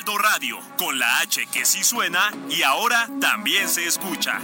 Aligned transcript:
Heraldo 0.00 0.18
Radio, 0.18 0.58
con 0.78 0.98
la 0.98 1.18
H 1.18 1.46
que 1.52 1.66
sí 1.66 1.84
suena 1.84 2.32
y 2.48 2.62
ahora 2.62 3.06
también 3.20 3.68
se 3.68 3.86
escucha. 3.86 4.40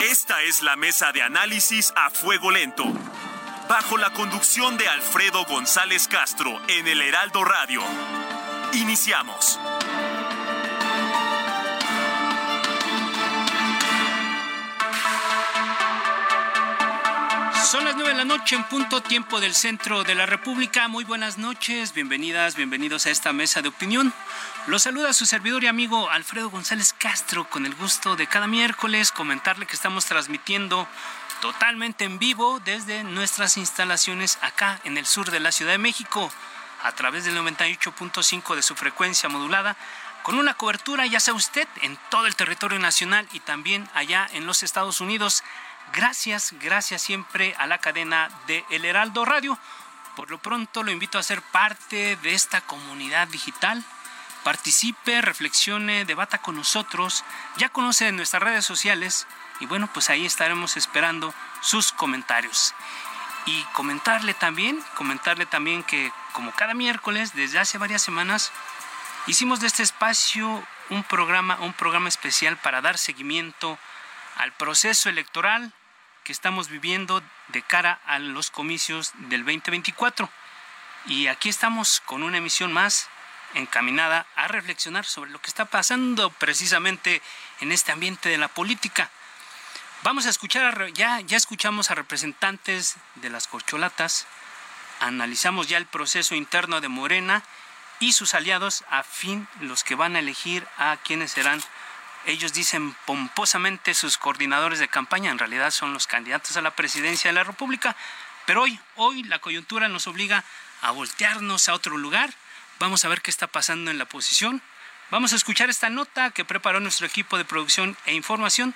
Esta 0.00 0.40
es 0.44 0.62
la 0.62 0.76
mesa 0.76 1.12
de 1.12 1.20
análisis 1.20 1.92
a 1.94 2.08
fuego 2.08 2.50
lento, 2.50 2.84
bajo 3.68 3.98
la 3.98 4.14
conducción 4.14 4.78
de 4.78 4.88
Alfredo 4.88 5.44
González 5.44 6.08
Castro 6.08 6.58
en 6.66 6.88
el 6.88 7.02
Heraldo 7.02 7.44
Radio. 7.44 7.82
Iniciamos. 8.72 9.60
Son 17.64 17.84
las 17.84 17.96
nueve 17.96 18.10
de 18.10 18.16
la 18.16 18.24
noche 18.24 18.56
en 18.56 18.64
punto 18.64 19.02
tiempo 19.02 19.40
del 19.40 19.54
centro 19.54 20.02
de 20.02 20.14
la 20.14 20.26
República. 20.26 20.88
Muy 20.88 21.04
buenas 21.04 21.38
noches, 21.38 21.92
bienvenidas, 21.92 22.54
bienvenidos 22.56 23.06
a 23.06 23.10
esta 23.10 23.32
mesa 23.32 23.60
de 23.60 23.68
opinión. 23.68 24.12
Los 24.66 24.82
saluda 24.82 25.12
su 25.12 25.26
servidor 25.26 25.64
y 25.64 25.66
amigo 25.66 26.08
Alfredo 26.08 26.50
González 26.50 26.94
Castro 26.96 27.48
con 27.50 27.66
el 27.66 27.74
gusto 27.74 28.16
de 28.16 28.26
cada 28.26 28.46
miércoles 28.46 29.12
comentarle 29.12 29.66
que 29.66 29.74
estamos 29.74 30.06
transmitiendo 30.06 30.88
totalmente 31.40 32.04
en 32.04 32.18
vivo 32.18 32.60
desde 32.64 33.04
nuestras 33.04 33.56
instalaciones 33.56 34.38
acá 34.40 34.80
en 34.84 34.96
el 34.96 35.04
sur 35.04 35.30
de 35.30 35.40
la 35.40 35.52
Ciudad 35.52 35.72
de 35.72 35.78
México 35.78 36.32
a 36.82 36.92
través 36.92 37.24
del 37.24 37.36
98.5 37.36 38.54
de 38.54 38.62
su 38.62 38.76
frecuencia 38.76 39.28
modulada 39.28 39.76
con 40.22 40.38
una 40.38 40.54
cobertura, 40.54 41.06
ya 41.06 41.20
sea 41.20 41.34
usted, 41.34 41.66
en 41.82 41.98
todo 42.10 42.26
el 42.26 42.36
territorio 42.36 42.78
nacional 42.78 43.26
y 43.32 43.40
también 43.40 43.88
allá 43.94 44.28
en 44.32 44.46
los 44.46 44.62
Estados 44.62 45.00
Unidos 45.00 45.42
Gracias, 45.94 46.54
gracias 46.60 47.02
siempre 47.02 47.54
a 47.58 47.66
la 47.66 47.78
cadena 47.78 48.30
de 48.46 48.64
El 48.70 48.84
Heraldo 48.84 49.24
Radio. 49.24 49.58
Por 50.16 50.30
lo 50.30 50.38
pronto 50.38 50.82
lo 50.82 50.90
invito 50.90 51.18
a 51.18 51.22
ser 51.22 51.42
parte 51.42 52.16
de 52.16 52.34
esta 52.34 52.60
comunidad 52.60 53.28
digital. 53.28 53.84
Participe, 54.44 55.20
reflexione, 55.20 56.04
debata 56.04 56.38
con 56.38 56.56
nosotros. 56.56 57.24
Ya 57.56 57.68
conoce 57.68 58.10
nuestras 58.12 58.42
redes 58.42 58.64
sociales 58.64 59.26
y 59.60 59.66
bueno, 59.66 59.88
pues 59.92 60.10
ahí 60.10 60.26
estaremos 60.26 60.76
esperando 60.76 61.34
sus 61.60 61.92
comentarios. 61.92 62.74
Y 63.46 63.62
comentarle 63.72 64.34
también, 64.34 64.82
comentarle 64.94 65.46
también 65.46 65.82
que 65.82 66.12
como 66.32 66.52
cada 66.52 66.74
miércoles 66.74 67.34
desde 67.34 67.58
hace 67.58 67.78
varias 67.78 68.02
semanas 68.02 68.52
hicimos 69.26 69.60
de 69.60 69.66
este 69.68 69.82
espacio 69.82 70.62
un 70.90 71.02
programa, 71.04 71.58
un 71.60 71.72
programa 71.72 72.08
especial 72.08 72.56
para 72.56 72.80
dar 72.80 72.98
seguimiento 72.98 73.78
al 74.36 74.52
proceso 74.52 75.08
electoral 75.08 75.72
estamos 76.32 76.68
viviendo 76.68 77.22
de 77.48 77.62
cara 77.62 78.00
a 78.06 78.18
los 78.18 78.50
comicios 78.50 79.12
del 79.28 79.44
2024. 79.44 80.30
Y 81.06 81.26
aquí 81.26 81.48
estamos 81.48 82.00
con 82.00 82.22
una 82.22 82.38
emisión 82.38 82.72
más 82.72 83.08
encaminada 83.54 84.26
a 84.36 84.48
reflexionar 84.48 85.04
sobre 85.04 85.30
lo 85.30 85.40
que 85.40 85.48
está 85.48 85.64
pasando 85.64 86.30
precisamente 86.30 87.22
en 87.60 87.72
este 87.72 87.92
ambiente 87.92 88.28
de 88.28 88.38
la 88.38 88.48
política. 88.48 89.10
Vamos 90.02 90.26
a 90.26 90.30
escuchar, 90.30 90.92
ya, 90.92 91.20
ya 91.20 91.36
escuchamos 91.36 91.90
a 91.90 91.94
representantes 91.94 92.96
de 93.16 93.30
las 93.30 93.48
corcholatas, 93.48 94.26
analizamos 95.00 95.66
ya 95.66 95.76
el 95.76 95.86
proceso 95.86 96.34
interno 96.34 96.80
de 96.80 96.88
Morena 96.88 97.42
y 98.00 98.12
sus 98.12 98.34
aliados 98.34 98.84
a 98.90 99.02
fin 99.02 99.48
los 99.60 99.82
que 99.82 99.96
van 99.96 100.14
a 100.14 100.20
elegir 100.20 100.66
a 100.76 100.96
quienes 101.02 101.32
serán 101.32 101.60
ellos 102.28 102.52
dicen 102.52 102.94
pomposamente 103.06 103.94
sus 103.94 104.18
coordinadores 104.18 104.78
de 104.78 104.88
campaña, 104.88 105.30
en 105.30 105.38
realidad 105.38 105.70
son 105.70 105.94
los 105.94 106.06
candidatos 106.06 106.56
a 106.56 106.60
la 106.60 106.76
presidencia 106.76 107.30
de 107.30 107.34
la 107.34 107.42
República, 107.42 107.96
pero 108.46 108.62
hoy, 108.62 108.78
hoy 108.96 109.22
la 109.22 109.38
coyuntura 109.38 109.88
nos 109.88 110.06
obliga 110.06 110.44
a 110.82 110.90
voltearnos 110.90 111.68
a 111.68 111.74
otro 111.74 111.96
lugar. 111.96 112.32
Vamos 112.78 113.04
a 113.04 113.08
ver 113.08 113.22
qué 113.22 113.30
está 113.30 113.46
pasando 113.46 113.90
en 113.90 113.98
la 113.98 114.04
posición. 114.04 114.62
Vamos 115.10 115.32
a 115.32 115.36
escuchar 115.36 115.70
esta 115.70 115.88
nota 115.88 116.30
que 116.30 116.44
preparó 116.44 116.80
nuestro 116.80 117.06
equipo 117.06 117.38
de 117.38 117.46
producción 117.46 117.96
e 118.04 118.14
información 118.14 118.74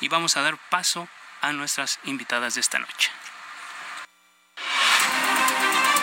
y 0.00 0.08
vamos 0.08 0.36
a 0.38 0.42
dar 0.42 0.56
paso 0.70 1.08
a 1.42 1.52
nuestras 1.52 2.00
invitadas 2.04 2.54
de 2.54 2.62
esta 2.62 2.78
noche. 2.78 3.10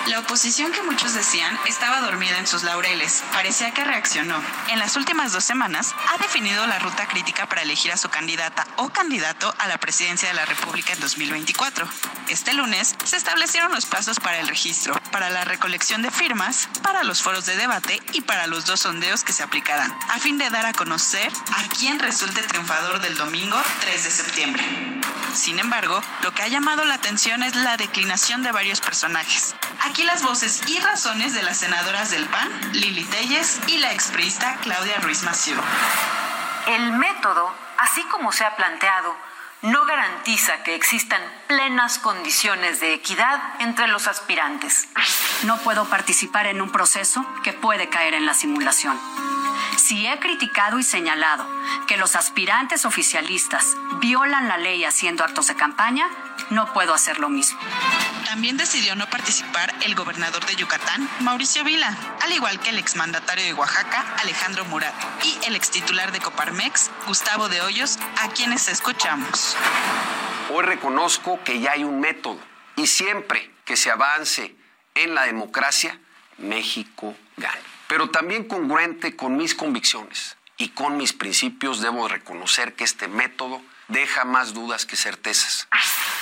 La 0.07 0.19
oposición 0.19 0.71
que 0.71 0.81
muchos 0.81 1.13
decían 1.13 1.57
estaba 1.67 2.01
dormida 2.01 2.37
en 2.39 2.47
sus 2.47 2.63
laureles. 2.63 3.23
Parecía 3.31 3.71
que 3.71 3.83
reaccionó. 3.83 4.41
En 4.69 4.79
las 4.79 4.95
últimas 4.95 5.31
dos 5.31 5.43
semanas 5.43 5.93
ha 6.11 6.17
definido 6.17 6.65
la 6.65 6.79
ruta 6.79 7.07
crítica 7.07 7.47
para 7.47 7.61
elegir 7.61 7.91
a 7.91 7.97
su 7.97 8.09
candidata 8.09 8.65
o 8.77 8.89
candidato 8.89 9.53
a 9.59 9.67
la 9.67 9.77
presidencia 9.77 10.27
de 10.27 10.33
la 10.33 10.45
República 10.45 10.93
en 10.93 10.99
2024. 10.99 11.87
Este 12.29 12.53
lunes 12.53 12.95
se 13.03 13.15
establecieron 13.15 13.71
los 13.71 13.85
plazos 13.85 14.19
para 14.19 14.39
el 14.39 14.47
registro, 14.47 14.99
para 15.11 15.29
la 15.29 15.45
recolección 15.45 16.01
de 16.01 16.09
firmas, 16.09 16.67
para 16.81 17.03
los 17.03 17.21
foros 17.21 17.45
de 17.45 17.55
debate 17.55 18.01
y 18.11 18.21
para 18.21 18.47
los 18.47 18.65
dos 18.65 18.81
sondeos 18.81 19.23
que 19.23 19.33
se 19.33 19.43
aplicarán, 19.43 19.95
a 20.09 20.19
fin 20.19 20.37
de 20.39 20.49
dar 20.49 20.65
a 20.65 20.73
conocer 20.73 21.31
a 21.55 21.69
quién 21.77 21.99
resulte 21.99 22.41
triunfador 22.41 23.01
del 23.01 23.15
domingo 23.17 23.61
3 23.81 24.03
de 24.03 24.11
septiembre. 24.11 24.63
Sin 25.33 25.59
embargo, 25.59 26.01
lo 26.23 26.33
que 26.33 26.43
ha 26.43 26.47
llamado 26.47 26.83
la 26.85 26.95
atención 26.95 27.43
es 27.43 27.55
la 27.55 27.77
declinación 27.77 28.43
de 28.43 28.51
varios 28.51 28.81
personajes. 28.81 29.55
Aquí 29.79 30.03
las 30.03 30.23
voces 30.23 30.61
y 30.67 30.79
razones 30.79 31.33
de 31.33 31.43
las 31.43 31.57
senadoras 31.57 32.11
del 32.11 32.25
PAN, 32.25 32.49
Lili 32.73 33.03
Telles, 33.05 33.59
y 33.67 33.77
la 33.77 33.91
exprista 33.91 34.57
Claudia 34.61 34.97
Ruiz 35.01 35.23
Massieu. 35.23 35.59
El 36.67 36.91
método, 36.93 37.51
así 37.77 38.03
como 38.05 38.31
se 38.31 38.45
ha 38.45 38.55
planteado, 38.55 39.15
no 39.61 39.85
garantiza 39.85 40.63
que 40.63 40.75
existan 40.75 41.21
plenas 41.47 41.99
condiciones 41.99 42.79
de 42.79 42.93
equidad 42.93 43.41
entre 43.59 43.87
los 43.87 44.07
aspirantes. 44.07 44.87
No 45.43 45.57
puedo 45.59 45.85
participar 45.85 46.47
en 46.47 46.61
un 46.61 46.71
proceso 46.71 47.25
que 47.43 47.53
puede 47.53 47.89
caer 47.89 48.15
en 48.15 48.25
la 48.25 48.33
simulación. 48.33 48.99
Si 49.77 50.05
he 50.07 50.19
criticado 50.19 50.79
y 50.79 50.83
señalado 50.83 51.47
que 51.87 51.97
los 51.97 52.15
aspirantes 52.15 52.85
oficialistas 52.85 53.75
violan 53.99 54.47
la 54.47 54.57
ley 54.57 54.83
haciendo 54.83 55.23
actos 55.23 55.47
de 55.47 55.55
campaña, 55.55 56.07
no 56.49 56.71
puedo 56.73 56.93
hacer 56.93 57.19
lo 57.19 57.29
mismo. 57.29 57.59
También 58.25 58.57
decidió 58.57 58.95
no 58.95 59.09
participar 59.09 59.73
el 59.83 59.95
gobernador 59.95 60.45
de 60.45 60.55
Yucatán, 60.55 61.09
Mauricio 61.21 61.63
Vila, 61.63 61.97
al 62.21 62.31
igual 62.31 62.59
que 62.59 62.69
el 62.69 62.77
exmandatario 62.77 63.43
de 63.43 63.53
Oaxaca, 63.53 64.15
Alejandro 64.21 64.65
Murat, 64.65 64.93
y 65.23 65.45
el 65.47 65.55
extitular 65.55 66.11
de 66.11 66.19
Coparmex, 66.19 66.91
Gustavo 67.07 67.49
de 67.49 67.61
Hoyos, 67.61 67.97
a 68.21 68.29
quienes 68.29 68.67
escuchamos. 68.67 69.57
Hoy 70.49 70.63
reconozco 70.63 71.41
que 71.43 71.59
ya 71.59 71.71
hay 71.71 71.83
un 71.83 71.99
método 71.99 72.39
y 72.75 72.87
siempre 72.87 73.51
que 73.65 73.75
se 73.75 73.91
avance 73.91 74.55
en 74.95 75.15
la 75.15 75.23
democracia, 75.23 75.99
México 76.37 77.15
gana. 77.37 77.61
Pero 77.87 78.09
también 78.09 78.45
congruente 78.45 79.15
con 79.15 79.37
mis 79.37 79.55
convicciones 79.55 80.37
y 80.57 80.69
con 80.69 80.97
mis 80.97 81.13
principios, 81.13 81.81
debo 81.81 82.07
reconocer 82.07 82.73
que 82.73 82.83
este 82.83 83.07
método 83.07 83.61
deja 83.91 84.25
más 84.25 84.53
dudas 84.53 84.85
que 84.85 84.95
certezas. 84.95 85.67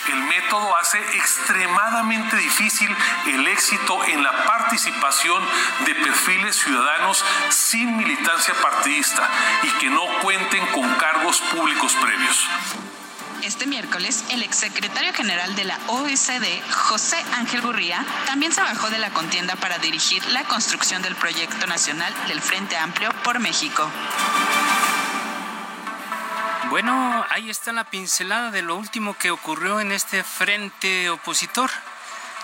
El 0.09 0.23
método 0.23 0.75
hace 0.77 0.97
extremadamente 1.15 2.35
difícil 2.37 2.95
el 3.27 3.47
éxito 3.47 4.03
en 4.05 4.23
la 4.23 4.45
participación 4.45 5.43
de 5.85 5.95
perfiles 5.95 6.55
ciudadanos 6.55 7.23
sin 7.49 7.97
militancia 7.97 8.53
partidista 8.61 9.29
y 9.63 9.69
que 9.79 9.89
no 9.89 10.05
cuenten 10.21 10.65
con 10.67 10.93
cargos 10.95 11.39
públicos 11.41 11.95
previos. 12.01 12.47
Este 13.43 13.67
miércoles, 13.67 14.25
el 14.31 14.43
exsecretario 14.43 15.13
general 15.13 15.55
de 15.55 15.63
la 15.63 15.79
OECD, 15.87 16.61
José 16.71 17.23
Ángel 17.37 17.61
Gurría, 17.61 18.05
también 18.25 18.51
se 18.51 18.61
bajó 18.61 18.89
de 18.89 18.99
la 18.99 19.11
contienda 19.11 19.55
para 19.55 19.77
dirigir 19.77 20.25
la 20.27 20.43
construcción 20.43 21.01
del 21.01 21.15
proyecto 21.15 21.65
nacional 21.65 22.13
del 22.27 22.41
Frente 22.41 22.75
Amplio 22.77 23.11
por 23.23 23.39
México. 23.39 23.89
Bueno, 26.69 27.25
ahí 27.31 27.49
está 27.49 27.73
la 27.73 27.89
pincelada 27.89 28.51
de 28.51 28.61
lo 28.61 28.75
último 28.75 29.17
que 29.17 29.31
ocurrió 29.31 29.79
en 29.79 29.91
este 29.91 30.23
frente 30.23 31.09
opositor. 31.09 31.71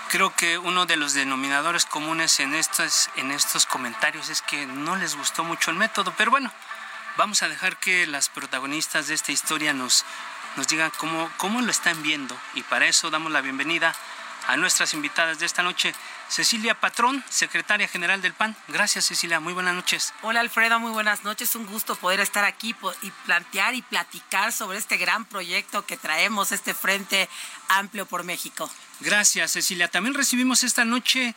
Creo 0.08 0.34
que 0.34 0.58
uno 0.58 0.84
de 0.84 0.96
los 0.96 1.14
denominadores 1.14 1.86
comunes 1.86 2.40
en 2.40 2.52
estos, 2.52 3.08
en 3.14 3.30
estos 3.30 3.66
comentarios 3.66 4.28
es 4.28 4.42
que 4.42 4.66
no 4.66 4.96
les 4.96 5.14
gustó 5.14 5.44
mucho 5.44 5.70
el 5.70 5.76
método, 5.76 6.12
pero 6.16 6.32
bueno, 6.32 6.50
vamos 7.16 7.44
a 7.44 7.48
dejar 7.48 7.76
que 7.76 8.04
las 8.08 8.28
protagonistas 8.28 9.06
de 9.06 9.14
esta 9.14 9.30
historia 9.30 9.72
nos, 9.72 10.04
nos 10.56 10.66
diga 10.66 10.90
cómo, 10.90 11.30
cómo 11.36 11.60
lo 11.60 11.70
están 11.70 12.02
viendo. 12.02 12.36
Y 12.54 12.64
para 12.64 12.86
eso 12.86 13.10
damos 13.10 13.30
la 13.30 13.42
bienvenida 13.42 13.94
a 14.48 14.56
nuestras 14.56 14.92
invitadas 14.92 15.38
de 15.38 15.46
esta 15.46 15.62
noche. 15.62 15.94
Cecilia 16.28 16.78
Patrón, 16.78 17.24
secretaria 17.28 17.88
general 17.88 18.20
del 18.20 18.32
PAN. 18.32 18.56
Gracias, 18.68 19.06
Cecilia. 19.06 19.40
Muy 19.40 19.52
buenas 19.52 19.74
noches. 19.74 20.12
Hola, 20.22 20.40
Alfredo. 20.40 20.80
Muy 20.80 20.92
buenas 20.92 21.24
noches. 21.24 21.54
Un 21.54 21.66
gusto 21.66 21.96
poder 21.96 22.20
estar 22.20 22.44
aquí 22.44 22.74
y 23.02 23.10
plantear 23.24 23.74
y 23.74 23.82
platicar 23.82 24.52
sobre 24.52 24.78
este 24.78 24.96
gran 24.96 25.24
proyecto 25.24 25.86
que 25.86 25.96
traemos, 25.96 26.52
este 26.52 26.74
Frente 26.74 27.28
Amplio 27.68 28.06
por 28.06 28.24
México. 28.24 28.70
Gracias, 29.00 29.52
Cecilia. 29.52 29.88
También 29.88 30.14
recibimos 30.14 30.64
esta 30.64 30.84
noche 30.84 31.34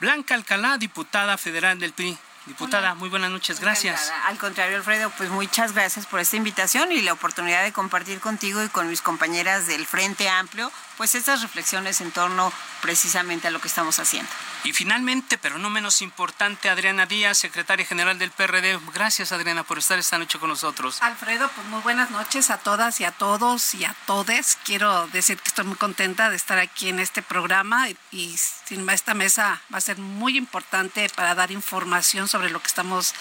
Blanca 0.00 0.34
Alcalá, 0.34 0.76
diputada 0.78 1.38
federal 1.38 1.78
del 1.78 1.92
PRI. 1.92 2.18
Diputada, 2.46 2.94
muy 2.94 3.08
buenas 3.08 3.32
noches, 3.32 3.58
gracias. 3.58 4.12
Al 4.26 4.38
contrario, 4.38 4.76
Alfredo, 4.76 5.10
pues 5.16 5.30
muchas 5.30 5.72
gracias 5.72 6.06
por 6.06 6.20
esta 6.20 6.36
invitación 6.36 6.92
y 6.92 7.00
la 7.00 7.12
oportunidad 7.12 7.64
de 7.64 7.72
compartir 7.72 8.20
contigo 8.20 8.62
y 8.62 8.68
con 8.68 8.88
mis 8.88 9.02
compañeras 9.02 9.66
del 9.66 9.84
Frente 9.84 10.28
Amplio 10.28 10.70
pues 10.96 11.14
estas 11.14 11.42
reflexiones 11.42 12.00
en 12.00 12.10
torno 12.10 12.52
precisamente 12.80 13.48
a 13.48 13.50
lo 13.50 13.60
que 13.60 13.68
estamos 13.68 13.98
haciendo. 13.98 14.30
Y 14.64 14.72
finalmente, 14.72 15.38
pero 15.38 15.58
no 15.58 15.70
menos 15.70 16.02
importante, 16.02 16.68
Adriana 16.68 17.06
Díaz, 17.06 17.38
secretaria 17.38 17.86
general 17.86 18.18
del 18.18 18.30
PRD. 18.30 18.78
Gracias, 18.92 19.32
Adriana, 19.32 19.62
por 19.62 19.78
estar 19.78 19.98
esta 19.98 20.18
noche 20.18 20.38
con 20.38 20.48
nosotros. 20.48 21.00
Alfredo, 21.02 21.48
pues 21.54 21.66
muy 21.68 21.80
buenas 21.82 22.10
noches 22.10 22.50
a 22.50 22.58
todas 22.58 23.00
y 23.00 23.04
a 23.04 23.12
todos 23.12 23.74
y 23.74 23.84
a 23.84 23.94
todes. 24.06 24.58
Quiero 24.64 25.06
decir 25.08 25.38
que 25.38 25.48
estoy 25.48 25.66
muy 25.66 25.76
contenta 25.76 26.30
de 26.30 26.36
estar 26.36 26.58
aquí 26.58 26.88
en 26.88 26.98
este 26.98 27.22
programa 27.22 27.88
y, 28.10 28.36
sin 28.64 28.88
esta 28.90 29.14
mesa 29.14 29.60
va 29.72 29.78
a 29.78 29.80
ser 29.80 29.98
muy 29.98 30.36
importante 30.36 31.08
para 31.14 31.34
dar 31.34 31.50
información 31.50 32.28
sobre 32.28 32.50
lo 32.50 32.60
que 32.60 32.68
estamos 32.68 33.14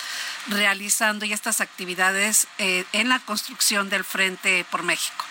realizando 0.48 1.25
y 1.25 1.33
estas 1.33 1.62
actividades 1.62 2.48
eh, 2.57 2.86
en 2.94 3.10
la 3.10 3.19
construcción 3.19 3.89
del 3.89 4.04
Frente 4.04 4.66
por 4.72 4.83
México. 4.83 5.25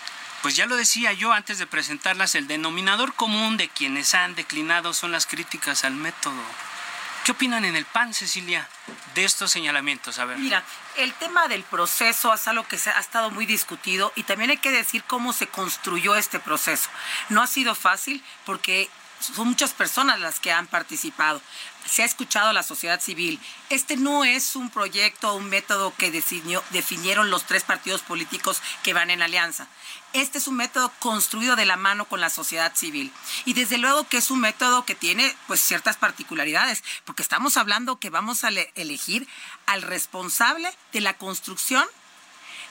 Pues 0.45 0.55
ya 0.55 0.67
lo 0.67 0.75
decía 0.75 1.11
yo 1.11 1.33
antes 1.33 1.57
de 1.57 1.65
presentarlas, 1.65 2.35
el 2.35 2.45
denominador 2.45 3.15
común 3.15 3.57
de 3.57 3.67
quienes 3.67 4.13
han 4.13 4.35
declinado 4.35 4.93
son 4.93 5.11
las 5.11 5.25
críticas 5.25 5.83
al 5.83 5.95
método. 5.95 6.39
¿Qué 7.23 7.31
opinan 7.31 7.65
en 7.65 7.75
el 7.75 7.85
PAN, 7.85 8.13
Cecilia, 8.13 8.69
de 9.15 9.25
estos 9.25 9.49
señalamientos? 9.49 10.19
A 10.19 10.25
ver. 10.25 10.37
Mira, 10.37 10.63
el 10.97 11.11
tema 11.15 11.47
del 11.47 11.63
proceso 11.63 12.31
es 12.31 12.47
algo 12.47 12.63
que 12.67 12.75
ha 12.75 12.99
estado 12.99 13.31
muy 13.31 13.47
discutido 13.47 14.13
y 14.15 14.21
también 14.21 14.51
hay 14.51 14.57
que 14.57 14.69
decir 14.69 15.03
cómo 15.05 15.33
se 15.33 15.47
construyó 15.47 16.15
este 16.15 16.39
proceso. 16.39 16.91
No 17.29 17.41
ha 17.41 17.47
sido 17.47 17.73
fácil 17.73 18.23
porque 18.45 18.87
son 19.19 19.47
muchas 19.47 19.73
personas 19.73 20.19
las 20.19 20.39
que 20.39 20.51
han 20.51 20.67
participado. 20.67 21.41
Se 21.87 22.03
ha 22.03 22.05
escuchado 22.05 22.49
a 22.49 22.53
la 22.53 22.63
sociedad 22.63 22.99
civil. 23.01 23.39
Este 23.69 23.97
no 23.97 24.25
es 24.25 24.55
un 24.55 24.69
proyecto 24.69 25.31
o 25.31 25.35
un 25.35 25.49
método 25.49 25.93
que 25.97 26.11
definieron 26.11 27.29
los 27.29 27.45
tres 27.45 27.63
partidos 27.63 28.01
políticos 28.01 28.61
que 28.83 28.93
van 28.93 29.09
en 29.09 29.21
alianza. 29.21 29.67
Este 30.15 30.37
es 30.37 30.47
un 30.47 30.55
método 30.55 30.93
construido 30.99 31.57
de 31.57 31.65
la 31.65 31.75
mano 31.75 32.05
con 32.05 32.21
la 32.21 32.29
sociedad 32.29 32.73
civil. 32.73 33.11
Y 33.43 33.53
desde 33.53 33.77
luego 33.77 34.07
que 34.07 34.15
es 34.15 34.31
un 34.31 34.39
método 34.39 34.85
que 34.85 34.95
tiene 34.95 35.35
pues 35.45 35.59
ciertas 35.59 35.97
particularidades, 35.97 36.85
porque 37.03 37.21
estamos 37.21 37.57
hablando 37.57 37.99
que 37.99 38.09
vamos 38.09 38.45
a 38.45 38.49
elegir 38.75 39.27
al 39.65 39.81
responsable 39.81 40.73
de 40.93 41.01
la 41.01 41.17
construcción 41.17 41.85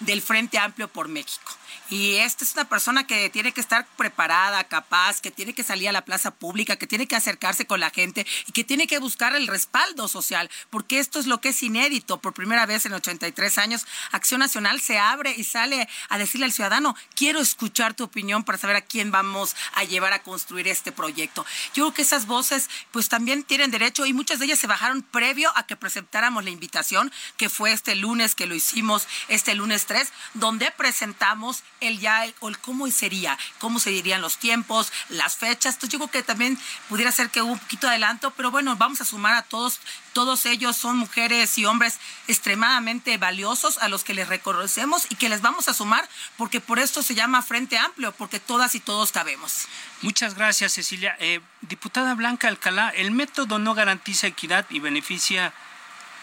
del 0.00 0.22
Frente 0.22 0.58
Amplio 0.58 0.88
por 0.88 1.08
México. 1.08 1.52
Y 1.90 2.16
esta 2.16 2.44
es 2.44 2.54
una 2.54 2.68
persona 2.68 3.06
que 3.06 3.28
tiene 3.30 3.52
que 3.52 3.60
estar 3.60 3.86
preparada, 3.96 4.64
capaz, 4.64 5.20
que 5.20 5.30
tiene 5.30 5.52
que 5.52 5.62
salir 5.62 5.88
a 5.88 5.92
la 5.92 6.04
plaza 6.04 6.30
pública, 6.30 6.76
que 6.76 6.86
tiene 6.86 7.06
que 7.06 7.16
acercarse 7.16 7.66
con 7.66 7.78
la 7.78 7.90
gente 7.90 8.26
y 8.46 8.52
que 8.52 8.64
tiene 8.64 8.86
que 8.86 8.98
buscar 8.98 9.36
el 9.36 9.46
respaldo 9.46 10.08
social, 10.08 10.50
porque 10.70 10.98
esto 10.98 11.20
es 11.20 11.26
lo 11.26 11.40
que 11.40 11.50
es 11.50 11.62
inédito. 11.62 12.20
Por 12.20 12.32
primera 12.32 12.64
vez 12.64 12.86
en 12.86 12.94
83 12.94 13.58
años, 13.58 13.86
Acción 14.12 14.40
Nacional 14.40 14.80
se 14.80 14.98
abre 14.98 15.34
y 15.36 15.44
sale 15.44 15.88
a 16.08 16.18
decirle 16.18 16.46
al 16.46 16.52
ciudadano, 16.52 16.96
quiero 17.14 17.40
escuchar 17.40 17.94
tu 17.94 18.04
opinión 18.04 18.44
para 18.44 18.58
saber 18.58 18.76
a 18.76 18.80
quién 18.80 19.10
vamos 19.10 19.54
a 19.74 19.84
llevar 19.84 20.14
a 20.14 20.22
construir 20.22 20.68
este 20.68 20.90
proyecto. 20.90 21.44
Yo 21.74 21.84
creo 21.84 21.94
que 21.94 22.02
esas 22.02 22.26
voces 22.26 22.70
pues 22.92 23.08
también 23.08 23.42
tienen 23.42 23.70
derecho 23.70 24.06
y 24.06 24.12
muchas 24.12 24.38
de 24.38 24.46
ellas 24.46 24.58
se 24.58 24.66
bajaron 24.66 25.02
previo 25.02 25.52
a 25.54 25.66
que 25.66 25.76
presentáramos 25.76 26.44
la 26.44 26.50
invitación, 26.50 27.12
que 27.36 27.50
fue 27.50 27.72
este 27.72 27.94
lunes 27.94 28.34
que 28.34 28.46
lo 28.46 28.54
hicimos, 28.54 29.06
este 29.28 29.54
lunes 29.54 29.83
3, 29.86 30.12
donde 30.34 30.70
presentamos 30.70 31.62
el 31.80 31.98
ya, 32.00 32.24
el, 32.24 32.34
cómo 32.60 32.90
sería, 32.90 33.38
cómo 33.58 33.78
se 33.78 33.90
dirían 33.90 34.20
los 34.20 34.38
tiempos, 34.38 34.92
las 35.08 35.36
fechas. 35.36 35.74
Entonces 35.74 35.98
yo 35.98 36.08
que 36.08 36.22
también 36.22 36.58
pudiera 36.88 37.10
ser 37.10 37.30
que 37.30 37.42
hubo 37.42 37.52
un 37.52 37.58
poquito 37.58 37.86
de 37.86 37.92
adelanto, 37.92 38.30
pero 38.32 38.50
bueno, 38.50 38.76
vamos 38.76 39.00
a 39.00 39.04
sumar 39.04 39.34
a 39.34 39.42
todos. 39.42 39.80
Todos 40.12 40.46
ellos 40.46 40.76
son 40.76 40.96
mujeres 40.96 41.58
y 41.58 41.66
hombres 41.66 41.98
extremadamente 42.28 43.18
valiosos 43.18 43.78
a 43.78 43.88
los 43.88 44.04
que 44.04 44.14
les 44.14 44.28
reconocemos 44.28 45.06
y 45.08 45.16
que 45.16 45.28
les 45.28 45.40
vamos 45.40 45.68
a 45.68 45.74
sumar 45.74 46.08
porque 46.36 46.60
por 46.60 46.78
esto 46.78 47.02
se 47.02 47.14
llama 47.14 47.42
Frente 47.42 47.78
Amplio, 47.78 48.12
porque 48.12 48.38
todas 48.38 48.74
y 48.74 48.80
todos 48.80 49.12
cabemos. 49.12 49.66
Muchas 50.02 50.34
gracias, 50.34 50.74
Cecilia. 50.74 51.16
Eh, 51.18 51.40
diputada 51.62 52.14
Blanca 52.14 52.48
Alcalá, 52.48 52.90
el 52.90 53.10
método 53.10 53.58
no 53.58 53.74
garantiza 53.74 54.26
equidad 54.26 54.66
y 54.70 54.80
beneficia 54.80 55.52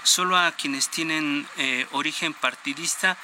solo 0.04 0.38
a 0.38 0.52
quienes 0.52 0.90
tienen 0.90 1.48
eh, 1.58 1.88
origen 1.92 2.34
partidista 2.34 3.18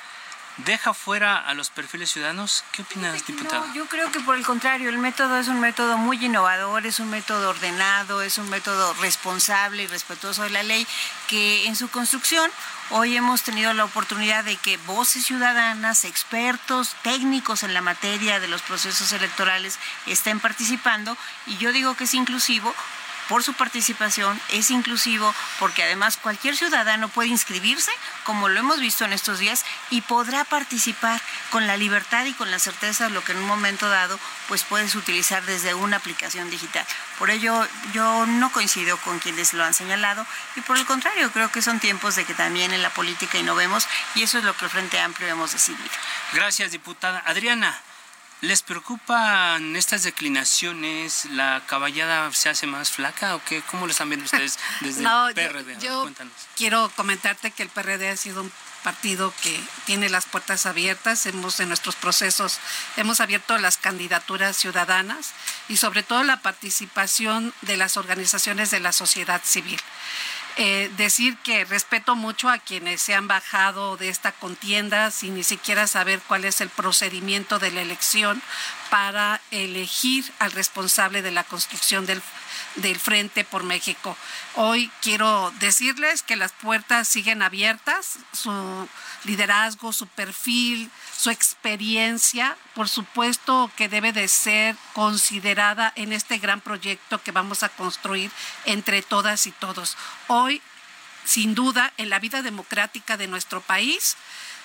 deja 0.57 0.93
fuera 0.93 1.37
a 1.37 1.53
los 1.53 1.69
perfiles 1.69 2.11
ciudadanos? 2.11 2.63
¿Qué 2.71 2.81
opinas, 2.81 3.25
diputada? 3.25 3.65
yo 3.73 3.85
creo 3.87 4.11
que 4.11 4.19
por 4.19 4.35
el 4.35 4.45
contrario, 4.45 4.89
el 4.89 4.97
método 4.97 5.37
es 5.37 5.47
un 5.47 5.59
método 5.59 5.97
muy 5.97 6.23
innovador, 6.23 6.85
es 6.85 6.99
un 6.99 7.09
método 7.09 7.49
ordenado, 7.49 8.21
es 8.21 8.37
un 8.37 8.49
método 8.49 8.93
responsable 8.95 9.83
y 9.83 9.87
respetuoso 9.87 10.43
de 10.43 10.49
la 10.49 10.63
ley, 10.63 10.87
que 11.27 11.67
en 11.67 11.75
su 11.75 11.89
construcción 11.89 12.49
hoy 12.89 13.15
hemos 13.17 13.43
tenido 13.43 13.73
la 13.73 13.85
oportunidad 13.85 14.43
de 14.43 14.55
que 14.55 14.77
voces 14.77 15.25
ciudadanas, 15.25 16.05
expertos, 16.05 16.95
técnicos 17.03 17.63
en 17.63 17.73
la 17.73 17.81
materia 17.81 18.39
de 18.39 18.47
los 18.47 18.61
procesos 18.61 19.11
electorales 19.11 19.79
estén 20.05 20.39
participando 20.39 21.17
y 21.45 21.57
yo 21.57 21.71
digo 21.71 21.95
que 21.95 22.05
es 22.05 22.13
inclusivo 22.13 22.73
por 23.29 23.43
su 23.43 23.53
participación, 23.53 24.39
es 24.49 24.71
inclusivo 24.71 25.33
porque 25.59 25.83
además 25.83 26.17
cualquier 26.17 26.55
ciudadano 26.55 27.09
puede 27.09 27.29
inscribirse, 27.29 27.91
como 28.23 28.49
lo 28.49 28.59
hemos 28.59 28.79
visto 28.79 29.05
en 29.05 29.13
estos 29.13 29.39
días, 29.39 29.65
y 29.89 30.01
podrá 30.01 30.43
participar 30.43 31.21
con 31.51 31.67
la 31.67 31.77
libertad 31.77 32.25
y 32.25 32.33
con 32.33 32.51
la 32.51 32.59
certeza 32.59 33.05
de 33.05 33.09
lo 33.11 33.23
que 33.23 33.33
en 33.33 33.39
un 33.39 33.47
momento 33.47 33.89
dado 33.89 34.19
pues 34.47 34.63
puedes 34.63 34.95
utilizar 34.95 35.43
desde 35.45 35.73
una 35.73 35.97
aplicación 35.97 36.49
digital. 36.49 36.85
Por 37.19 37.29
ello 37.29 37.67
yo 37.93 38.25
no 38.25 38.51
coincido 38.51 38.97
con 38.97 39.19
quienes 39.19 39.53
lo 39.53 39.63
han 39.63 39.73
señalado 39.73 40.25
y 40.55 40.61
por 40.61 40.77
el 40.77 40.85
contrario 40.85 41.31
creo 41.31 41.51
que 41.51 41.61
son 41.61 41.79
tiempos 41.79 42.15
de 42.15 42.25
que 42.25 42.33
también 42.33 42.73
en 42.73 42.81
la 42.81 42.89
política 42.89 43.37
innovemos 43.37 43.87
y 44.15 44.23
eso 44.23 44.37
es 44.37 44.43
lo 44.43 44.55
que 44.55 44.65
el 44.65 44.71
Frente 44.71 44.99
Amplio 44.99 45.27
hemos 45.27 45.51
decidido. 45.51 45.89
Gracias, 46.33 46.71
diputada. 46.71 47.23
Adriana. 47.25 47.77
¿Les 48.41 48.61
preocupan 48.61 49.75
estas 49.75 50.03
declinaciones? 50.03 51.25
¿La 51.25 51.63
caballada 51.65 52.31
se 52.33 52.49
hace 52.49 52.67
más 52.67 52.91
flaca 52.91 53.35
o 53.35 53.43
qué? 53.43 53.63
¿Cómo 53.71 53.87
lo 53.87 53.91
están 53.91 54.09
viendo 54.09 54.25
ustedes 54.25 54.59
desde 54.81 55.03
el 55.03 55.33
PRD? 55.33 55.79
Yo, 55.79 56.07
quiero 56.55 56.91
comentarte 56.95 57.49
que 57.49 57.63
el 57.63 57.69
PRD 57.69 58.09
ha 58.09 58.17
sido 58.17 58.43
un 58.43 58.51
partido 58.83 59.33
que 59.41 59.59
tiene 59.85 60.07
las 60.07 60.25
puertas 60.25 60.67
abiertas. 60.67 61.25
Hemos 61.25 61.59
en 61.59 61.69
nuestros 61.69 61.95
procesos 61.95 62.59
hemos 62.95 63.21
abierto 63.21 63.57
las 63.57 63.77
candidaturas 63.77 64.55
ciudadanas 64.55 65.31
y 65.67 65.77
sobre 65.77 66.03
todo 66.03 66.23
la 66.23 66.41
participación 66.41 67.53
de 67.61 67.75
las 67.75 67.97
organizaciones 67.97 68.69
de 68.69 68.79
la 68.79 68.91
sociedad 68.91 69.41
civil. 69.43 69.79
Eh, 70.59 70.89
decir 70.97 71.37
que 71.43 71.65
respeto 71.65 72.15
mucho 72.15 72.49
a 72.49 72.57
quienes 72.57 72.99
se 72.99 73.13
han 73.13 73.27
bajado 73.27 73.95
de 73.95 74.09
esta 74.09 74.31
contienda 74.31 75.11
sin 75.11 75.35
ni 75.35 75.43
siquiera 75.43 75.85
saber 75.85 76.19
cuál 76.27 76.45
es 76.45 76.61
el 76.61 76.69
procedimiento 76.69 77.59
de 77.59 77.69
la 77.69 77.83
elección 77.83 78.41
para 78.89 79.39
elegir 79.51 80.25
al 80.39 80.51
responsable 80.53 81.21
de 81.21 81.29
la 81.29 81.43
construcción 81.43 82.07
del, 82.07 82.23
del 82.77 82.99
Frente 82.99 83.43
por 83.43 83.61
México. 83.61 84.17
Hoy 84.55 84.89
quiero 85.03 85.53
decirles 85.59 86.23
que 86.23 86.35
las 86.35 86.53
puertas 86.53 87.07
siguen 87.07 87.43
abiertas, 87.43 88.17
su 88.33 88.89
liderazgo, 89.25 89.93
su 89.93 90.07
perfil, 90.07 90.89
su 91.17 91.31
experiencia, 91.31 92.55
por 92.75 92.87
supuesto 92.87 93.71
que 93.75 93.89
debe 93.89 94.13
de 94.13 94.27
ser 94.27 94.75
considerada 94.93 95.91
en 95.95 96.13
este 96.13 96.37
gran 96.37 96.61
proyecto 96.61 97.21
que 97.23 97.31
vamos 97.31 97.63
a 97.63 97.69
construir 97.69 98.31
entre 98.65 99.01
todas 99.01 99.47
y 99.47 99.51
todos. 99.51 99.97
Hoy, 100.27 100.61
sin 101.25 101.55
duda, 101.55 101.91
en 101.97 102.11
la 102.11 102.19
vida 102.19 102.43
democrática 102.43 103.17
de 103.17 103.27
nuestro 103.27 103.61
país, 103.61 104.15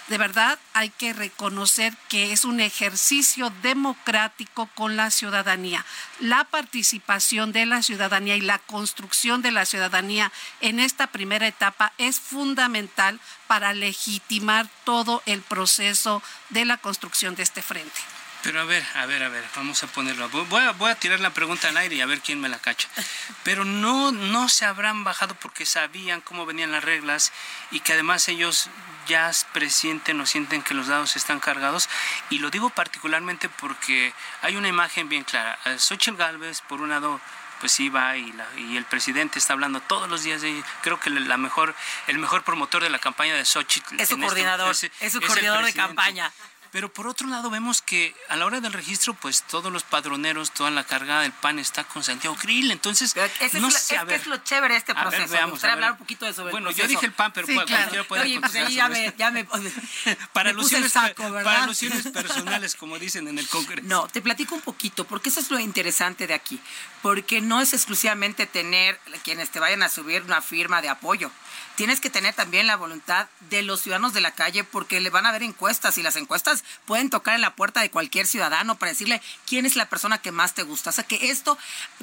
de 0.09 0.19
verdad 0.19 0.59
hay 0.75 0.91
que 0.91 1.13
reconocer 1.13 1.95
que 2.09 2.33
es 2.33 2.45
un 2.45 2.61
ejercicio 2.61 3.53
democrático 3.63 4.69
con 4.75 4.97
la 4.97 5.11
ciudadanía. 5.11 5.85
La 6.21 6.45
participación 6.45 7.53
de 7.53 7.67
la 7.67 7.83
ciudadanía 7.83 8.37
y 8.37 8.41
la 8.41 8.59
construcción 8.59 9.43
de 9.43 9.53
la 9.53 9.65
ciudadanía 9.65 10.33
en 10.61 10.81
esta 10.81 11.07
primera 11.07 11.47
etapa 11.47 11.93
es 11.99 12.21
fundamental 12.21 13.21
para 13.47 13.75
legitimar 13.75 14.69
todo 14.85 15.23
el 15.27 15.43
proceso 15.43 16.23
de 16.51 16.65
la 16.65 16.77
construcción 16.77 17.35
de 17.35 17.43
este 17.43 17.63
frente. 17.63 18.01
Pero 18.43 18.61
a 18.61 18.65
ver, 18.65 18.85
a 18.95 19.07
ver, 19.07 19.23
a 19.23 19.29
ver, 19.29 19.45
vamos 19.55 19.83
a 19.83 19.87
ponerlo. 19.87 20.29
Voy 20.29 20.63
a, 20.63 20.73
voy 20.73 20.91
a 20.91 20.97
tirar 20.97 21.21
la 21.21 21.31
pregunta 21.31 21.69
al 21.69 21.77
aire 21.77 21.95
y 21.97 22.01
a 22.01 22.07
ver 22.07 22.21
quién 22.21 22.41
me 22.41 22.49
la 22.49 22.59
cacha. 22.59 22.89
Pero 23.45 23.65
no, 23.65 24.11
no 24.11 24.49
se 24.49 24.65
habrán 24.65 25.05
bajado 25.05 25.35
porque 25.37 25.65
sabían 25.65 26.21
cómo 26.21 26.45
venían 26.45 26.73
las 26.73 26.83
reglas 26.83 27.33
y 27.71 27.81
que 27.81 27.93
además 27.93 28.29
ellos 28.29 28.69
ya 29.07 29.31
presienten 29.53 30.21
o 30.21 30.27
sienten 30.27 30.63
que 30.63 30.75
los 30.75 30.89
dados 30.89 31.15
están 31.17 31.39
cargados. 31.39 31.89
Y 32.31 32.41
lo 32.41 32.51
digo 32.51 32.71
particularmente 32.71 33.49
porque 33.49 34.13
hay 34.43 34.57
una 34.57 34.69
imagen 34.69 35.09
bien 35.09 35.23
clara. 35.23 35.59
Xochitl 35.79 36.17
Galvez, 36.17 36.63
por 36.63 36.81
un 36.81 36.91
lado, 36.91 37.21
pues 37.61 37.79
iba 37.79 38.17
y, 38.17 38.35
y 38.57 38.77
el 38.77 38.85
presidente 38.85 39.39
está 39.39 39.53
hablando 39.53 39.81
todos 39.81 40.09
los 40.09 40.25
días 40.25 40.43
de 40.43 40.65
creo 40.83 40.99
que 40.99 41.11
la 41.11 41.37
mejor 41.37 41.77
el 42.09 42.19
mejor 42.19 42.43
promotor 42.43 42.83
de 42.83 42.91
la 42.91 42.99
campaña 42.99 43.37
de 43.37 43.45
Xochitl 43.45 44.01
es 44.01 44.09
su 44.09 44.15
este 44.15 44.27
coordinador 44.27 44.73
es, 44.73 45.13
su 45.13 45.21
coordinador 45.21 45.65
de 45.65 45.73
campaña 45.73 46.33
pero 46.73 46.91
por 46.91 47.07
otro 47.07 47.29
lado 47.29 47.51
vemos 47.51 47.83
que 47.83 48.15
a 48.31 48.37
la 48.37 48.47
hora 48.47 48.61
del 48.63 48.73
registro, 48.73 49.13
pues 49.13 49.43
todos 49.43 49.71
los 49.71 49.83
padroneros, 49.83 50.53
toda 50.53 50.71
la 50.71 50.85
carga 50.85 51.21
del 51.21 51.31
PAN 51.31 51.59
está 51.59 51.85
con 51.85 52.03
Santiago 52.03 52.35
Krill. 52.35 52.71
Entonces, 52.71 53.15
no 53.15 53.69
es, 53.69 53.75
sé, 53.75 53.97
es, 53.97 54.21
es 54.23 54.27
lo 54.27 54.39
chévere 54.39 54.73
de 54.73 54.79
este 54.79 54.95
proceso. 54.95 55.21
Ver, 55.21 55.29
veamos, 55.29 55.63
hablar 55.65 55.93
un 55.93 55.99
poquito 55.99 56.25
de 56.25 56.33
sobre 56.33 56.51
Bueno, 56.51 56.71
yo 56.71 56.89
dije 56.89 57.05
el 57.05 57.13
PAN, 57.13 57.31
pero 57.35 57.47
sí, 57.47 57.55
claro. 57.67 58.05
puede 58.09 58.23
Oye, 58.23 58.41
pues 58.41 58.55
ahí 58.55 58.75
ya 58.75 58.89
me, 58.89 59.13
ya 59.19 59.31
me, 59.31 59.45
para, 60.33 60.49
alusiones, 60.49 60.95
saco, 60.95 61.23
para 61.31 61.65
alusiones 61.65 62.09
personales, 62.09 62.75
como 62.75 62.99
dicen 62.99 63.29
en 63.29 63.39
el 63.39 63.47
Congreso. 63.49 63.87
No, 63.87 64.09
te 64.09 64.23
platico 64.23 64.55
un 64.55 64.63
poquito, 64.63 65.05
porque 65.05 65.29
eso 65.29 65.41
es 65.41 65.51
lo 65.51 65.59
interesante 65.59 66.27
de 66.27 66.33
aquí. 66.33 66.59
Porque 67.03 67.43
no 67.43 67.61
es 67.61 67.75
exclusivamente 67.75 68.47
tener 68.47 68.99
quienes 69.25 69.51
te 69.51 69.61
vayan 69.61 69.83
a 69.83 69.91
subir 69.91 70.23
una 70.23 70.41
firma 70.41 70.81
de 70.81 70.89
apoyo 70.89 71.31
tienes 71.77 72.01
que 72.01 72.11
tener 72.11 72.35
también 72.35 72.67
la 72.67 72.77
voluntad 72.77 73.29
de 73.51 73.63
los 73.63 73.81
ciudadanos 73.81 74.13
de 74.13 74.21
la 74.21 74.33
calle 74.33 74.65
porque 74.65 75.01
le 75.01 75.11
van 75.11 75.27
a 75.27 75.33
ver 75.33 75.43
encuestas 75.43 75.99
y 75.99 76.03
las 76.03 76.17
encuestas 76.17 76.65
pueden 76.87 77.11
tocar 77.11 77.35
en 77.35 77.41
la 77.41 77.55
puerta 77.55 77.81
de 77.81 77.91
cualquier 77.91 78.27
ciudadano 78.27 78.79
para 78.79 78.93
decirle 78.93 79.23
quién 79.47 79.67
es 79.67 79.77
la 79.77 79.89
persona 79.89 80.19
que 80.19 80.33
más 80.33 80.55
te 80.55 80.63
gusta. 80.63 80.91
O 80.91 80.93
sea 80.93 81.05
que 81.05 81.31
esto, 81.31 81.59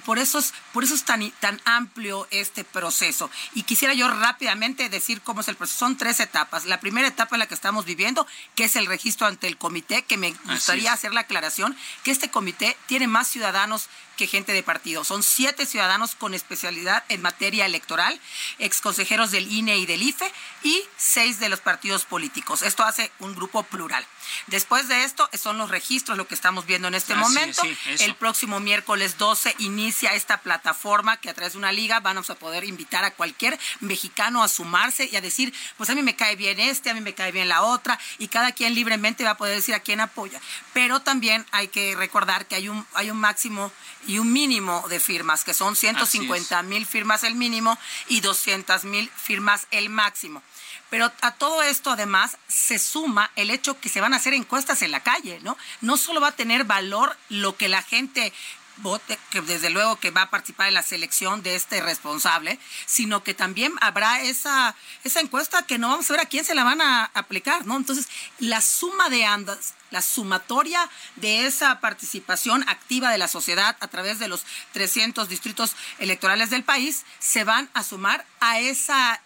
por 0.05 0.19
eso 0.19 0.39
es, 0.39 0.53
por 0.73 0.83
eso 0.83 0.95
es 0.95 1.03
tan, 1.03 1.29
tan 1.39 1.61
amplio 1.65 2.27
este 2.31 2.63
proceso. 2.63 3.29
Y 3.53 3.63
quisiera 3.63 3.93
yo 3.93 4.07
rápidamente 4.07 4.89
decir 4.89 5.21
cómo 5.21 5.41
es 5.41 5.47
el 5.47 5.55
proceso. 5.55 5.79
Son 5.79 5.97
tres 5.97 6.19
etapas. 6.19 6.65
La 6.65 6.79
primera 6.79 7.07
etapa 7.07 7.35
en 7.35 7.39
la 7.39 7.47
que 7.47 7.53
estamos 7.53 7.85
viviendo, 7.85 8.25
que 8.55 8.65
es 8.65 8.75
el 8.75 8.85
registro 8.85 9.27
ante 9.27 9.47
el 9.47 9.57
comité, 9.57 10.03
que 10.03 10.17
me 10.17 10.33
gustaría 10.45 10.93
hacer 10.93 11.13
la 11.13 11.21
aclaración, 11.21 11.77
que 12.03 12.11
este 12.11 12.31
comité 12.31 12.75
tiene 12.87 13.07
más 13.07 13.27
ciudadanos 13.27 13.89
que 14.19 14.27
gente 14.27 14.51
de 14.51 14.63
partido. 14.63 15.05
Son 15.05 15.23
siete 15.23 15.65
ciudadanos 15.65 16.13
con 16.13 16.33
especialidad 16.33 17.05
en 17.07 17.21
materia 17.21 17.65
electoral, 17.65 18.19
ex 18.57 18.81
consejeros 18.81 19.31
del 19.31 19.49
INE 19.49 19.77
y 19.77 19.85
del 19.85 20.03
IFE 20.03 20.29
y 20.61 20.83
seis 20.97 21.39
de 21.39 21.47
los 21.47 21.61
partidos 21.61 22.03
políticos. 22.03 22.61
Esto 22.61 22.83
hace 22.83 23.13
un 23.19 23.33
grupo 23.33 23.63
plural. 23.63 24.05
Después 24.47 24.89
de 24.89 25.05
esto 25.05 25.29
son 25.41 25.57
los 25.57 25.69
registros, 25.69 26.17
lo 26.17 26.27
que 26.27 26.35
estamos 26.35 26.65
viendo 26.65 26.89
en 26.89 26.95
este 26.95 27.15
momento. 27.15 27.61
el 27.99 28.15
próximo 28.15 28.59
miércoles 28.59 29.17
12 29.17 29.55
inicia 29.59 30.13
esta 30.13 30.41
plataforma 30.41 31.15
que 31.15 31.29
a 31.29 31.33
través 31.33 31.53
de 31.53 31.59
una 31.59 31.71
liga 31.71 32.01
vamos 32.01 32.29
a 32.29 32.35
poder 32.35 32.65
invitar 32.65 33.05
a 33.05 33.11
cualquier 33.11 33.57
mexicano 33.79 34.43
a 34.43 34.49
sumarse 34.49 35.07
y 35.09 35.15
a 35.15 35.21
decir, 35.21 35.53
pues 35.77 35.89
a 35.89 35.95
mí 35.95 36.01
me 36.01 36.17
cae 36.17 36.35
bien 36.35 36.59
este, 36.59 36.89
a 36.89 36.93
mí 36.93 36.99
me 36.99 37.13
cae 37.13 37.31
bien 37.31 37.47
la 37.47 37.61
otra, 37.61 37.97
y 38.17 38.27
cada 38.27 38.51
quien 38.51 38.75
libremente 38.75 39.23
va 39.23 39.31
a 39.31 39.37
poder 39.37 39.55
decir 39.55 39.75
a 39.75 39.79
quién 39.79 40.01
apoya. 40.01 40.41
Pero 40.73 40.99
también 40.99 41.45
hay 41.51 41.69
que 41.69 41.95
recordar 41.95 42.47
que 42.47 42.55
hay 42.55 42.67
un, 42.67 42.85
hay 42.95 43.11
un 43.11 43.17
máximo 43.17 43.71
y 44.09 44.17
un 44.17 44.33
mínimo 44.33 44.83
de 44.89 44.99
firmas, 44.99 45.43
que 45.43 45.53
son 45.53 45.75
150 45.75 46.63
mil 46.63 46.87
firmas 46.87 47.23
el 47.23 47.35
mínimo 47.35 47.77
y 48.07 48.21
200 48.21 48.83
mil 48.85 49.07
firmas 49.15 49.67
el 49.69 49.91
máximo. 49.91 50.41
Pero 50.89 51.11
a 51.21 51.35
todo 51.35 51.61
esto 51.61 51.91
además 51.91 52.35
se 52.47 52.79
suma 52.79 53.29
el 53.35 53.51
hecho 53.51 53.79
que 53.79 53.87
se 53.87 54.01
van 54.01 54.15
a 54.15 54.17
hacer 54.17 54.33
encuestas 54.33 54.81
en 54.81 54.89
la 54.89 55.01
calle, 55.01 55.39
¿no? 55.43 55.55
No 55.81 55.95
solo 55.95 56.21
va 56.21 56.29
a 56.29 56.35
tener 56.35 56.63
valor 56.63 57.15
lo 57.29 57.55
que 57.55 57.67
la 57.67 57.83
gente 57.83 58.33
vote, 58.81 59.19
que 59.29 59.41
desde 59.41 59.69
luego 59.69 59.97
que 59.97 60.11
va 60.11 60.23
a 60.23 60.29
participar 60.29 60.67
en 60.67 60.73
la 60.73 60.81
selección 60.81 61.43
de 61.43 61.55
este 61.55 61.81
responsable, 61.81 62.59
sino 62.85 63.23
que 63.23 63.33
también 63.33 63.73
habrá 63.81 64.21
esa, 64.21 64.75
esa 65.03 65.19
encuesta 65.19 65.63
que 65.63 65.77
no 65.77 65.89
vamos 65.89 66.09
a 66.09 66.13
ver 66.13 66.21
a 66.21 66.25
quién 66.25 66.45
se 66.45 66.55
la 66.55 66.63
van 66.63 66.81
a 66.81 67.05
aplicar, 67.13 67.65
¿no? 67.65 67.77
Entonces, 67.77 68.07
la 68.39 68.61
suma 68.61 69.09
de 69.09 69.25
ambas, 69.25 69.73
la 69.91 70.01
sumatoria 70.01 70.89
de 71.15 71.45
esa 71.45 71.79
participación 71.79 72.67
activa 72.67 73.11
de 73.11 73.17
la 73.17 73.27
sociedad 73.27 73.77
a 73.79 73.87
través 73.87 74.19
de 74.19 74.27
los 74.27 74.45
300 74.73 75.29
distritos 75.29 75.75
electorales 75.99 76.49
del 76.49 76.63
país, 76.63 77.05
se 77.19 77.43
van 77.43 77.69
a 77.73 77.83
sumar 77.83 78.25
a 78.39 78.59
esa 78.59 79.21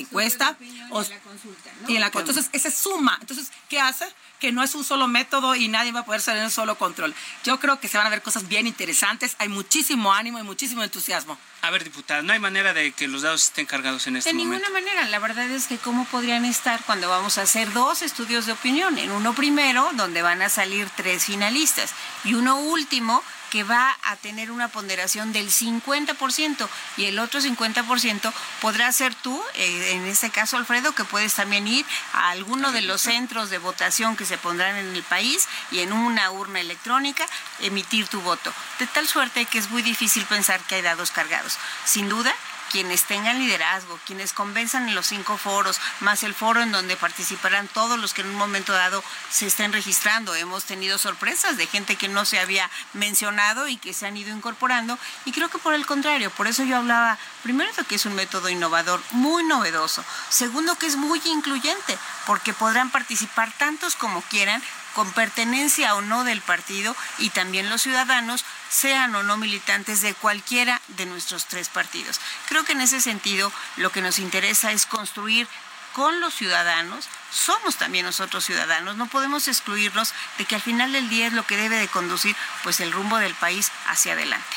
encuesta 0.00 0.56
y, 0.60 1.94
en 1.94 2.00
la 2.00 2.06
Entonces, 2.06 2.50
esa 2.52 2.70
suma. 2.70 3.16
Entonces, 3.20 3.50
¿qué 3.68 3.80
hace? 3.80 4.06
Que 4.40 4.52
no 4.52 4.62
es 4.62 4.74
un 4.74 4.84
solo 4.84 5.08
método 5.08 5.54
y 5.54 5.68
nadie 5.68 5.92
va 5.92 6.00
a 6.00 6.04
poder 6.04 6.20
salir 6.20 6.40
en 6.40 6.46
un 6.46 6.50
solo 6.50 6.76
control. 6.76 7.14
Yo 7.44 7.60
creo 7.60 7.80
que 7.80 7.88
se 7.88 7.96
van 7.96 8.06
a 8.06 8.10
ver 8.10 8.22
cosas 8.22 8.48
bien 8.48 8.66
interesantes. 8.66 9.36
Hay 9.38 9.48
muchísimo 9.48 10.12
ánimo 10.12 10.38
y 10.38 10.42
muchísimo 10.42 10.82
entusiasmo. 10.82 11.38
A 11.62 11.70
ver, 11.70 11.84
diputada, 11.84 12.22
no 12.22 12.32
hay 12.32 12.38
manera 12.38 12.74
de 12.74 12.92
que 12.92 13.08
los 13.08 13.22
dados 13.22 13.44
estén 13.44 13.66
cargados 13.66 14.06
en 14.06 14.16
este 14.16 14.32
momento. 14.32 14.50
De 14.50 14.58
ninguna 14.58 14.80
manera. 14.80 15.08
La 15.08 15.18
verdad 15.18 15.50
es 15.50 15.66
que 15.66 15.78
cómo 15.78 16.04
podrían 16.06 16.44
estar 16.44 16.82
cuando 16.84 17.08
vamos 17.08 17.38
a 17.38 17.42
hacer 17.42 17.72
dos 17.72 18.02
estudios 18.02 18.46
de 18.46 18.52
opinión. 18.52 18.98
En 18.98 19.10
uno 19.10 19.34
primero, 19.34 19.90
donde 19.94 20.22
van 20.22 20.42
a 20.42 20.48
salir 20.48 20.88
tres 20.96 21.24
finalistas, 21.24 21.92
y 22.24 22.34
uno 22.34 22.58
último, 22.58 23.22
que 23.54 23.62
va 23.62 23.96
a 24.02 24.16
tener 24.16 24.50
una 24.50 24.66
ponderación 24.66 25.32
del 25.32 25.48
50% 25.48 26.68
y 26.96 27.04
el 27.04 27.20
otro 27.20 27.40
50% 27.40 28.32
podrá 28.60 28.90
ser 28.90 29.14
tú, 29.14 29.40
eh, 29.54 29.92
en 29.92 30.06
este 30.06 30.30
caso 30.30 30.56
Alfredo, 30.56 30.92
que 30.92 31.04
puedes 31.04 31.34
también 31.34 31.68
ir 31.68 31.86
a 32.14 32.30
alguno 32.30 32.72
de 32.72 32.80
los 32.80 33.02
centros 33.02 33.50
de 33.50 33.58
votación 33.58 34.16
que 34.16 34.24
se 34.24 34.38
pondrán 34.38 34.74
en 34.74 34.96
el 34.96 35.04
país 35.04 35.46
y 35.70 35.78
en 35.78 35.92
una 35.92 36.32
urna 36.32 36.58
electrónica 36.58 37.28
emitir 37.60 38.08
tu 38.08 38.20
voto. 38.22 38.52
De 38.80 38.88
tal 38.88 39.06
suerte 39.06 39.44
que 39.44 39.58
es 39.58 39.70
muy 39.70 39.82
difícil 39.82 40.24
pensar 40.24 40.58
que 40.62 40.74
hay 40.74 40.82
dados 40.82 41.12
cargados. 41.12 41.56
Sin 41.84 42.08
duda, 42.08 42.34
quienes 42.74 43.04
tengan 43.04 43.38
liderazgo, 43.38 44.00
quienes 44.04 44.32
convenzan 44.32 44.88
en 44.88 44.96
los 44.96 45.06
cinco 45.06 45.38
foros, 45.38 45.78
más 46.00 46.24
el 46.24 46.34
foro 46.34 46.60
en 46.60 46.72
donde 46.72 46.96
participarán 46.96 47.68
todos 47.68 48.00
los 48.00 48.12
que 48.12 48.22
en 48.22 48.30
un 48.30 48.34
momento 48.34 48.72
dado 48.72 49.04
se 49.30 49.46
estén 49.46 49.72
registrando. 49.72 50.34
Hemos 50.34 50.64
tenido 50.64 50.98
sorpresas 50.98 51.56
de 51.56 51.68
gente 51.68 51.94
que 51.94 52.08
no 52.08 52.24
se 52.24 52.40
había 52.40 52.68
mencionado 52.92 53.68
y 53.68 53.76
que 53.76 53.94
se 53.94 54.08
han 54.08 54.16
ido 54.16 54.34
incorporando 54.34 54.98
y 55.24 55.30
creo 55.30 55.48
que 55.50 55.58
por 55.58 55.72
el 55.72 55.86
contrario, 55.86 56.32
por 56.32 56.48
eso 56.48 56.64
yo 56.64 56.78
hablaba 56.78 57.16
primero 57.44 57.70
de 57.74 57.84
que 57.84 57.94
es 57.94 58.06
un 58.06 58.16
método 58.16 58.48
innovador, 58.48 59.00
muy 59.12 59.44
novedoso, 59.44 60.04
segundo 60.28 60.74
que 60.76 60.86
es 60.86 60.96
muy 60.96 61.22
incluyente, 61.26 61.96
porque 62.26 62.54
podrán 62.54 62.90
participar 62.90 63.52
tantos 63.56 63.94
como 63.94 64.20
quieran 64.22 64.60
con 64.94 65.12
pertenencia 65.12 65.94
o 65.94 66.00
no 66.00 66.24
del 66.24 66.40
partido 66.40 66.96
y 67.18 67.30
también 67.30 67.68
los 67.68 67.82
ciudadanos 67.82 68.44
sean 68.70 69.14
o 69.14 69.22
no 69.22 69.36
militantes 69.36 70.00
de 70.00 70.14
cualquiera 70.14 70.80
de 70.88 71.06
nuestros 71.06 71.46
tres 71.46 71.68
partidos. 71.68 72.20
Creo 72.48 72.64
que 72.64 72.72
en 72.72 72.80
ese 72.80 73.00
sentido 73.00 73.52
lo 73.76 73.90
que 73.92 74.00
nos 74.00 74.18
interesa 74.18 74.72
es 74.72 74.86
construir 74.86 75.46
con 75.92 76.20
los 76.20 76.34
ciudadanos, 76.34 77.08
somos 77.30 77.76
también 77.76 78.04
nosotros 78.04 78.44
ciudadanos, 78.44 78.96
no 78.96 79.06
podemos 79.06 79.46
excluirnos 79.46 80.12
de 80.38 80.44
que 80.44 80.56
al 80.56 80.60
final 80.60 80.92
del 80.92 81.08
día 81.08 81.28
es 81.28 81.32
lo 81.32 81.46
que 81.46 81.56
debe 81.56 81.76
de 81.76 81.86
conducir 81.86 82.34
pues 82.64 82.80
el 82.80 82.90
rumbo 82.90 83.18
del 83.18 83.34
país 83.34 83.70
hacia 83.86 84.14
adelante. 84.14 84.56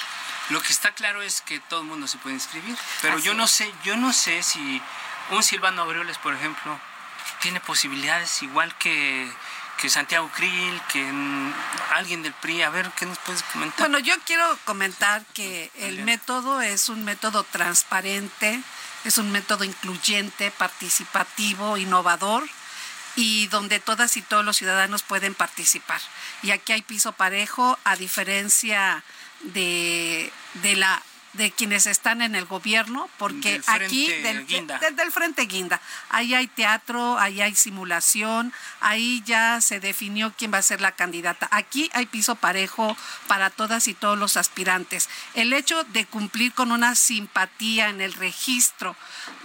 Lo 0.50 0.62
que 0.62 0.72
está 0.72 0.94
claro 0.94 1.22
es 1.22 1.42
que 1.42 1.60
todo 1.60 1.82
el 1.82 1.88
mundo 1.88 2.08
se 2.08 2.18
puede 2.18 2.36
inscribir, 2.36 2.76
pero 3.02 3.20
yo 3.20 3.34
no 3.34 3.48
sé, 3.48 3.72
yo 3.84 3.98
no 3.98 4.14
sé 4.14 4.42
si 4.42 4.82
un 5.30 5.44
Silvano 5.44 5.84
Aureoles, 5.84 6.18
por 6.18 6.34
ejemplo, 6.34 6.80
tiene 7.42 7.60
posibilidades 7.60 8.42
igual 8.42 8.76
que 8.78 9.32
que 9.78 9.90
Santiago 9.90 10.30
Krill, 10.36 10.82
que 10.92 11.08
alguien 11.94 12.24
del 12.24 12.34
PRI. 12.34 12.64
A 12.64 12.70
ver, 12.70 12.92
¿qué 12.98 13.06
nos 13.06 13.18
puedes 13.20 13.44
comentar? 13.44 13.80
Bueno, 13.80 14.00
yo 14.00 14.16
quiero 14.26 14.44
comentar 14.66 15.24
que 15.34 15.72
el 15.76 16.04
método 16.04 16.62
es 16.62 16.90
un 16.90 17.04
método 17.06 17.44
transparente, 17.44 18.62
es 19.06 19.18
un 19.18 19.32
método 19.32 19.64
incluyente, 19.64 20.52
participativo, 20.52 21.78
innovador 21.78 22.44
y 23.16 23.48
donde 23.48 23.80
todas 23.80 24.18
y 24.18 24.22
todos 24.22 24.44
los 24.44 24.58
ciudadanos 24.58 25.04
pueden 25.04 25.34
participar. 25.34 26.02
Y 26.44 26.52
aquí 26.52 26.74
hay 26.74 26.82
piso 26.82 27.12
parejo, 27.14 27.78
a 27.84 27.96
diferencia 27.96 29.04
de, 29.42 30.32
de 30.56 30.76
la 30.76 31.02
de 31.38 31.52
quienes 31.52 31.88
están 31.88 32.22
en 32.22 32.36
el 32.36 32.46
gobierno, 32.46 33.10
porque 33.18 33.62
aquí 33.68 34.08
desde 34.08 35.04
el 35.04 35.12
Frente 35.12 35.44
Guinda, 35.44 35.80
ahí 36.10 36.34
hay 36.34 36.48
teatro, 36.48 37.18
ahí 37.18 37.42
hay 37.42 37.56
simulación, 37.56 38.52
ahí 38.82 39.24
ya 39.26 39.62
se 39.62 39.80
definió 39.80 40.34
quién 40.38 40.54
va 40.54 40.58
a 40.58 40.64
ser 40.64 40.82
la 40.82 40.94
candidata. 40.94 41.48
Aquí 41.52 41.90
hay 41.94 42.08
piso 42.08 42.36
parejo 42.36 42.98
para 43.28 43.50
todas 43.50 43.88
y 43.88 43.94
todos 43.94 44.18
los 44.18 44.36
aspirantes. 44.36 45.10
El 45.34 45.54
hecho 45.54 45.84
de 45.86 46.06
cumplir 46.06 46.54
con 46.54 46.72
una 46.72 46.96
simpatía 46.96 47.90
en 47.90 48.02
el 48.02 48.14
registro 48.14 48.96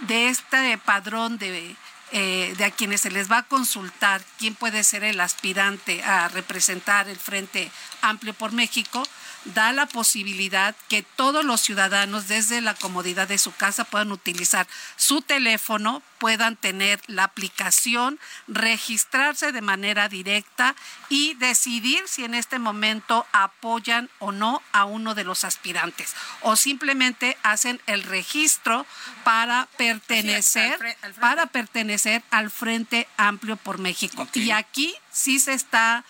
de 0.01 0.29
este 0.29 0.77
padrón 0.79 1.37
de 1.37 1.75
eh, 2.15 2.53
de 2.59 2.65
a 2.65 2.69
quienes 2.69 3.01
se 3.01 3.09
les 3.09 3.31
va 3.31 3.39
a 3.39 3.43
consultar 3.47 4.21
quién 4.37 4.53
puede 4.53 4.83
ser 4.83 5.03
el 5.03 5.19
aspirante 5.19 6.03
a 6.03 6.27
representar 6.27 7.09
el 7.09 7.17
Frente 7.17 7.71
Amplio 8.03 8.35
por 8.35 8.51
México, 8.51 9.01
da 9.45 9.71
la 9.71 9.85
posibilidad 9.85 10.75
que 10.89 11.03
todos 11.03 11.43
los 11.43 11.61
ciudadanos 11.61 12.27
desde 12.27 12.61
la 12.61 12.73
comodidad 12.73 13.27
de 13.27 13.37
su 13.37 13.53
casa 13.53 13.83
puedan 13.83 14.11
utilizar 14.11 14.67
su 14.95 15.21
teléfono 15.21 16.01
puedan 16.23 16.55
tener 16.55 17.01
la 17.07 17.25
aplicación, 17.25 18.17
registrarse 18.47 19.51
de 19.51 19.59
manera 19.59 20.07
directa 20.07 20.73
y 21.09 21.33
decidir 21.33 22.01
si 22.07 22.23
en 22.23 22.33
este 22.33 22.59
momento 22.59 23.27
apoyan 23.33 24.09
o 24.19 24.31
no 24.31 24.61
a 24.71 24.85
uno 24.85 25.15
de 25.15 25.25
los 25.25 25.43
aspirantes. 25.43 26.15
O 26.39 26.55
simplemente 26.55 27.37
hacen 27.43 27.81
el 27.87 28.03
registro 28.03 28.85
para 29.25 29.67
pertenecer 29.75 30.79
para 31.19 31.47
pertenecer 31.47 32.23
al 32.31 32.49
Frente 32.49 33.09
Amplio 33.17 33.57
por 33.57 33.77
México. 33.77 34.25
Y 34.33 34.51
aquí 34.51 34.95
sí 35.11 35.39
se 35.39 35.51
está 35.51 36.05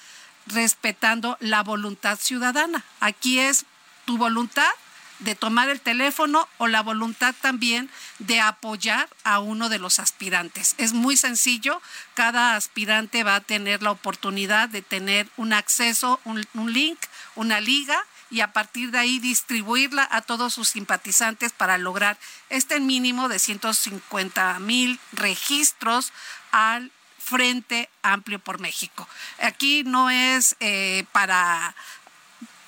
respetando 0.47 1.37
la 1.39 1.63
voluntad 1.63 2.19
ciudadana. 2.19 2.83
Aquí 2.99 3.39
es 3.39 3.65
tu 4.05 4.17
voluntad 4.17 4.71
de 5.19 5.35
tomar 5.35 5.69
el 5.69 5.79
teléfono 5.79 6.47
o 6.57 6.67
la 6.67 6.81
voluntad 6.81 7.33
también 7.41 7.89
de 8.19 8.39
apoyar 8.39 9.07
a 9.23 9.39
uno 9.39 9.69
de 9.69 9.79
los 9.79 9.99
aspirantes. 9.99 10.75
Es 10.77 10.93
muy 10.93 11.17
sencillo, 11.17 11.81
cada 12.13 12.55
aspirante 12.55 13.23
va 13.23 13.35
a 13.35 13.41
tener 13.41 13.83
la 13.83 13.91
oportunidad 13.91 14.69
de 14.69 14.81
tener 14.81 15.27
un 15.37 15.53
acceso, 15.53 16.19
un, 16.25 16.45
link, 16.73 16.99
una 17.35 17.61
liga 17.61 17.97
y 18.29 18.41
a 18.41 18.51
partir 18.51 18.91
de 18.91 18.99
ahí 18.99 19.19
distribuirla 19.19 20.07
a 20.11 20.21
todos 20.21 20.53
sus 20.53 20.69
simpatizantes 20.69 21.53
para 21.53 21.77
lograr 21.77 22.17
este 22.49 22.79
mínimo 22.79 23.29
de 23.29 23.39
150 23.39 24.59
mil 24.59 24.99
registros 25.13 26.11
al 26.51 26.91
Frente 27.23 27.89
Amplio 28.01 28.39
por 28.39 28.59
México. 28.59 29.07
Aquí 29.39 29.83
no 29.83 30.09
es 30.09 30.55
eh, 30.59 31.05
para, 31.11 31.75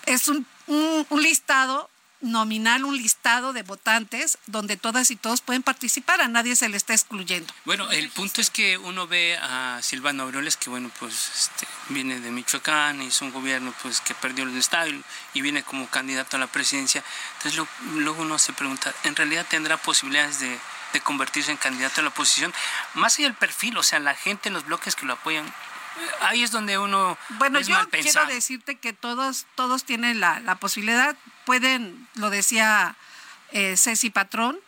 es 0.06 0.28
un, 0.28 0.46
un 0.68 1.22
listado 1.22 1.90
nominal 2.26 2.84
un 2.86 2.98
listado 2.98 3.54
de 3.54 3.64
votantes 3.64 4.38
donde 4.48 4.78
todas 4.78 5.12
y 5.12 5.16
todos 5.16 5.42
pueden 5.42 5.64
participar, 5.64 6.22
a 6.22 6.28
nadie 6.28 6.56
se 6.56 6.70
le 6.70 6.78
está 6.78 6.94
excluyendo. 6.94 7.54
Bueno, 7.66 7.90
el 7.92 8.10
punto 8.10 8.42
es 8.42 8.50
que 8.50 8.78
uno 8.78 9.08
ve 9.08 9.38
a 9.38 9.80
Silvano 9.82 10.24
Aureoles, 10.24 10.58
que 10.58 10.70
bueno, 10.70 10.92
pues 11.00 11.32
este, 11.36 11.68
viene 11.90 12.20
de 12.20 12.32
Michoacán, 12.32 13.02
es 13.02 13.22
un 13.22 13.32
gobierno 13.32 13.74
pues 13.82 14.02
que 14.02 14.16
perdió 14.16 14.44
el 14.44 14.58
Estado 14.58 14.90
y, 15.34 15.42
viene 15.42 15.62
como 15.64 15.88
candidato 15.88 16.38
a 16.38 16.40
la 16.40 16.48
presidencia. 16.48 17.04
Entonces 17.38 17.68
luego 17.94 18.24
uno 18.24 18.40
se 18.40 18.54
pregunta, 18.54 18.94
¿en 19.04 19.16
realidad 19.16 19.46
tendrá 19.48 19.78
posibilidades 19.78 20.40
de, 20.40 20.60
de 20.96 21.02
convertirse 21.02 21.52
en 21.52 21.58
candidato 21.58 22.02
a 22.02 22.04
la 22.04 22.10
oposición? 22.10 22.54
Más 22.94 23.18
allá 23.18 23.28
del 23.28 23.38
perfil, 23.38 23.78
o 23.78 23.84
sea, 23.84 24.00
la 24.00 24.16
gente, 24.16 24.50
los 24.50 24.66
bloques 24.66 24.96
que 24.96 25.06
lo 25.06 25.14
apoyan, 25.14 25.46
ahí 26.22 26.44
es 26.44 26.52
donde 26.52 26.78
uno 26.78 27.18
bueno 27.38 27.60
yo 27.62 27.76
quiero 27.90 28.26
decirte 28.26 28.76
que 28.76 28.94
todos 28.94 29.46
todos 29.56 29.84
tienen 29.84 30.20
la, 30.20 30.40
la 30.42 30.56
posibilidad 30.56 31.16
pueden 31.46 32.08
lo 32.16 32.30
decía 32.30 32.96
eh, 33.52 33.78
Ceci 33.78 34.10
Patrón 34.10 34.60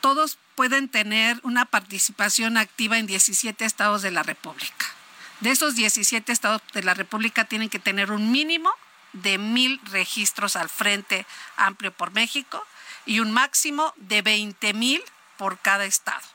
todos 0.00 0.38
pueden 0.56 0.88
tener 0.88 1.38
una 1.44 1.64
participación 1.64 2.56
activa 2.56 2.98
en 2.98 3.06
17 3.06 3.64
estados 3.64 4.02
de 4.02 4.10
la 4.10 4.22
República 4.22 4.86
de 5.40 5.50
esos 5.50 5.74
17 5.76 6.32
estados 6.32 6.60
de 6.72 6.82
la 6.82 6.94
República 6.94 7.44
tienen 7.44 7.68
que 7.68 7.78
tener 7.78 8.10
un 8.10 8.32
mínimo 8.32 8.70
de 9.12 9.38
mil 9.38 9.80
registros 9.90 10.56
al 10.56 10.68
Frente 10.68 11.26
Amplio 11.56 11.92
por 11.92 12.12
México 12.12 12.64
y 13.04 13.20
un 13.20 13.30
máximo 13.32 13.92
de 13.96 14.22
20 14.22 14.74
mil 14.74 15.02
por 15.36 15.58
cada 15.58 15.84
estado. 15.84 16.26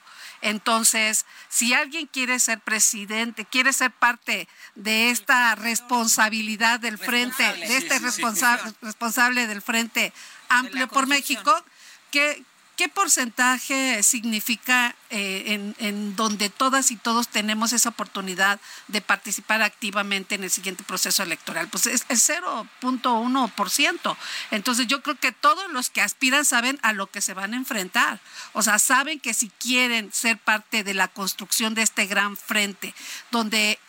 Entonces, 0.42 1.26
si 1.50 1.74
alguien 1.74 2.08
quiere 2.08 2.40
ser 2.40 2.60
presidente, 2.60 3.46
quiere 3.46 3.74
ser 3.74 3.92
parte 3.92 4.48
de 4.76 5.10
esta 5.10 5.56
responsabilidad 5.56 6.80
del 6.80 6.98
frente, 6.98 7.44
de 7.44 7.78
este 7.78 8.00
responsable 8.00 9.48
del 9.48 9.62
Frente 9.62 10.14
Amplio 10.50 10.88
por 10.88 11.08
México, 11.08 11.64
que 12.12 12.44
¿Qué 12.78 12.88
porcentaje 12.90 14.04
significa 14.04 14.96
eh, 15.10 15.74
en, 15.80 16.16
donde 16.16 16.52
todas 16.52 16.92
y 16.92 16.96
todos 16.96 17.28
tenemos 17.28 17.74
esa 17.74 17.90
oportunidad 17.90 18.60
de 18.88 19.02
participar 19.02 19.64
activamente 19.64 20.36
en 20.36 20.44
el 20.44 20.52
siguiente 20.52 20.84
proceso 20.84 21.24
electoral? 21.24 21.70
Pues 21.70 21.88
es 21.88 22.06
el 22.08 22.20
0.1%. 22.20 24.18
Entonces 24.52 24.86
yo 24.86 25.02
creo 25.02 25.16
que 25.16 25.32
todos 25.32 25.68
los 25.72 25.90
que 25.90 26.02
aspiran 26.02 26.46
saben 26.46 26.78
a 26.84 26.94
lo 26.94 27.08
que 27.08 27.22
se 27.22 27.34
van 27.34 27.56
a 27.56 27.58
enfrentar. 27.58 28.20
O 28.54 28.62
sea, 28.62 28.78
saben 28.78 29.20
que 29.20 29.34
si 29.34 29.50
quieren 29.50 30.14
ser 30.14 30.38
parte 30.38 30.84
de 30.84 30.94
la 30.94 31.08
construcción 31.08 31.74
de 31.74 31.82
este 31.82 32.06
gran 32.06 32.38
frente, 32.38 32.94
donde 33.32 33.80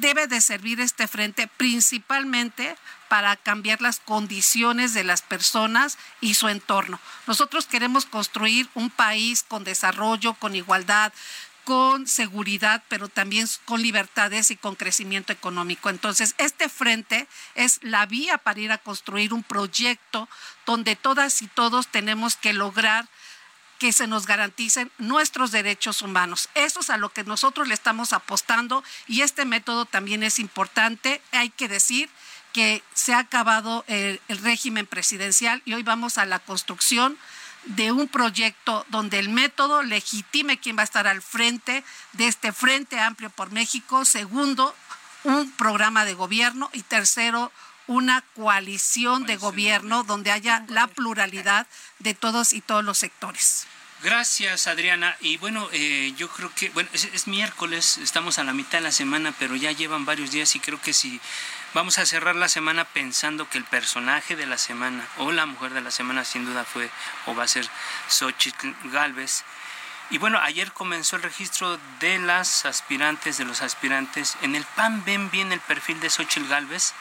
debe 0.00 0.26
de 0.26 0.40
servir 0.40 0.80
este 0.80 1.08
frente 1.08 1.48
principalmente 1.56 2.76
para 3.08 3.36
cambiar 3.36 3.80
las 3.80 4.00
condiciones 4.00 4.94
de 4.94 5.04
las 5.04 5.22
personas 5.22 5.98
y 6.20 6.34
su 6.34 6.48
entorno. 6.48 7.00
Nosotros 7.26 7.66
queremos 7.66 8.04
construir 8.04 8.68
un 8.74 8.90
país 8.90 9.44
con 9.46 9.64
desarrollo, 9.64 10.34
con 10.34 10.54
igualdad, 10.56 11.12
con 11.64 12.06
seguridad, 12.06 12.84
pero 12.88 13.08
también 13.08 13.48
con 13.64 13.82
libertades 13.82 14.52
y 14.52 14.56
con 14.56 14.76
crecimiento 14.76 15.32
económico. 15.32 15.90
Entonces, 15.90 16.36
este 16.38 16.68
frente 16.68 17.26
es 17.56 17.80
la 17.82 18.06
vía 18.06 18.38
para 18.38 18.60
ir 18.60 18.70
a 18.70 18.78
construir 18.78 19.32
un 19.32 19.42
proyecto 19.42 20.28
donde 20.64 20.94
todas 20.94 21.42
y 21.42 21.48
todos 21.48 21.88
tenemos 21.88 22.36
que 22.36 22.52
lograr 22.52 23.08
que 23.78 23.92
se 23.92 24.06
nos 24.06 24.26
garanticen 24.26 24.90
nuestros 24.98 25.50
derechos 25.50 26.02
humanos. 26.02 26.48
Eso 26.54 26.80
es 26.80 26.90
a 26.90 26.96
lo 26.96 27.10
que 27.10 27.24
nosotros 27.24 27.68
le 27.68 27.74
estamos 27.74 28.12
apostando 28.12 28.82
y 29.06 29.22
este 29.22 29.44
método 29.44 29.84
también 29.84 30.22
es 30.22 30.38
importante. 30.38 31.20
Hay 31.32 31.50
que 31.50 31.68
decir 31.68 32.08
que 32.52 32.82
se 32.94 33.12
ha 33.12 33.18
acabado 33.18 33.84
el, 33.86 34.18
régimen 34.28 34.86
presidencial 34.86 35.60
y 35.66 35.74
hoy 35.74 35.82
vamos 35.82 36.16
a 36.16 36.24
la 36.24 36.38
construcción 36.38 37.18
de 37.66 37.92
un 37.92 38.08
proyecto 38.08 38.86
donde 38.88 39.18
el 39.18 39.28
método 39.28 39.82
legitime 39.82 40.58
quién 40.58 40.78
va 40.78 40.80
a 40.80 40.84
estar 40.84 41.06
al 41.06 41.20
frente 41.20 41.84
de 42.12 42.28
este 42.28 42.52
Frente 42.52 42.98
Amplio 42.98 43.28
por 43.28 43.50
México. 43.50 44.06
Segundo, 44.06 44.74
un 45.24 45.50
programa 45.52 46.04
de 46.04 46.14
gobierno 46.14 46.70
y 46.72 46.82
tercero, 46.82 47.52
una 47.86 48.22
coalición 48.34 49.26
de 49.26 49.36
gobierno 49.36 50.02
donde 50.04 50.32
haya 50.32 50.64
la 50.68 50.86
pluralidad 50.86 51.66
de 51.98 52.14
todos 52.14 52.52
y 52.52 52.60
todos 52.60 52.84
los 52.84 52.98
sectores. 52.98 53.66
Gracias, 54.02 54.66
Adriana. 54.66 55.16
Y 55.20 55.38
bueno, 55.38 55.68
eh, 55.72 56.12
yo 56.16 56.28
creo 56.28 56.52
que, 56.54 56.68
bueno, 56.70 56.88
es, 56.92 57.26
miércoles, 57.26 57.98
estamos 57.98 58.38
a 58.38 58.44
la 58.44 58.52
mitad 58.52 58.78
de 58.78 58.82
la 58.82 58.92
semana, 58.92 59.32
pero 59.38 59.56
ya 59.56 59.72
llevan 59.72 60.04
varios 60.04 60.30
días 60.30 60.54
y 60.54 60.60
creo 60.60 60.80
que 60.80 60.92
si 60.92 61.18
vamos 61.72 61.98
a 61.98 62.04
cerrar 62.04 62.36
la 62.36 62.48
semana 62.48 62.84
pensando 62.84 63.48
que 63.48 63.58
el 63.58 63.64
personaje 63.64 64.36
de 64.36 64.46
la 64.46 64.58
semana 64.58 65.06
o 65.18 65.32
la 65.32 65.46
mujer 65.46 65.72
de 65.72 65.80
la 65.80 65.90
semana 65.90 66.24
sin 66.24 66.44
duda 66.44 66.64
fue 66.64 66.90
o 67.24 67.34
va 67.34 67.44
a 67.44 67.48
ser 67.48 67.66
Xochitl 68.08 68.68
Galvez. 68.84 69.44
Y 70.10 70.18
bueno, 70.18 70.38
ayer 70.38 70.72
comenzó 70.72 71.16
el 71.16 71.22
registro 71.22 71.80
de 71.98 72.18
las 72.18 72.64
aspirantes, 72.64 73.38
de 73.38 73.44
los 73.44 73.62
aspirantes. 73.62 74.36
En 74.42 74.54
el 74.54 74.64
PAN 74.76 75.04
ven 75.04 75.30
bien 75.30 75.52
el 75.52 75.60
perfil 75.60 75.98
de 76.00 76.10
Xochitl 76.10 76.48
Galvez 76.48 76.92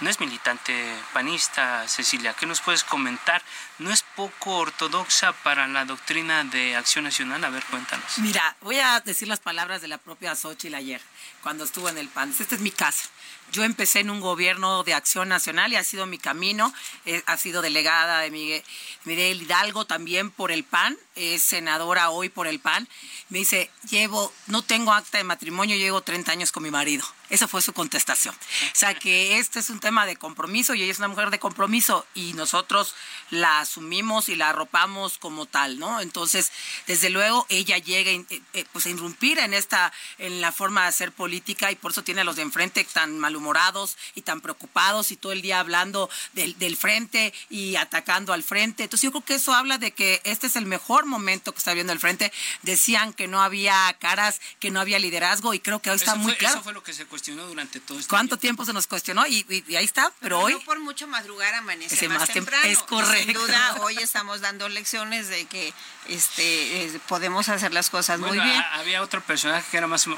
no 0.00 0.10
es 0.10 0.20
militante 0.20 0.74
panista, 1.12 1.86
Cecilia. 1.88 2.34
¿Qué 2.34 2.46
nos 2.46 2.60
puedes 2.60 2.84
comentar? 2.84 3.42
¿No 3.78 3.90
es 3.90 4.02
poco 4.14 4.56
ortodoxa 4.58 5.32
para 5.32 5.66
la 5.66 5.84
doctrina 5.84 6.44
de 6.44 6.76
Acción 6.76 7.04
Nacional? 7.04 7.44
A 7.44 7.50
ver, 7.50 7.64
cuéntanos. 7.64 8.18
Mira, 8.18 8.56
voy 8.60 8.78
a 8.78 9.00
decir 9.00 9.28
las 9.28 9.40
palabras 9.40 9.80
de 9.80 9.88
la 9.88 9.98
propia 9.98 10.34
Xochitl 10.34 10.74
ayer, 10.74 11.00
cuando 11.42 11.64
estuvo 11.64 11.88
en 11.88 11.98
el 11.98 12.08
PAN. 12.08 12.34
Esta 12.38 12.54
es 12.54 12.60
mi 12.60 12.70
casa. 12.70 13.08
Yo 13.52 13.64
empecé 13.64 14.00
en 14.00 14.10
un 14.10 14.20
gobierno 14.20 14.82
de 14.84 14.94
acción 14.94 15.28
nacional 15.28 15.72
y 15.72 15.76
ha 15.76 15.84
sido 15.84 16.06
mi 16.06 16.18
camino. 16.18 16.72
Eh, 17.06 17.22
ha 17.26 17.36
sido 17.36 17.62
delegada 17.62 18.20
de 18.20 18.30
Miguel, 18.30 18.62
Miguel 19.04 19.42
Hidalgo 19.42 19.86
también 19.86 20.30
por 20.30 20.52
el 20.52 20.64
PAN, 20.64 20.96
es 21.14 21.42
senadora 21.42 22.10
hoy 22.10 22.28
por 22.28 22.46
el 22.46 22.60
PAN. 22.60 22.88
Me 23.30 23.38
dice, 23.38 23.70
llevo, 23.90 24.32
no 24.46 24.62
tengo 24.62 24.92
acta 24.92 25.18
de 25.18 25.24
matrimonio, 25.24 25.76
llevo 25.76 26.02
30 26.02 26.32
años 26.32 26.52
con 26.52 26.62
mi 26.62 26.70
marido. 26.70 27.04
Esa 27.30 27.46
fue 27.46 27.60
su 27.60 27.72
contestación. 27.74 28.34
O 28.34 28.74
sea 28.74 28.94
que 28.94 29.38
este 29.38 29.58
es 29.58 29.68
un 29.68 29.80
tema 29.80 30.06
de 30.06 30.16
compromiso 30.16 30.74
y 30.74 30.82
ella 30.82 30.92
es 30.92 30.98
una 30.98 31.08
mujer 31.08 31.30
de 31.30 31.38
compromiso 31.38 32.06
y 32.14 32.32
nosotros 32.32 32.94
la 33.30 33.60
asumimos 33.60 34.28
y 34.30 34.34
la 34.34 34.50
arropamos 34.50 35.18
como 35.18 35.44
tal, 35.44 35.78
¿no? 35.78 36.00
Entonces, 36.00 36.52
desde 36.86 37.10
luego 37.10 37.46
ella 37.50 37.76
llega 37.76 38.10
eh, 38.10 38.24
eh, 38.54 38.64
pues, 38.72 38.86
a 38.86 38.90
irrumpir 38.90 39.38
en 39.40 39.52
esta, 39.52 39.92
en 40.16 40.40
la 40.40 40.52
forma 40.52 40.82
de 40.82 40.88
hacer 40.88 41.12
política 41.12 41.70
y 41.70 41.76
por 41.76 41.92
eso 41.92 42.02
tiene 42.02 42.22
a 42.22 42.24
los 42.24 42.36
de 42.36 42.42
enfrente 42.42 42.82
tan 42.84 43.18
malhumorados 43.38 43.96
y 44.14 44.22
tan 44.22 44.40
preocupados 44.40 45.10
y 45.12 45.16
todo 45.16 45.32
el 45.32 45.42
día 45.42 45.60
hablando 45.60 46.10
del, 46.32 46.58
del 46.58 46.76
frente 46.76 47.32
y 47.48 47.76
atacando 47.76 48.32
al 48.32 48.42
frente. 48.42 48.84
Entonces 48.84 49.04
yo 49.04 49.10
creo 49.12 49.24
que 49.24 49.34
eso 49.34 49.54
habla 49.54 49.78
de 49.78 49.92
que 49.92 50.20
este 50.24 50.48
es 50.48 50.56
el 50.56 50.66
mejor 50.66 51.06
momento 51.06 51.52
que 51.52 51.58
está 51.58 51.74
viendo 51.74 51.92
el 51.92 52.00
frente. 52.00 52.32
Decían 52.62 53.12
que 53.12 53.28
no 53.28 53.40
había 53.40 53.96
caras, 54.00 54.40
que 54.60 54.70
no 54.70 54.80
había 54.80 54.98
liderazgo 54.98 55.54
y 55.54 55.60
creo 55.60 55.80
que 55.80 55.90
hoy 55.90 55.96
está 55.96 56.16
muy 56.16 56.34
claro. 56.34 56.56
Eso 56.56 56.64
fue 56.64 56.72
lo 56.72 56.82
que 56.82 56.92
se 56.92 57.06
cuestionó 57.06 57.46
durante 57.46 57.80
todo 57.80 57.98
este 57.98 58.08
¿Cuánto 58.08 58.36
tiempo, 58.38 58.64
se 58.64 58.72
nos 58.72 58.86
cuestionó? 58.86 59.26
Y, 59.26 59.46
ahí 59.76 59.84
está, 59.84 60.12
pero, 60.20 60.40
hoy... 60.40 60.52
No 60.54 60.60
por 60.60 60.80
mucho 60.80 61.06
madrugar 61.06 61.54
amanece 61.54 62.08
más, 62.08 62.28
temprano. 62.28 62.66
Es 62.66 62.80
correcto. 62.80 63.24
Sin 63.24 63.32
duda, 63.32 63.76
hoy 63.82 63.96
estamos 63.98 64.40
dando 64.40 64.68
lecciones 64.68 65.28
de 65.28 65.44
que 65.46 65.72
este 66.08 66.84
eh, 66.84 67.00
podemos 67.06 67.48
hacer 67.48 67.72
las 67.72 67.90
cosas 67.90 68.18
muy 68.18 68.38
bien. 68.38 68.64
Había 68.72 69.02
otro 69.02 69.20
personaje 69.20 69.66
que 69.70 69.76
era 69.76 69.86
más 69.86 70.06
o, 70.06 70.16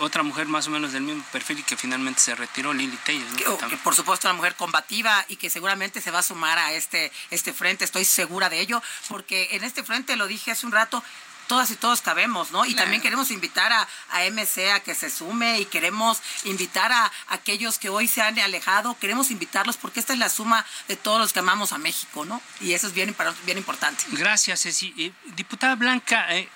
otra 0.00 0.22
mujer 0.22 0.46
más 0.46 0.66
o 0.66 0.70
menos 0.70 0.92
del 0.92 1.02
mismo 1.02 1.24
perfil 1.30 1.60
y 1.60 1.62
que 1.62 1.76
finalmente 1.76 2.20
se 2.20 2.34
retiró, 2.34 2.47
Lili 2.56 2.96
Taylor. 2.98 3.78
por 3.84 3.94
supuesto, 3.94 4.28
una 4.28 4.34
mujer 4.34 4.54
combativa 4.56 5.24
y 5.28 5.36
que 5.36 5.48
seguramente 5.48 6.00
se 6.00 6.10
va 6.10 6.18
a 6.20 6.22
sumar 6.22 6.58
a 6.58 6.72
este, 6.72 7.12
este 7.30 7.52
frente, 7.52 7.84
estoy 7.84 8.04
segura 8.04 8.48
de 8.48 8.60
ello, 8.60 8.82
porque 9.08 9.48
en 9.52 9.64
este 9.64 9.82
frente, 9.82 10.16
lo 10.16 10.26
dije 10.26 10.50
hace 10.50 10.66
un 10.66 10.72
rato, 10.72 11.02
todas 11.48 11.70
y 11.70 11.76
todos 11.76 12.02
cabemos, 12.02 12.52
¿no? 12.52 12.64
Y 12.64 12.74
también 12.74 13.02
queremos 13.02 13.30
invitar 13.32 13.72
a, 13.72 13.88
a, 14.10 14.30
MC 14.30 14.70
a 14.70 14.80
que 14.80 14.94
se 14.94 15.10
sume 15.10 15.58
y 15.58 15.64
queremos 15.64 16.20
invitar 16.44 16.92
a, 16.92 17.10
aquellos 17.28 17.78
que 17.78 17.88
hoy 17.88 18.06
se 18.06 18.20
han 18.22 18.38
alejado, 18.38 18.96
queremos 19.00 19.30
invitarlos 19.30 19.76
porque 19.76 19.98
esta 19.98 20.12
es 20.12 20.18
la 20.18 20.28
suma 20.28 20.64
de 20.86 20.96
todos 20.96 21.18
los 21.18 21.32
que 21.32 21.40
amamos 21.40 21.72
a 21.72 21.78
México, 21.78 22.24
¿no? 22.24 22.40
Y 22.60 22.74
eso 22.74 22.86
es 22.86 22.92
bien, 22.92 23.16
bien 23.44 23.58
importante. 23.58 24.04
Gracias, 24.12 24.62
Ceci. 24.62 24.94
Eh, 24.98 25.12
diputada 25.34 25.74
Blanca, 25.74 26.36
eh, 26.36 26.48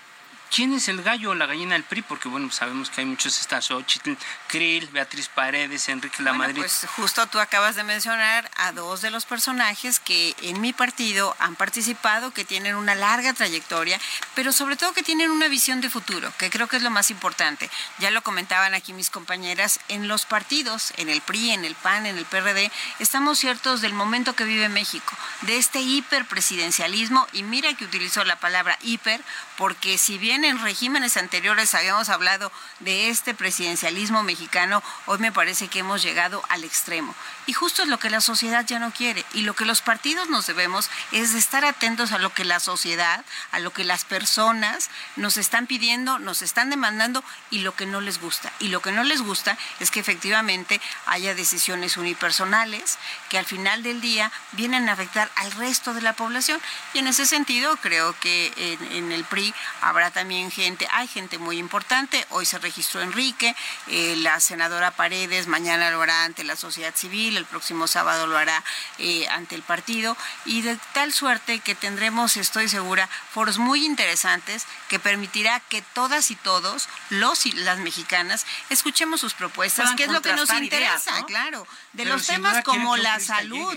¿Quién 0.55 0.75
es 0.75 0.88
el 0.88 1.03
gallo 1.03 1.31
o 1.31 1.35
la 1.35 1.47
gallina 1.47 1.73
del 1.73 1.85
PRI? 1.85 2.03
Porque 2.03 2.29
bueno, 2.29 2.51
sabemos 2.51 2.91
que 2.91 3.01
hay 3.01 3.07
muchos, 3.07 3.41
está 3.41 3.62
Xochitl, 3.62 4.12
Krill, 4.49 4.87
Beatriz 4.88 5.29
Paredes, 5.29 5.88
Enrique 5.88 6.23
Lamadrid. 6.23 6.57
Bueno, 6.57 6.69
pues 6.69 6.87
justo 6.95 7.27
tú 7.29 7.41
acabas 7.41 7.75
de 7.75 7.85
mencionar 7.85 8.51
a 8.59 8.73
dos 8.73 9.01
de 9.01 9.11
los 9.11 9.25
personajes 9.25 9.99
que 9.99 10.37
en 10.43 10.61
mi 10.61 10.75
partido 10.75 11.35
han 11.38 11.57
participado, 11.57 12.33
que 12.33 12.45
tienen 12.45 12.75
una 12.75 12.95
larga 12.95 13.33
trayectoria, 13.33 13.99
pero 14.35 14.53
sobre 14.53 14.77
todo 14.77 14.93
que 14.93 15.03
tienen 15.03 15.31
una 15.31 15.49
visión 15.49 15.81
de 15.81 15.88
futuro, 15.88 16.31
que 16.37 16.51
creo 16.51 16.69
que 16.69 16.77
es 16.77 16.83
lo 16.83 16.91
más 16.91 17.11
importante. 17.11 17.71
Ya 17.99 18.11
lo 18.11 18.21
comentaban 18.21 18.75
aquí 18.75 18.93
mis 18.93 19.09
compañeras, 19.09 19.81
en 19.88 20.07
los 20.07 20.27
partidos, 20.27 20.93
en 20.99 21.09
el 21.09 21.23
PRI, 21.23 21.53
en 21.53 21.65
el 21.65 21.75
PAN, 21.77 22.05
en 22.05 22.19
el 22.19 22.27
PRD, 22.27 22.71
estamos 22.99 23.38
ciertos 23.38 23.81
del 23.81 23.95
momento 23.95 24.35
que 24.35 24.45
vive 24.45 24.69
México, 24.69 25.17
de 25.43 25.57
este 25.57 25.81
hiperpresidencialismo, 25.81 27.27
y 27.33 27.43
mira 27.43 27.73
que 27.73 27.87
utilizo 27.87 28.23
la 28.25 28.37
palabra 28.37 28.79
hiper, 28.83 29.23
porque 29.62 29.96
si 29.96 30.18
bien 30.18 30.44
en 30.44 30.61
regímenes 30.61 31.16
anteriores 31.16 31.72
habíamos 31.77 32.09
hablado 32.09 32.51
de 32.81 33.11
este 33.11 33.33
presidencialismo 33.33 34.25
mexicano, 34.25 34.83
hoy 35.07 35.18
me 35.18 35.31
parece 35.31 35.68
que 35.68 35.79
hemos 35.79 36.03
llegado 36.03 36.42
al 36.48 36.64
extremo. 36.64 37.14
Y 37.46 37.53
justo 37.53 37.83
es 37.83 37.88
lo 37.88 38.01
que 38.01 38.11
la 38.11 38.20
sociedad 38.20 38.66
ya 38.66 38.81
no 38.81 38.90
quiere. 38.90 39.25
Y 39.35 39.42
lo 39.42 39.55
que 39.55 39.64
los 39.64 39.81
partidos 39.81 40.29
nos 40.29 40.48
debemos 40.48 40.90
es 41.12 41.33
de 41.33 41.38
estar 41.38 41.64
atentos 41.64 42.11
a 42.11 42.18
lo 42.18 42.35
que 42.35 42.44
la 42.44 42.59
sociedad, 42.59 43.25
a 43.53 43.61
lo 43.61 43.72
que 43.72 43.85
las 43.85 44.05
personas 44.05 44.90
nos 45.14 45.37
están 45.37 45.68
pidiendo, 45.68 46.18
nos 46.18 46.42
están 46.42 46.68
demandando 46.68 47.22
y 47.51 47.61
lo 47.61 47.77
que 47.77 47.87
no 47.87 48.01
les 48.01 48.20
gusta. 48.20 48.53
Y 48.59 48.66
lo 48.66 48.83
que 48.83 48.90
no 48.90 49.05
les 49.05 49.22
gusta 49.22 49.57
es 49.79 49.92
que 49.92 50.01
efectivamente 50.01 50.81
haya 51.07 51.37
decisiones 51.37 51.96
unipersonales 51.96 52.98
que 53.29 53.38
al 53.38 53.46
final 53.46 53.85
del 53.85 54.01
día 54.01 54.33
vienen 54.53 54.88
a 54.88 54.94
afectar 54.94 55.31
al 55.37 55.53
resto 55.53 55.94
de 55.94 56.03
la 56.03 56.14
población. 56.14 56.61
Y 56.94 56.98
en 56.98 57.07
ese 57.07 57.27
sentido 57.27 57.77
creo 57.77 58.18
que 58.18 58.53
en, 58.57 58.92
en 58.92 59.12
el 59.12 59.25
PRI 59.25 59.52
habrá 59.81 60.11
también 60.11 60.51
gente, 60.51 60.87
hay 60.91 61.09
gente 61.09 61.38
muy 61.38 61.59
importante, 61.59 62.27
hoy 62.31 62.47
se 62.47 62.59
registró 62.59 63.01
Enrique, 63.01 63.55
eh, 63.88 64.15
la 64.19 64.41
senadora 64.41 64.91
Paredes 64.91 65.47
mañana 65.47 65.91
lo 65.91 66.03
hará 66.03 66.25
ante 66.25 66.45
la 66.45 66.57
sociedad 66.57 66.95
civil, 66.95 67.37
el 67.37 67.45
próximo 67.45 67.87
sábado 67.87 68.27
lo 68.27 68.37
hará 68.37 68.62
eh, 68.99 69.29
ante 69.29 69.55
el 69.55 69.62
partido. 69.62 70.17
Y 70.45 70.62
de 70.62 70.79
tal 70.93 71.12
suerte 71.12 71.61
que 71.61 71.75
tendremos, 71.75 72.37
estoy 72.37 72.69
segura, 72.69 73.09
foros 73.31 73.59
muy 73.59 73.85
interesantes 73.85 74.67
que 74.88 74.99
permitirá 74.99 75.61
que 75.61 75.83
todas 75.95 76.31
y 76.31 76.37
todos, 76.37 76.88
los 77.11 77.47
y 77.47 77.53
las 77.53 77.79
mexicanas, 77.79 78.47
escuchemos 78.71 79.21
sus 79.21 79.35
propuestas, 79.35 79.95
que 79.95 80.05
es 80.05 80.11
lo 80.11 80.23
que 80.23 80.33
nos 80.33 80.51
interesa, 80.51 81.25
claro, 81.27 81.67
de 81.93 82.05
los 82.05 82.27
temas 82.27 82.62
como 82.65 82.97
la 82.97 83.21
salud. 83.21 83.77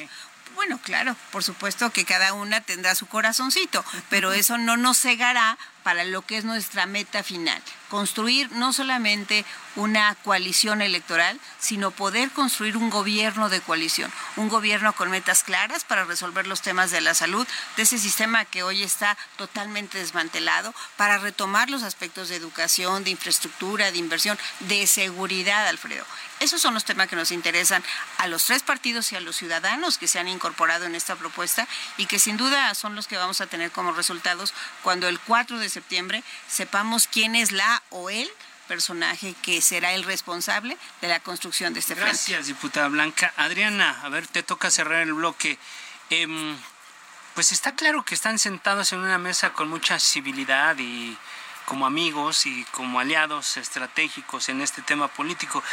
Bueno, 0.55 0.79
claro, 0.81 1.15
por 1.31 1.43
supuesto 1.43 1.91
que 1.91 2.05
cada 2.05 2.33
una 2.33 2.61
tendrá 2.61 2.95
su 2.95 3.07
corazoncito, 3.07 3.83
pero 4.09 4.33
eso 4.33 4.57
no 4.57 4.77
nos 4.77 4.97
cegará 4.97 5.57
para 5.83 6.03
lo 6.03 6.21
que 6.21 6.37
es 6.37 6.45
nuestra 6.45 6.85
meta 6.85 7.23
final, 7.23 7.61
construir 7.89 8.51
no 8.51 8.73
solamente 8.73 9.45
una 9.75 10.15
coalición 10.23 10.81
electoral, 10.81 11.39
sino 11.59 11.91
poder 11.91 12.31
construir 12.31 12.77
un 12.77 12.89
gobierno 12.89 13.49
de 13.49 13.61
coalición, 13.61 14.11
un 14.37 14.49
gobierno 14.49 14.93
con 14.93 15.11
metas 15.11 15.43
claras 15.43 15.83
para 15.83 16.05
resolver 16.05 16.47
los 16.47 16.61
temas 16.61 16.91
de 16.91 17.01
la 17.01 17.13
salud, 17.13 17.45
de 17.75 17.83
ese 17.83 17.97
sistema 17.97 18.45
que 18.45 18.63
hoy 18.63 18.83
está 18.83 19.17
totalmente 19.37 19.97
desmantelado, 19.97 20.73
para 20.97 21.17
retomar 21.17 21.69
los 21.69 21.83
aspectos 21.83 22.29
de 22.29 22.35
educación, 22.35 23.03
de 23.03 23.11
infraestructura, 23.11 23.91
de 23.91 23.97
inversión, 23.97 24.37
de 24.61 24.87
seguridad, 24.87 25.67
Alfredo. 25.67 26.05
Esos 26.39 26.61
son 26.61 26.73
los 26.73 26.83
temas 26.83 27.07
que 27.07 27.15
nos 27.15 27.31
interesan 27.31 27.83
a 28.17 28.27
los 28.27 28.45
tres 28.45 28.61
partidos 28.61 29.11
y 29.11 29.15
a 29.15 29.21
los 29.21 29.37
ciudadanos 29.37 29.97
que 29.97 30.07
se 30.07 30.19
han 30.19 30.27
incorporado 30.27 30.85
en 30.85 30.93
esta 30.93 31.15
propuesta 31.15 31.65
y 31.97 32.07
que 32.07 32.19
sin 32.19 32.35
duda 32.35 32.73
son 32.75 32.93
los 32.93 33.07
que 33.07 33.17
vamos 33.17 33.39
a 33.39 33.47
tener 33.47 33.71
como 33.71 33.93
resultados 33.93 34.53
cuando 34.83 35.07
el 35.07 35.19
4 35.19 35.59
de 35.59 35.69
septiembre 35.69 36.23
sepamos 36.47 37.07
quién 37.07 37.35
es 37.35 37.53
la 37.53 37.74
o 37.89 38.09
el 38.09 38.29
personaje 38.67 39.35
que 39.41 39.61
será 39.61 39.93
el 39.93 40.03
responsable 40.03 40.77
de 41.01 41.07
la 41.07 41.19
construcción 41.19 41.73
de 41.73 41.79
este 41.79 41.95
frente. 41.95 42.11
Gracias, 42.11 42.47
diputada 42.47 42.87
Blanca. 42.87 43.33
Adriana, 43.37 43.99
a 44.03 44.09
ver, 44.09 44.27
te 44.27 44.43
toca 44.43 44.71
cerrar 44.71 45.01
el 45.01 45.13
bloque. 45.13 45.57
Em, 46.09 46.57
pues 47.35 47.51
está 47.51 47.75
claro 47.75 48.03
que 48.03 48.15
están 48.15 48.39
sentados 48.39 48.93
en 48.93 48.99
una 48.99 49.17
mesa 49.17 49.53
con 49.53 49.69
mucha 49.69 49.99
civilidad 49.99 50.77
y 50.79 51.17
como 51.65 51.85
amigos 51.85 52.45
y 52.45 52.63
como 52.71 52.99
aliados 52.99 53.57
estratégicos 53.57 54.49
en 54.49 54.61
este 54.61 54.81
tema 54.81 55.07
político, 55.07 55.63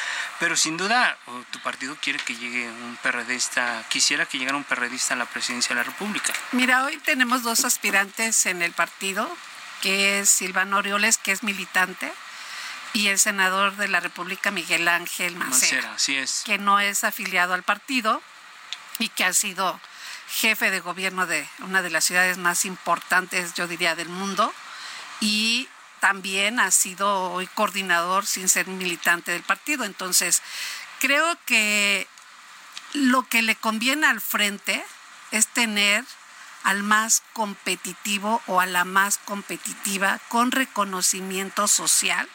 pero 0.41 0.57
sin 0.57 0.77
duda 0.77 1.17
tu 1.51 1.59
partido 1.61 1.97
quiere 2.01 2.19
que 2.19 2.35
llegue 2.35 2.69
un 2.69 2.99
perredista, 3.03 3.85
quisiera 3.89 4.27
que 4.27 4.39
llegara 4.39 4.57
un 4.57 4.65
perredista 4.65 5.15
a 5.15 5.19
la 5.19 5.27
presidencia 5.27 5.71
de 5.71 5.75
la 5.77 5.85
República. 5.85 6.33
Mira, 6.53 6.85
hoy 6.85 6.97
tenemos 6.99 7.43
dos 7.43 7.65
aspirantes 7.65 8.47
en 8.47 8.63
el 8.63 8.73
partido, 8.73 9.31
que 9.83 10.21
es 10.21 10.31
Silvano 10.31 10.79
Orioles, 10.79 11.19
que 11.19 11.33
es 11.33 11.43
militante, 11.43 12.11
y 12.95 13.09
el 13.09 13.19
senador 13.19 13.77
de 13.77 13.89
la 13.89 14.01
República, 14.01 14.51
Miguel 14.51 14.89
Ángel 14.89 15.37
Mancera, 15.37 15.97
es. 16.09 16.43
que 16.47 16.59
no 16.59 16.81
es 16.81 17.05
afiliado 17.05 17.53
al 17.53 17.63
partido 17.63 18.23
y 18.99 19.09
que 19.09 19.25
ha 19.25 19.33
sido 19.33 19.79
jefe 20.29 20.71
de 20.71 20.81
gobierno 20.81 21.27
de 21.27 21.47
una 21.59 21.83
de 21.83 21.91
las 21.91 22.05
ciudades 22.05 22.39
más 22.39 22.65
importantes, 22.65 23.55
yo 23.55 23.67
diría, 23.67 23.95
del 23.95 24.09
mundo, 24.09 24.53
y 25.21 25.69
también 26.01 26.61
ha 26.61 26.71
sido 26.71 27.33
hoy 27.33 27.47
coordinador 27.49 28.27
sin 28.27 28.49
ser 28.49 28.67
militante 28.67 29.33
del 29.33 29.43
partido. 29.43 29.85
Entonces, 29.85 30.43
creo 31.01 31.37
que 31.45 32.07
lo 32.93 33.23
que 33.29 33.43
le 33.43 33.57
conviene 33.57 34.07
al 34.07 34.21
frente 34.21 34.85
es 35.31 35.47
tener 35.49 36.05
al 36.63 36.83
más 36.83 37.23
competitivo 37.33 38.43
o 38.47 38.61
a 38.61 38.67
la 38.67 38.85
más 38.85 39.19
competitiva 39.19 40.21
con 40.29 40.51
reconocimiento 40.51 41.69
social 41.69 42.29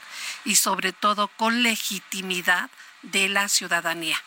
y 0.46 0.56
sobre 0.56 0.94
todo 0.94 1.28
con 1.30 1.64
legitimidad 1.64 2.70
de 3.02 3.30
la 3.30 3.50
ciudadanía. 3.50 4.22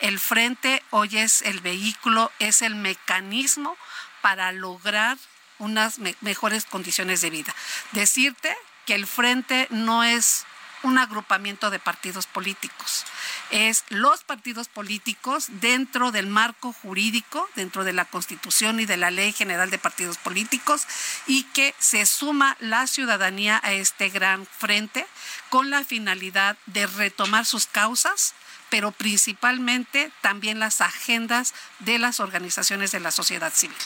El 0.00 0.18
frente 0.18 0.82
hoy 0.90 1.18
es 1.18 1.42
el 1.42 1.60
vehículo, 1.60 2.30
es 2.38 2.62
el 2.62 2.74
mecanismo 2.74 3.76
para 4.20 4.52
lograr 4.52 5.16
unas 5.58 5.98
mejores 6.20 6.64
condiciones 6.64 7.20
de 7.20 7.30
vida. 7.30 7.54
Decirte 7.92 8.54
que 8.84 8.94
el 8.94 9.06
frente 9.06 9.68
no 9.70 10.04
es 10.04 10.44
un 10.82 10.98
agrupamiento 10.98 11.70
de 11.70 11.78
partidos 11.78 12.26
políticos. 12.26 13.04
Es 13.50 13.84
los 13.88 14.24
partidos 14.24 14.68
políticos 14.68 15.46
dentro 15.48 16.12
del 16.12 16.26
marco 16.26 16.72
jurídico, 16.72 17.48
dentro 17.54 17.84
de 17.84 17.92
la 17.92 18.04
Constitución 18.04 18.80
y 18.80 18.86
de 18.86 18.96
la 18.96 19.10
Ley 19.10 19.32
General 19.32 19.70
de 19.70 19.78
Partidos 19.78 20.18
Políticos, 20.18 20.86
y 21.26 21.44
que 21.44 21.74
se 21.78 22.06
suma 22.06 22.56
la 22.60 22.86
ciudadanía 22.86 23.60
a 23.62 23.72
este 23.72 24.08
gran 24.08 24.46
frente 24.46 25.06
con 25.50 25.70
la 25.70 25.84
finalidad 25.84 26.56
de 26.66 26.86
retomar 26.86 27.46
sus 27.46 27.66
causas, 27.66 28.34
pero 28.70 28.90
principalmente 28.92 30.10
también 30.20 30.58
las 30.58 30.80
agendas 30.80 31.54
de 31.78 31.98
las 31.98 32.20
organizaciones 32.20 32.90
de 32.90 33.00
la 33.00 33.10
sociedad 33.10 33.52
civil. 33.52 33.76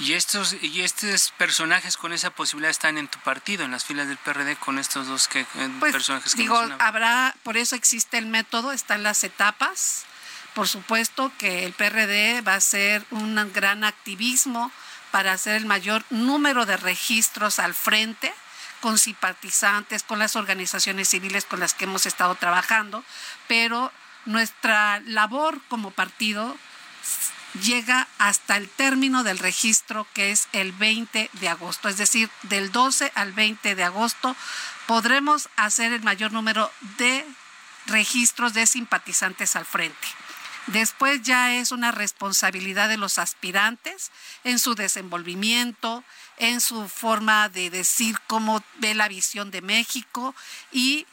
Y 0.00 0.14
estos 0.14 0.56
y 0.60 0.82
estos 0.82 1.32
personajes 1.38 1.96
con 1.96 2.12
esa 2.12 2.30
posibilidad 2.30 2.70
están 2.70 2.98
en 2.98 3.08
tu 3.08 3.18
partido, 3.20 3.64
en 3.64 3.70
las 3.70 3.84
filas 3.84 4.08
del 4.08 4.18
PRD 4.18 4.56
con 4.56 4.78
estos 4.78 5.06
dos 5.06 5.28
que, 5.28 5.40
eh, 5.40 5.46
pues, 5.78 5.92
personajes 5.92 6.34
que 6.34 6.42
digo, 6.42 6.58
habrá, 6.78 7.34
por 7.42 7.56
eso 7.56 7.76
existe 7.76 8.18
el 8.18 8.26
método, 8.26 8.72
están 8.72 9.02
las 9.02 9.22
etapas. 9.24 10.04
Por 10.54 10.68
supuesto 10.68 11.32
que 11.36 11.64
el 11.64 11.72
PRD 11.72 12.40
va 12.42 12.54
a 12.54 12.60
ser 12.60 13.04
un 13.10 13.52
gran 13.52 13.82
activismo 13.82 14.70
para 15.10 15.32
hacer 15.32 15.56
el 15.56 15.66
mayor 15.66 16.04
número 16.10 16.64
de 16.64 16.76
registros 16.76 17.58
al 17.58 17.74
frente 17.74 18.32
con 18.80 18.98
simpatizantes, 18.98 20.02
con 20.02 20.18
las 20.18 20.36
organizaciones 20.36 21.08
civiles 21.08 21.46
con 21.46 21.58
las 21.58 21.72
que 21.72 21.84
hemos 21.84 22.04
estado 22.04 22.34
trabajando, 22.34 23.02
pero 23.48 23.90
nuestra 24.26 25.00
labor 25.00 25.60
como 25.68 25.90
partido 25.90 26.56
llega 27.62 28.08
hasta 28.18 28.56
el 28.56 28.68
término 28.68 29.22
del 29.22 29.38
registro 29.38 30.06
que 30.12 30.30
es 30.30 30.48
el 30.52 30.72
20 30.72 31.30
de 31.32 31.48
agosto, 31.48 31.88
es 31.88 31.96
decir, 31.96 32.28
del 32.42 32.72
12 32.72 33.12
al 33.14 33.32
20 33.32 33.74
de 33.74 33.84
agosto 33.84 34.34
podremos 34.86 35.48
hacer 35.56 35.92
el 35.92 36.02
mayor 36.02 36.32
número 36.32 36.70
de 36.98 37.24
registros 37.86 38.54
de 38.54 38.66
simpatizantes 38.66 39.56
al 39.56 39.64
frente. 39.64 40.08
Después 40.66 41.22
ya 41.22 41.54
es 41.56 41.72
una 41.72 41.92
responsabilidad 41.92 42.88
de 42.88 42.96
los 42.96 43.18
aspirantes 43.18 44.10
en 44.44 44.58
su 44.58 44.74
desenvolvimiento, 44.74 46.02
en 46.38 46.62
su 46.62 46.88
forma 46.88 47.50
de 47.50 47.68
decir 47.68 48.16
cómo 48.26 48.62
ve 48.78 48.94
la 48.94 49.08
visión 49.08 49.50
de 49.50 49.60
México 49.60 50.34
y 50.72 51.06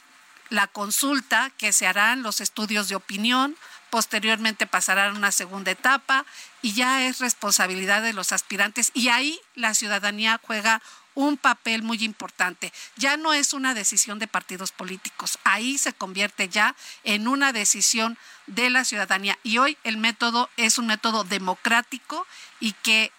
la 0.52 0.66
consulta 0.66 1.50
que 1.56 1.72
se 1.72 1.86
harán 1.86 2.22
los 2.22 2.42
estudios 2.42 2.90
de 2.90 2.94
opinión, 2.94 3.56
posteriormente 3.88 4.66
pasarán 4.66 5.14
a 5.14 5.18
una 5.18 5.32
segunda 5.32 5.70
etapa 5.70 6.26
y 6.60 6.74
ya 6.74 7.06
es 7.06 7.20
responsabilidad 7.20 8.02
de 8.02 8.12
los 8.12 8.32
aspirantes 8.32 8.90
y 8.92 9.08
ahí 9.08 9.40
la 9.54 9.72
ciudadanía 9.72 10.38
juega 10.42 10.82
un 11.14 11.38
papel 11.38 11.82
muy 11.82 12.04
importante. 12.04 12.70
Ya 12.96 13.16
no 13.16 13.32
es 13.32 13.54
una 13.54 13.72
decisión 13.72 14.18
de 14.18 14.28
partidos 14.28 14.72
políticos, 14.72 15.38
ahí 15.44 15.78
se 15.78 15.94
convierte 15.94 16.50
ya 16.50 16.74
en 17.02 17.28
una 17.28 17.54
decisión 17.54 18.18
de 18.46 18.68
la 18.68 18.84
ciudadanía. 18.84 19.38
Y 19.42 19.56
hoy 19.56 19.78
el 19.84 19.96
método 19.96 20.50
es 20.58 20.76
un 20.76 20.86
método 20.86 21.24
democrático 21.24 22.26
y 22.60 22.72
que 22.82 23.10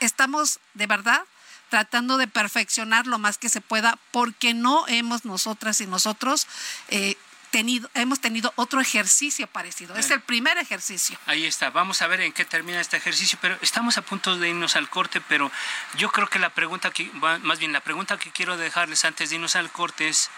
estamos 0.00 0.58
de 0.72 0.86
verdad 0.86 1.22
tratando 1.70 2.18
de 2.18 2.28
perfeccionar 2.28 3.06
lo 3.06 3.18
más 3.18 3.38
que 3.38 3.48
se 3.48 3.60
pueda 3.60 3.98
porque 4.10 4.52
no 4.52 4.86
hemos 4.88 5.24
nosotras 5.24 5.80
y 5.80 5.86
nosotros 5.86 6.46
eh, 6.88 7.16
tenido, 7.50 7.90
hemos 7.94 8.20
tenido 8.20 8.52
otro 8.56 8.80
ejercicio 8.80 9.46
parecido. 9.46 9.96
Es 9.96 10.10
el 10.10 10.20
primer 10.20 10.58
ejercicio. 10.58 11.18
Ahí 11.26 11.46
está. 11.46 11.70
Vamos 11.70 12.02
a 12.02 12.06
ver 12.06 12.20
en 12.20 12.32
qué 12.32 12.44
termina 12.44 12.80
este 12.80 12.96
ejercicio, 12.96 13.38
pero 13.40 13.56
estamos 13.60 13.98
a 13.98 14.02
punto 14.02 14.36
de 14.36 14.48
irnos 14.48 14.76
al 14.76 14.88
corte, 14.88 15.20
pero 15.20 15.50
yo 15.96 16.10
creo 16.10 16.28
que 16.28 16.38
la 16.38 16.50
pregunta 16.50 16.90
que, 16.90 17.10
más 17.42 17.58
bien 17.58 17.72
la 17.72 17.80
pregunta 17.80 18.18
que 18.18 18.30
quiero 18.30 18.56
dejarles 18.56 19.04
antes 19.04 19.30
de 19.30 19.36
irnos 19.36 19.56
al 19.56 19.70
corte 19.70 20.08
es 20.08 20.30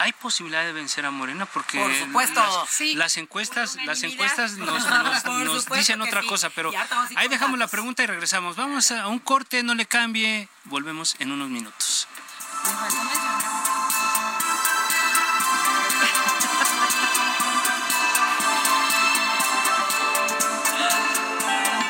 ¿Hay 0.00 0.12
posibilidad 0.12 0.64
de 0.64 0.72
vencer 0.72 1.04
a 1.06 1.10
Morena? 1.10 1.44
Porque 1.46 1.80
Por 1.80 1.92
supuesto. 1.94 2.40
las, 2.40 2.70
Sí. 2.70 2.94
las 2.94 3.16
encuestas, 3.16 3.76
las 3.84 4.02
encuestas 4.04 4.52
nos, 4.52 5.66
dicen 5.76 6.00
otra 6.02 6.22
sí. 6.22 6.28
cosa, 6.28 6.50
pero 6.50 6.70
ahí 7.16 7.28
dejamos 7.28 7.58
la 7.58 7.66
pregunta 7.66 8.04
y 8.04 8.06
regresamos. 8.06 8.54
Vamos 8.56 8.90
a 8.92 9.08
un 9.08 9.18
corte, 9.18 9.62
no 9.62 9.74
le 9.74 9.86
cambie. 9.86 10.48
Volvemos 10.64 11.16
en 11.18 11.32
unos 11.32 11.48
minutos. 11.48 12.06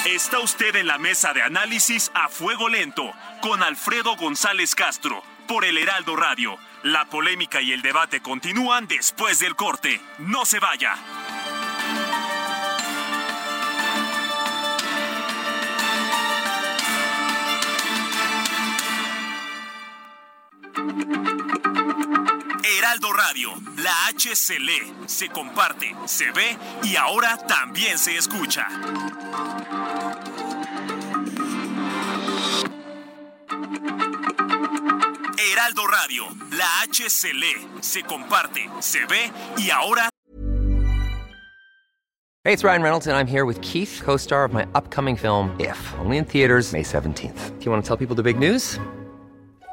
Está 0.04 0.38
usted 0.40 0.74
en 0.76 0.86
la 0.86 0.98
mesa 0.98 1.32
de 1.32 1.42
análisis 1.42 2.10
a 2.14 2.28
fuego 2.28 2.68
lento 2.68 3.12
con 3.42 3.62
Alfredo 3.62 4.16
González 4.16 4.74
Castro 4.74 5.22
por 5.46 5.64
el 5.64 5.76
Heraldo 5.78 6.16
Radio. 6.16 6.58
La 6.84 7.04
polémica 7.06 7.60
y 7.60 7.72
el 7.72 7.82
debate 7.82 8.20
continúan 8.20 8.86
después 8.86 9.40
del 9.40 9.56
corte. 9.56 10.00
No 10.18 10.44
se 10.44 10.60
vaya. 10.60 10.94
Heraldo 22.62 23.12
Radio, 23.12 23.54
la 23.78 24.06
H 24.06 24.36
se 24.36 24.60
lee, 24.60 24.94
se 25.06 25.28
comparte, 25.30 25.96
se 26.06 26.30
ve 26.30 26.56
y 26.84 26.94
ahora 26.94 27.36
también 27.38 27.98
se 27.98 28.16
escucha. 28.16 28.68
Heraldo 35.52 35.86
Radio, 35.86 36.24
la 36.52 36.82
H 36.82 37.08
se 37.08 37.32
lee, 37.32 37.66
se 37.80 38.02
comparte, 38.02 38.68
se 38.80 39.00
ve 39.06 39.32
y 39.56 39.70
ahora 39.70 40.10
Hey, 42.44 42.52
it's 42.54 42.64
Ryan 42.64 42.82
Reynolds, 42.82 43.06
and 43.06 43.16
I'm 43.16 43.26
here 43.26 43.44
with 43.44 43.60
Keith, 43.60 44.00
co 44.02 44.16
star 44.16 44.44
of 44.44 44.52
my 44.52 44.66
upcoming 44.74 45.16
film, 45.16 45.54
If, 45.60 45.78
only 45.98 46.16
in 46.16 46.24
theaters, 46.24 46.72
May 46.72 46.82
17th. 46.82 47.58
Do 47.58 47.64
you 47.64 47.70
want 47.70 47.84
to 47.84 47.86
tell 47.86 47.96
people 47.96 48.16
the 48.16 48.22
big 48.22 48.38
news? 48.38 48.78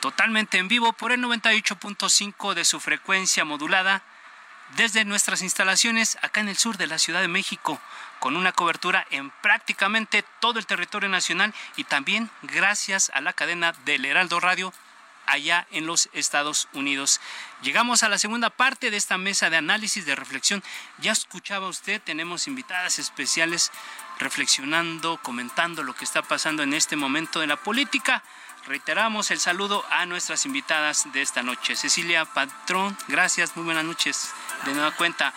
totalmente 0.00 0.58
en 0.58 0.68
vivo 0.68 0.92
por 0.92 1.12
el 1.12 1.22
98.5 1.22 2.54
de 2.54 2.64
su 2.64 2.80
frecuencia 2.80 3.44
modulada 3.44 4.02
desde 4.76 5.04
nuestras 5.04 5.42
instalaciones 5.42 6.16
acá 6.22 6.40
en 6.40 6.48
el 6.48 6.56
sur 6.56 6.76
de 6.76 6.86
la 6.86 6.98
Ciudad 6.98 7.20
de 7.20 7.28
México, 7.28 7.80
con 8.18 8.36
una 8.36 8.52
cobertura 8.52 9.06
en 9.10 9.30
prácticamente 9.42 10.24
todo 10.40 10.58
el 10.58 10.66
territorio 10.66 11.08
nacional 11.08 11.54
y 11.76 11.84
también 11.84 12.30
gracias 12.42 13.10
a 13.14 13.20
la 13.20 13.32
cadena 13.32 13.72
del 13.84 14.04
Heraldo 14.04 14.40
Radio 14.40 14.72
allá 15.26 15.66
en 15.70 15.86
los 15.86 16.08
Estados 16.12 16.68
Unidos. 16.72 17.20
Llegamos 17.62 18.02
a 18.02 18.08
la 18.08 18.18
segunda 18.18 18.50
parte 18.50 18.90
de 18.90 18.96
esta 18.96 19.18
mesa 19.18 19.48
de 19.48 19.56
análisis, 19.56 20.04
de 20.04 20.16
reflexión. 20.16 20.62
Ya 20.98 21.12
escuchaba 21.12 21.68
usted, 21.68 22.00
tenemos 22.02 22.48
invitadas 22.48 22.98
especiales 22.98 23.70
reflexionando, 24.18 25.18
comentando 25.22 25.82
lo 25.82 25.94
que 25.94 26.04
está 26.04 26.22
pasando 26.22 26.62
en 26.62 26.74
este 26.74 26.96
momento 26.96 27.40
de 27.40 27.46
la 27.46 27.56
política. 27.56 28.22
Reiteramos 28.66 29.30
el 29.30 29.40
saludo 29.40 29.84
a 29.90 30.06
nuestras 30.06 30.44
invitadas 30.46 31.10
de 31.12 31.22
esta 31.22 31.42
noche. 31.42 31.76
Cecilia 31.76 32.24
Patrón, 32.24 32.96
gracias, 33.08 33.56
muy 33.56 33.64
buenas 33.64 33.84
noches. 33.84 34.30
De 34.64 34.72
nueva 34.74 34.90
cuenta. 34.92 35.32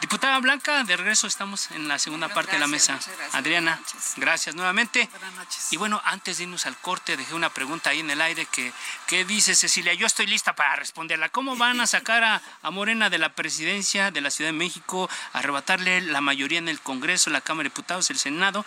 Diputada 0.00 0.38
Blanca, 0.40 0.84
de 0.84 0.96
regreso 0.96 1.26
estamos 1.26 1.70
en 1.70 1.88
la 1.88 1.98
segunda 1.98 2.28
parte 2.28 2.52
de 2.52 2.58
la 2.58 2.66
mesa. 2.66 2.92
gracias, 2.92 3.34
Adriana, 3.34 3.80
gracias 4.16 4.54
nuevamente. 4.54 5.08
Buenas 5.10 5.32
noches. 5.32 5.72
Y 5.72 5.76
bueno, 5.78 6.00
antes 6.04 6.36
de 6.36 6.44
irnos 6.44 6.66
al 6.66 6.76
corte, 6.76 7.16
dejé 7.16 7.34
una 7.34 7.48
pregunta 7.48 7.90
ahí 7.90 8.00
en 8.00 8.10
el 8.10 8.20
aire 8.20 8.46
que, 8.46 8.72
que 9.06 9.24
dice 9.24 9.54
Cecilia, 9.54 9.94
yo 9.94 10.06
estoy 10.06 10.26
lista 10.26 10.54
para 10.54 10.76
responderla. 10.76 11.30
¿Cómo 11.30 11.56
van 11.56 11.80
a 11.80 11.86
sacar 11.86 12.22
a, 12.24 12.42
a 12.62 12.70
Morena 12.70 13.08
de 13.08 13.18
la 13.18 13.30
presidencia 13.30 14.10
de 14.10 14.20
la 14.20 14.30
Ciudad 14.30 14.50
de 14.50 14.58
México, 14.58 15.08
arrebatarle 15.32 16.02
la 16.02 16.20
mayoría 16.20 16.58
en 16.58 16.68
el 16.68 16.80
Congreso, 16.80 17.30
la 17.30 17.40
Cámara 17.40 17.64
de 17.64 17.70
Diputados, 17.70 18.10
el 18.10 18.18
Senado 18.18 18.66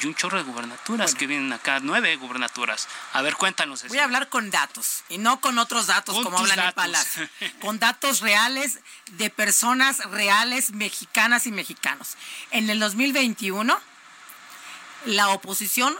y 0.00 0.06
un 0.06 0.14
chorro 0.14 0.38
de 0.38 0.44
gubernaturas 0.44 1.14
que 1.14 1.26
vienen 1.26 1.52
acá, 1.52 1.80
nueve 1.80 2.14
gubernaturas? 2.16 2.88
A 3.12 3.22
ver, 3.22 3.34
cuéntanos. 3.36 3.80
Voy 3.80 3.88
Cecilia. 3.88 4.02
a 4.02 4.04
hablar 4.04 4.28
con 4.28 4.50
datos 4.50 5.04
y 5.08 5.18
no 5.18 5.40
con 5.40 5.58
otros 5.58 5.86
datos 5.86 6.14
Con 6.14 6.24
como 6.24 6.38
hablan 6.38 6.58
en 6.58 6.64
datos. 6.66 6.74
Palacio. 6.74 7.28
Con 7.60 7.78
datos 7.78 8.20
reales 8.20 8.80
de 9.12 9.30
personas 9.30 9.98
reales 10.10 10.72
mexicanas 10.72 11.46
y 11.46 11.52
mexicanos. 11.52 12.16
En 12.50 12.70
el 12.70 12.78
2021, 12.78 13.78
la 15.06 15.28
oposición 15.30 15.96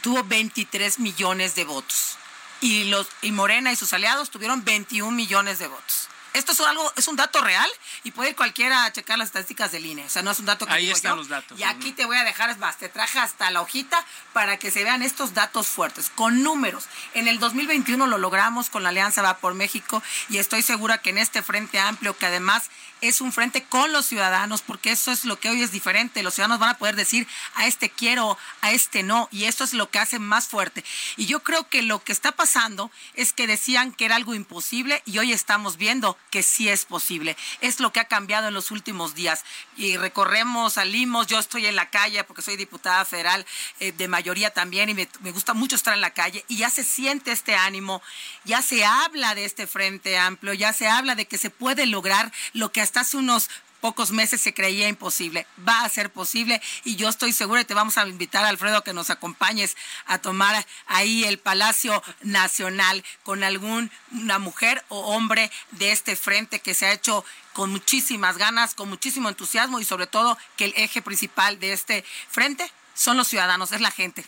tuvo 0.00 0.24
23 0.24 0.98
millones 0.98 1.54
de 1.54 1.64
votos 1.64 2.16
y, 2.60 2.84
los, 2.84 3.08
y 3.22 3.32
Morena 3.32 3.72
y 3.72 3.76
sus 3.76 3.92
aliados 3.92 4.30
tuvieron 4.30 4.64
21 4.64 5.10
millones 5.10 5.58
de 5.58 5.68
votos. 5.68 6.08
Esto 6.38 6.52
es 6.52 6.60
algo, 6.60 6.92
es 6.96 7.08
un 7.08 7.16
dato 7.16 7.40
real 7.40 7.68
y 8.04 8.12
puede 8.12 8.30
ir 8.30 8.36
cualquiera 8.36 8.84
a 8.84 8.92
checar 8.92 9.18
las 9.18 9.26
estadísticas 9.28 9.72
del 9.72 9.84
INE. 9.84 10.04
O 10.04 10.08
sea, 10.08 10.22
no 10.22 10.30
es 10.30 10.38
un 10.38 10.46
dato 10.46 10.66
que 10.66 10.72
Ahí 10.72 10.84
digo 10.84 10.96
están 10.96 11.12
yo. 11.12 11.16
los 11.16 11.28
datos. 11.28 11.58
Y 11.58 11.64
aquí 11.64 11.92
te 11.92 12.04
voy 12.06 12.16
a 12.16 12.24
dejar, 12.24 12.50
es 12.50 12.58
más, 12.58 12.78
te 12.78 12.88
traje 12.88 13.18
hasta 13.18 13.50
la 13.50 13.60
hojita 13.60 14.04
para 14.32 14.56
que 14.56 14.70
se 14.70 14.84
vean 14.84 15.02
estos 15.02 15.34
datos 15.34 15.66
fuertes, 15.66 16.10
con 16.14 16.42
números. 16.42 16.84
En 17.14 17.26
el 17.28 17.38
2021 17.40 18.06
lo 18.06 18.18
logramos 18.18 18.70
con 18.70 18.82
la 18.82 18.90
Alianza 18.90 19.20
Va 19.22 19.38
por 19.38 19.54
México 19.54 20.02
y 20.28 20.38
estoy 20.38 20.62
segura 20.62 20.98
que 20.98 21.10
en 21.10 21.18
este 21.18 21.42
Frente 21.42 21.78
Amplio, 21.80 22.16
que 22.16 22.26
además 22.26 22.70
es 23.00 23.20
un 23.20 23.32
frente 23.32 23.64
con 23.64 23.92
los 23.92 24.06
ciudadanos, 24.06 24.62
porque 24.62 24.90
eso 24.90 25.12
es 25.12 25.24
lo 25.24 25.38
que 25.38 25.50
hoy 25.50 25.62
es 25.62 25.72
diferente. 25.72 26.22
Los 26.22 26.34
ciudadanos 26.34 26.58
van 26.58 26.70
a 26.70 26.78
poder 26.78 26.96
decir 26.96 27.26
a 27.54 27.66
este 27.66 27.90
quiero, 27.90 28.38
a 28.60 28.72
este 28.72 29.02
no, 29.02 29.28
y 29.30 29.44
esto 29.44 29.64
es 29.64 29.74
lo 29.74 29.90
que 29.90 29.98
hace 29.98 30.18
más 30.18 30.48
fuerte. 30.48 30.84
Y 31.16 31.26
yo 31.26 31.40
creo 31.40 31.68
que 31.68 31.82
lo 31.82 32.02
que 32.02 32.12
está 32.12 32.32
pasando 32.32 32.90
es 33.14 33.32
que 33.32 33.46
decían 33.46 33.92
que 33.92 34.04
era 34.04 34.16
algo 34.16 34.34
imposible 34.34 35.02
y 35.06 35.18
hoy 35.18 35.32
estamos 35.32 35.76
viendo 35.76 36.18
que 36.30 36.42
sí 36.42 36.68
es 36.68 36.84
posible. 36.84 37.36
Es 37.60 37.80
lo 37.80 37.92
que 37.92 38.00
ha 38.00 38.06
cambiado 38.06 38.48
en 38.48 38.54
los 38.54 38.70
últimos 38.70 39.14
días. 39.14 39.44
Y 39.76 39.96
recorremos, 39.96 40.74
salimos, 40.74 41.26
yo 41.26 41.38
estoy 41.38 41.66
en 41.66 41.76
la 41.76 41.90
calle 41.90 42.24
porque 42.24 42.42
soy 42.42 42.56
diputada 42.56 43.04
federal 43.04 43.46
eh, 43.80 43.92
de 43.92 44.08
mayoría 44.08 44.52
también 44.52 44.88
y 44.88 44.94
me, 44.94 45.08
me 45.20 45.32
gusta 45.32 45.54
mucho 45.54 45.76
estar 45.76 45.94
en 45.94 46.00
la 46.00 46.10
calle 46.10 46.44
y 46.48 46.56
ya 46.56 46.70
se 46.70 46.84
siente 46.84 47.32
este 47.32 47.54
ánimo, 47.54 48.02
ya 48.44 48.62
se 48.62 48.84
habla 48.84 49.34
de 49.34 49.44
este 49.44 49.66
frente 49.66 50.18
amplio, 50.18 50.52
ya 50.54 50.72
se 50.72 50.88
habla 50.88 51.14
de 51.14 51.26
que 51.26 51.38
se 51.38 51.50
puede 51.50 51.86
lograr 51.86 52.32
lo 52.52 52.72
que 52.72 52.80
hasta 52.88 53.00
hace 53.00 53.18
unos 53.18 53.50
pocos 53.82 54.12
meses 54.12 54.40
se 54.40 54.54
creía 54.54 54.88
imposible. 54.88 55.46
Va 55.66 55.84
a 55.84 55.88
ser 55.90 56.10
posible 56.10 56.60
y 56.84 56.96
yo 56.96 57.10
estoy 57.10 57.34
segura 57.34 57.60
y 57.60 57.66
te 57.66 57.74
vamos 57.74 57.98
a 57.98 58.08
invitar, 58.08 58.44
Alfredo, 58.46 58.82
que 58.82 58.94
nos 58.94 59.10
acompañes 59.10 59.76
a 60.06 60.18
tomar 60.18 60.66
ahí 60.86 61.24
el 61.24 61.38
Palacio 61.38 62.02
Nacional 62.22 63.04
con 63.24 63.44
alguna 63.44 64.38
mujer 64.38 64.82
o 64.88 65.00
hombre 65.14 65.50
de 65.72 65.92
este 65.92 66.16
frente 66.16 66.60
que 66.60 66.72
se 66.72 66.86
ha 66.86 66.92
hecho 66.92 67.26
con 67.52 67.70
muchísimas 67.70 68.38
ganas, 68.38 68.74
con 68.74 68.88
muchísimo 68.88 69.28
entusiasmo 69.28 69.80
y 69.80 69.84
sobre 69.84 70.06
todo 70.06 70.38
que 70.56 70.64
el 70.64 70.74
eje 70.76 71.02
principal 71.02 71.60
de 71.60 71.74
este 71.74 72.04
frente 72.30 72.72
son 72.94 73.18
los 73.18 73.28
ciudadanos, 73.28 73.72
es 73.72 73.82
la 73.82 73.90
gente. 73.90 74.24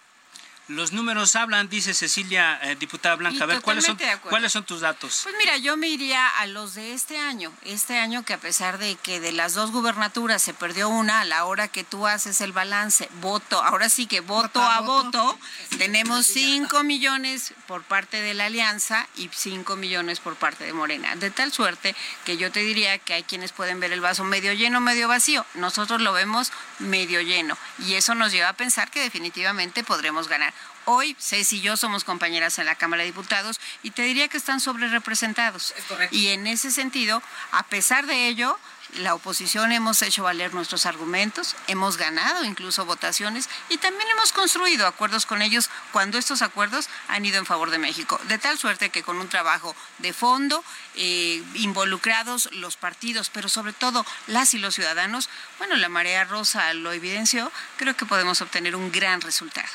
Los 0.70 0.92
números 0.92 1.34
hablan, 1.34 1.68
dice 1.68 1.94
Cecilia, 1.94 2.60
eh, 2.62 2.76
diputada 2.76 3.16
Blanca. 3.16 3.42
a 3.42 3.46
ver, 3.48 3.60
¿cuáles 3.60 3.84
son, 3.84 3.98
¿cuáles 4.22 4.52
son 4.52 4.64
tus 4.64 4.80
datos? 4.80 5.20
Pues 5.24 5.34
mira, 5.36 5.56
yo 5.56 5.76
me 5.76 5.88
iría 5.88 6.28
a 6.28 6.46
los 6.46 6.74
de 6.74 6.92
este 6.92 7.18
año. 7.18 7.52
Este 7.64 7.98
año 7.98 8.24
que 8.24 8.34
a 8.34 8.38
pesar 8.38 8.78
de 8.78 8.94
que 8.94 9.18
de 9.18 9.32
las 9.32 9.54
dos 9.54 9.72
gubernaturas 9.72 10.40
se 10.40 10.54
perdió 10.54 10.88
una, 10.88 11.22
a 11.22 11.24
la 11.24 11.44
hora 11.44 11.66
que 11.66 11.82
tú 11.82 12.06
haces 12.06 12.40
el 12.40 12.52
balance, 12.52 13.08
voto, 13.20 13.60
ahora 13.60 13.88
sí 13.88 14.06
que 14.06 14.20
voto, 14.20 14.62
a 14.62 14.80
voto, 14.80 15.36
tenemos 15.76 16.26
5 16.26 16.84
millones 16.84 17.52
por 17.66 17.82
parte 17.82 18.22
de 18.22 18.34
la 18.34 18.46
Alianza 18.46 19.08
y 19.16 19.28
5 19.32 19.74
millones 19.74 20.20
por 20.20 20.36
parte 20.36 20.64
de 20.64 20.72
Morena. 20.72 21.16
De 21.16 21.32
tal 21.32 21.52
suerte 21.52 21.96
que 22.24 22.36
yo 22.36 22.52
te 22.52 22.60
diría 22.60 22.96
que 22.98 23.14
hay 23.14 23.24
quienes 23.24 23.50
pueden 23.50 23.80
ver 23.80 23.90
el 23.92 24.00
vaso 24.00 24.22
medio 24.22 24.52
lleno, 24.52 24.80
medio 24.80 25.08
vacío. 25.08 25.44
Nosotros 25.54 26.00
lo 26.00 26.12
vemos 26.12 26.52
medio 26.78 27.20
lleno. 27.22 27.58
Y 27.80 27.94
eso 27.94 28.14
nos 28.14 28.30
lleva 28.30 28.50
a 28.50 28.52
pensar 28.52 28.88
que 28.92 29.00
definitivamente 29.00 29.82
podremos 29.82 30.28
ganar. 30.28 30.54
Hoy 30.86 31.16
Ceci 31.18 31.58
y 31.58 31.60
yo 31.60 31.76
somos 31.76 32.04
compañeras 32.04 32.58
en 32.58 32.66
la 32.66 32.74
Cámara 32.74 33.02
de 33.02 33.08
Diputados 33.08 33.60
y 33.82 33.90
te 33.90 34.02
diría 34.02 34.28
que 34.28 34.36
están 34.36 34.60
sobre 34.60 34.88
representados. 34.88 35.74
Y 36.10 36.28
en 36.28 36.46
ese 36.46 36.70
sentido, 36.70 37.22
a 37.52 37.64
pesar 37.64 38.06
de 38.06 38.28
ello, 38.28 38.58
la 38.98 39.14
oposición 39.14 39.72
hemos 39.72 40.02
hecho 40.02 40.24
valer 40.24 40.52
nuestros 40.52 40.84
argumentos, 40.86 41.54
hemos 41.68 41.96
ganado 41.96 42.44
incluso 42.44 42.84
votaciones 42.84 43.48
y 43.68 43.78
también 43.78 44.08
hemos 44.10 44.32
construido 44.32 44.86
acuerdos 44.86 45.26
con 45.26 45.42
ellos 45.42 45.70
cuando 45.92 46.18
estos 46.18 46.42
acuerdos 46.42 46.88
han 47.08 47.24
ido 47.24 47.38
en 47.38 47.46
favor 47.46 47.70
de 47.70 47.78
México. 47.78 48.20
De 48.24 48.38
tal 48.38 48.58
suerte 48.58 48.90
que 48.90 49.02
con 49.02 49.18
un 49.18 49.28
trabajo 49.28 49.76
de 49.98 50.12
fondo, 50.12 50.64
eh, 50.96 51.42
involucrados 51.54 52.48
los 52.52 52.76
partidos, 52.76 53.30
pero 53.30 53.48
sobre 53.48 53.72
todo 53.72 54.04
las 54.26 54.54
y 54.54 54.58
los 54.58 54.74
ciudadanos, 54.74 55.28
bueno, 55.58 55.76
la 55.76 55.88
marea 55.88 56.24
rosa 56.24 56.74
lo 56.74 56.92
evidenció, 56.92 57.52
creo 57.76 57.96
que 57.96 58.06
podemos 58.06 58.40
obtener 58.40 58.74
un 58.74 58.90
gran 58.90 59.20
resultado. 59.20 59.68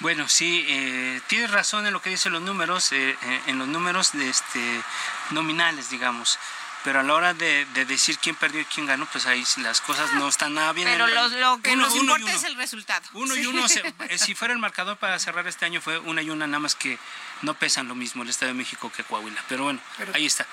Bueno, 0.00 0.28
sí, 0.28 0.64
eh, 0.68 1.20
tienes 1.28 1.50
razón 1.50 1.86
en 1.86 1.92
lo 1.92 2.02
que 2.02 2.10
dicen 2.10 2.32
los 2.32 2.42
números, 2.42 2.92
eh, 2.92 3.16
eh, 3.22 3.40
en 3.46 3.58
los 3.58 3.68
números 3.68 4.12
de 4.12 4.28
este, 4.28 4.82
nominales, 5.30 5.90
digamos. 5.90 6.38
Pero 6.84 6.98
a 6.98 7.02
la 7.04 7.14
hora 7.14 7.34
de, 7.34 7.64
decir 7.86 8.18
quién 8.18 8.34
perdió 8.34 8.60
y 8.60 8.64
quién 8.64 8.86
ganó, 8.86 9.06
pues 9.06 9.26
ahí 9.26 9.44
las 9.58 9.80
cosas 9.80 10.12
no 10.14 10.26
están 10.28 10.54
nada 10.54 10.72
bien. 10.72 10.88
Pero 10.88 11.06
lo 11.06 11.62
que 11.62 11.76
nos 11.76 11.94
importa 11.94 12.32
es 12.32 12.42
el 12.42 12.56
resultado. 12.56 13.02
Uno 13.12 13.36
y 13.36 13.46
uno, 13.46 13.66
si 14.16 14.34
fuera 14.34 14.52
el 14.52 14.58
marcador 14.58 14.96
para 14.96 15.18
cerrar 15.20 15.46
este 15.46 15.64
año 15.64 15.80
fue 15.80 15.98
una 15.98 16.22
y 16.22 16.30
una, 16.30 16.48
nada 16.48 16.58
más 16.58 16.74
que 16.74 16.98
no 17.42 17.54
pesan 17.54 17.86
lo 17.86 17.94
mismo 17.94 18.24
el 18.24 18.30
Estado 18.30 18.50
de 18.50 18.58
México 18.58 18.90
que 18.90 19.04
Coahuila. 19.04 19.40
Pero 19.48 19.64
bueno, 19.64 19.80
ahí 20.12 20.26
está. 20.26 20.44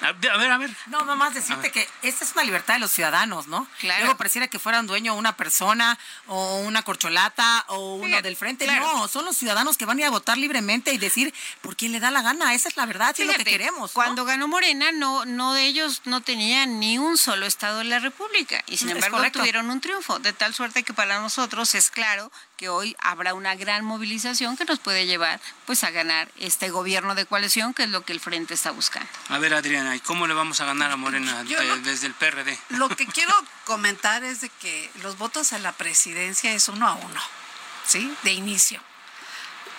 A 0.00 0.12
ver, 0.12 0.50
a 0.50 0.58
ver. 0.58 0.70
No, 0.86 1.02
nomás 1.04 1.34
decirte 1.34 1.70
que 1.70 1.88
esta 2.02 2.24
es 2.24 2.32
una 2.32 2.44
libertad 2.44 2.74
de 2.74 2.80
los 2.80 2.90
ciudadanos, 2.90 3.46
¿no? 3.48 3.66
Claro. 3.80 4.04
Luego 4.04 4.16
pareciera 4.16 4.48
que 4.48 4.58
fuera 4.58 4.80
un 4.80 4.86
dueño 4.86 5.14
una 5.14 5.36
persona 5.36 5.98
o 6.26 6.58
una 6.60 6.82
corcholata 6.82 7.64
o 7.68 7.94
uno 7.96 8.22
del 8.22 8.36
frente. 8.36 8.66
No, 8.66 9.08
son 9.08 9.24
los 9.24 9.36
ciudadanos 9.36 9.76
que 9.76 9.84
van 9.84 9.98
a 9.98 10.00
ir 10.02 10.06
a 10.06 10.10
votar 10.10 10.38
libremente 10.38 10.92
y 10.92 10.98
decir 10.98 11.34
por 11.62 11.76
quién 11.76 11.92
le 11.92 12.00
da 12.00 12.10
la 12.10 12.22
gana. 12.22 12.54
Esa 12.54 12.68
es 12.68 12.76
la 12.76 12.86
verdad, 12.86 13.14
es 13.18 13.26
lo 13.26 13.34
que 13.34 13.44
queremos. 13.44 13.92
Cuando 13.92 14.24
ganó 14.24 14.48
Morena, 14.48 14.92
no, 14.92 15.24
no 15.24 15.56
ellos 15.56 16.02
no 16.04 16.20
tenían 16.20 16.78
ni 16.80 16.98
un 16.98 17.18
solo 17.18 17.46
estado 17.46 17.80
en 17.80 17.90
la 17.90 17.98
República 17.98 18.62
y 18.66 18.76
sin 18.76 18.90
embargo 18.90 19.18
tuvieron 19.32 19.70
un 19.70 19.80
triunfo. 19.80 20.18
De 20.18 20.32
tal 20.32 20.54
suerte 20.54 20.82
que 20.82 20.94
para 20.94 21.20
nosotros 21.20 21.74
es 21.74 21.90
claro 21.90 22.30
que 22.56 22.68
hoy 22.68 22.96
habrá 22.98 23.34
una 23.34 23.54
gran 23.54 23.84
movilización 23.84 24.56
que 24.56 24.64
nos 24.64 24.80
puede 24.80 25.06
llevar 25.06 25.40
pues 25.64 25.84
a 25.84 25.90
ganar 25.90 26.28
este 26.38 26.70
gobierno 26.70 27.14
de 27.14 27.24
coalición 27.24 27.72
que 27.72 27.84
es 27.84 27.88
lo 27.88 28.04
que 28.04 28.12
el 28.12 28.20
frente 28.20 28.54
está 28.54 28.72
buscando. 28.72 29.08
A 29.28 29.38
ver, 29.38 29.54
Adriana, 29.54 29.87
¿y 29.94 30.00
cómo 30.00 30.26
le 30.26 30.34
vamos 30.34 30.60
a 30.60 30.64
ganar 30.64 30.90
a 30.90 30.96
Morena 30.96 31.44
desde 31.82 32.06
el 32.06 32.14
PRD? 32.14 32.58
Lo 32.70 32.88
que 32.88 33.06
quiero 33.14 33.34
comentar 33.64 34.24
es 34.24 34.40
de 34.40 34.48
que 34.48 34.90
los 35.02 35.18
votos 35.18 35.52
a 35.52 35.58
la 35.58 35.72
presidencia 35.72 36.52
es 36.52 36.68
uno 36.68 36.86
a 36.86 36.94
uno, 36.94 37.20
¿sí? 37.86 38.12
De 38.22 38.32
inicio. 38.32 38.80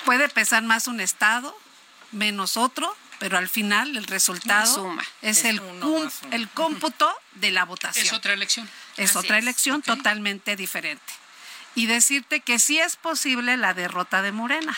Puede 0.05 0.29
pesar 0.29 0.63
más 0.63 0.87
un 0.87 0.99
estado, 0.99 1.57
menos 2.11 2.57
otro, 2.57 2.95
pero 3.19 3.37
al 3.37 3.49
final 3.49 3.97
el 3.97 4.05
resultado 4.05 4.97
es, 5.21 5.43
el, 5.43 5.61
el 6.31 6.49
cómputo 6.49 7.13
de 7.33 7.51
la 7.51 7.65
votación. 7.65 8.05
Es 8.05 8.13
otra 8.13 8.33
elección. 8.33 8.69
Es 8.95 9.15
otra 9.15 9.37
elección 9.37 9.81
totalmente 9.81 10.55
diferente 10.55 11.13
y 11.75 11.85
decirte 11.85 12.39
que 12.39 12.59
sí 12.59 12.79
es 12.79 12.95
posible 12.95 13.57
la 13.57 13.73
derrota 13.73 14.21
de 14.21 14.31
Morena. 14.31 14.75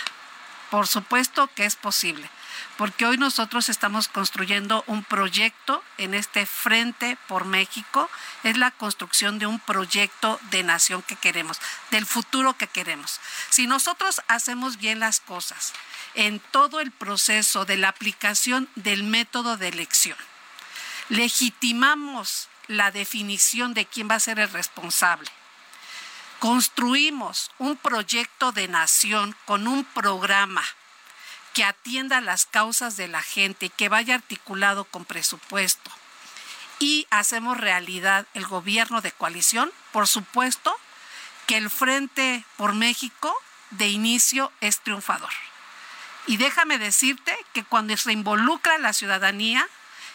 Por 0.70 0.88
supuesto 0.88 1.50
que 1.56 1.65
es 1.65 1.76
posible, 1.76 2.30
porque 2.78 3.06
hoy 3.06 3.17
nosotros 3.17 3.69
estamos 3.69 4.08
construyendo 4.08 4.84
un 4.88 5.04
proyecto 5.04 5.84
en 5.97 6.13
este 6.13 6.45
Frente 6.45 7.17
por 7.28 7.45
México, 7.45 8.10
es 8.43 8.58
la 8.58 8.71
construcción 8.71 9.39
de 9.39 9.45
un 9.45 9.60
proyecto 9.60 10.39
de 10.50 10.63
nación 10.63 11.02
que 11.04 11.15
queremos, 11.15 11.60
del 11.91 12.06
futuro 12.06 12.58
que 12.58 12.67
queremos. 12.67 13.19
Si 13.50 13.67
nosotros 13.67 14.21
hacemos 14.28 14.78
bien 14.78 15.00
las 15.00 15.19
cosas 15.19 15.74
en 16.15 16.39
todo 16.39 16.80
el 16.80 16.91
proceso 16.91 17.65
de 17.65 17.78
la 17.78 17.89
aplicación 17.89 18.69
del 18.76 19.04
método 19.04 19.58
de 19.58 19.67
elección, 19.67 20.17
legitimamos 21.10 22.50
la 22.67 22.91
definición 22.91 23.74
de 23.74 23.86
quién 23.86 24.10
va 24.10 24.15
a 24.15 24.19
ser 24.19 24.39
el 24.39 24.50
responsable, 24.50 25.30
construimos 26.39 27.52
un 27.60 27.78
proyecto 27.78 28.52
de 28.52 28.67
nación 28.67 29.36
con 29.45 29.67
un 29.67 29.84
programa 29.86 30.63
que 31.54 31.64
atienda 31.64 32.22
las 32.22 32.46
causas 32.46 32.98
de 32.98 33.08
la 33.08 33.22
gente, 33.22 33.70
que 33.70 33.90
vaya 33.90 34.16
articulado 34.16 34.86
con 34.86 35.06
presupuesto 35.06 35.92
y 36.80 37.08
hacemos 37.12 37.58
realidad 37.58 38.26
el 38.34 38.48
gobierno 38.48 39.02
de 39.02 39.12
coalición, 39.12 39.72
por 39.92 40.08
supuesto 40.08 40.76
que 41.46 41.58
el 41.58 41.70
Frente 41.70 42.44
por 42.58 42.74
México 42.74 43.36
de 43.72 43.90
inicio 43.90 44.52
es 44.62 44.80
triunfador. 44.80 45.30
Y 46.28 46.38
déjame 46.38 46.78
decirte 46.78 47.38
que 47.54 47.64
cuando 47.64 47.96
se 47.98 48.12
involucra 48.12 48.78
la 48.78 48.94
ciudadanía, 48.94 49.68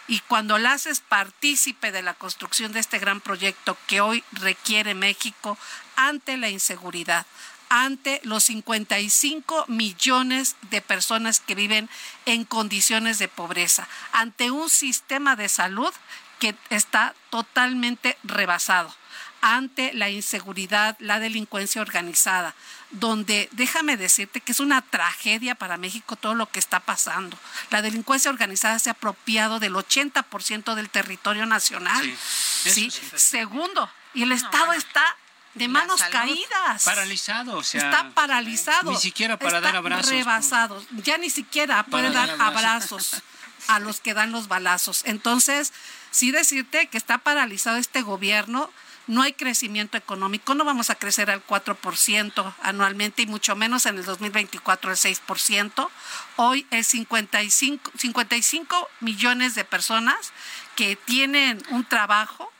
y 0.08 0.20
cuando 0.20 0.58
la 0.58 0.72
haces 0.72 1.00
partícipe 1.00 1.90
de 1.90 2.02
la 2.02 2.14
construcción 2.14 2.72
de 2.72 2.80
este 2.80 2.98
gran 2.98 3.20
proyecto 3.20 3.76
que 3.86 4.00
hoy 4.00 4.22
requiere 4.32 4.94
México 4.94 5.58
ante 5.96 6.36
la 6.36 6.48
inseguridad, 6.48 7.26
ante 7.68 8.20
los 8.24 8.44
55 8.44 9.66
millones 9.68 10.56
de 10.70 10.80
personas 10.80 11.40
que 11.40 11.54
viven 11.54 11.88
en 12.24 12.44
condiciones 12.44 13.18
de 13.18 13.28
pobreza, 13.28 13.88
ante 14.12 14.50
un 14.50 14.68
sistema 14.70 15.36
de 15.36 15.48
salud 15.48 15.92
que 16.38 16.54
está 16.70 17.14
totalmente 17.30 18.18
rebasado, 18.22 18.94
ante 19.40 19.92
la 19.94 20.10
inseguridad, 20.10 20.96
la 20.98 21.18
delincuencia 21.18 21.80
organizada, 21.80 22.54
donde 22.90 23.48
déjame 23.52 23.96
decirte 23.96 24.40
que 24.40 24.52
es 24.52 24.60
una 24.60 24.82
tragedia 24.82 25.54
para 25.54 25.76
México 25.76 26.16
todo 26.16 26.34
lo 26.34 26.46
que 26.50 26.58
está 26.58 26.80
pasando. 26.80 27.38
La 27.70 27.82
delincuencia 27.82 28.30
organizada 28.30 28.78
se 28.78 28.90
ha 28.90 28.92
apropiado 28.92 29.58
del 29.58 29.74
80% 29.74 30.74
del 30.74 30.90
territorio 30.90 31.46
nacional. 31.46 32.16
Sí. 32.18 32.90
Segundo, 33.16 33.90
y 34.14 34.22
el 34.22 34.32
Estado 34.32 34.72
está 34.72 35.16
de 35.56 35.68
manos 35.68 36.02
caídas. 36.04 36.84
Paralizado, 36.84 37.56
o 37.58 37.62
sea. 37.62 37.84
Está 37.84 38.10
paralizado. 38.10 38.90
Ni 38.90 38.96
siquiera 38.96 39.38
para 39.38 39.60
dar 39.60 39.76
abrazos. 39.76 40.10
Rebasado. 40.10 40.86
Ya 41.02 41.18
ni 41.18 41.30
siquiera 41.30 41.84
puede 41.84 42.10
dar 42.10 42.36
abrazos 42.38 43.22
a 43.68 43.80
los 43.80 44.00
que 44.00 44.14
dan 44.14 44.32
los 44.32 44.48
balazos. 44.48 45.02
Entonces, 45.04 45.72
sí 46.10 46.30
decirte 46.30 46.86
que 46.86 46.98
está 46.98 47.18
paralizado 47.18 47.76
este 47.76 48.02
gobierno 48.02 48.70
no 49.06 49.22
hay 49.22 49.32
crecimiento 49.32 49.96
económico, 49.96 50.54
no 50.54 50.64
vamos 50.64 50.90
a 50.90 50.96
crecer 50.96 51.30
al 51.30 51.44
4% 51.46 52.54
anualmente 52.62 53.22
y 53.22 53.26
mucho 53.26 53.54
menos 53.54 53.86
en 53.86 53.98
el 53.98 54.04
2024 54.04 54.90
al 54.90 54.96
6%. 54.96 55.88
Hoy 56.36 56.66
es 56.70 56.88
55, 56.88 57.92
55 57.96 58.88
millones 59.00 59.54
de 59.54 59.64
personas 59.64 60.32
que 60.74 60.96
tienen 60.96 61.62
un 61.70 61.84
trabajo. 61.84 62.52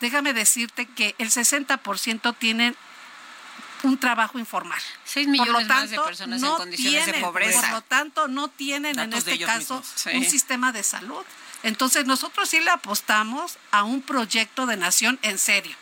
Déjame 0.00 0.32
decirte 0.32 0.86
que 0.86 1.14
el 1.18 1.30
60% 1.30 2.36
tienen 2.38 2.76
un 3.82 3.98
trabajo 3.98 4.38
informal. 4.38 4.80
6 5.04 5.28
millones 5.28 5.68
más 5.68 5.90
de 5.90 6.00
personas 6.00 6.42
en 6.42 6.48
condiciones 6.48 7.06
de 7.06 7.14
pobreza. 7.14 7.60
Por 7.60 7.70
lo 7.70 7.80
tanto, 7.82 8.28
no 8.28 8.48
tienen 8.48 8.98
en 8.98 9.12
este 9.12 9.38
caso 9.38 9.82
un 10.12 10.24
sistema 10.24 10.72
de 10.72 10.82
salud. 10.82 11.24
Entonces, 11.62 12.06
nosotros 12.06 12.48
sí 12.48 12.60
le 12.60 12.70
apostamos 12.70 13.58
a 13.70 13.84
un 13.84 14.02
proyecto 14.02 14.66
de 14.66 14.76
nación 14.76 15.18
en 15.22 15.38
serio 15.38 15.76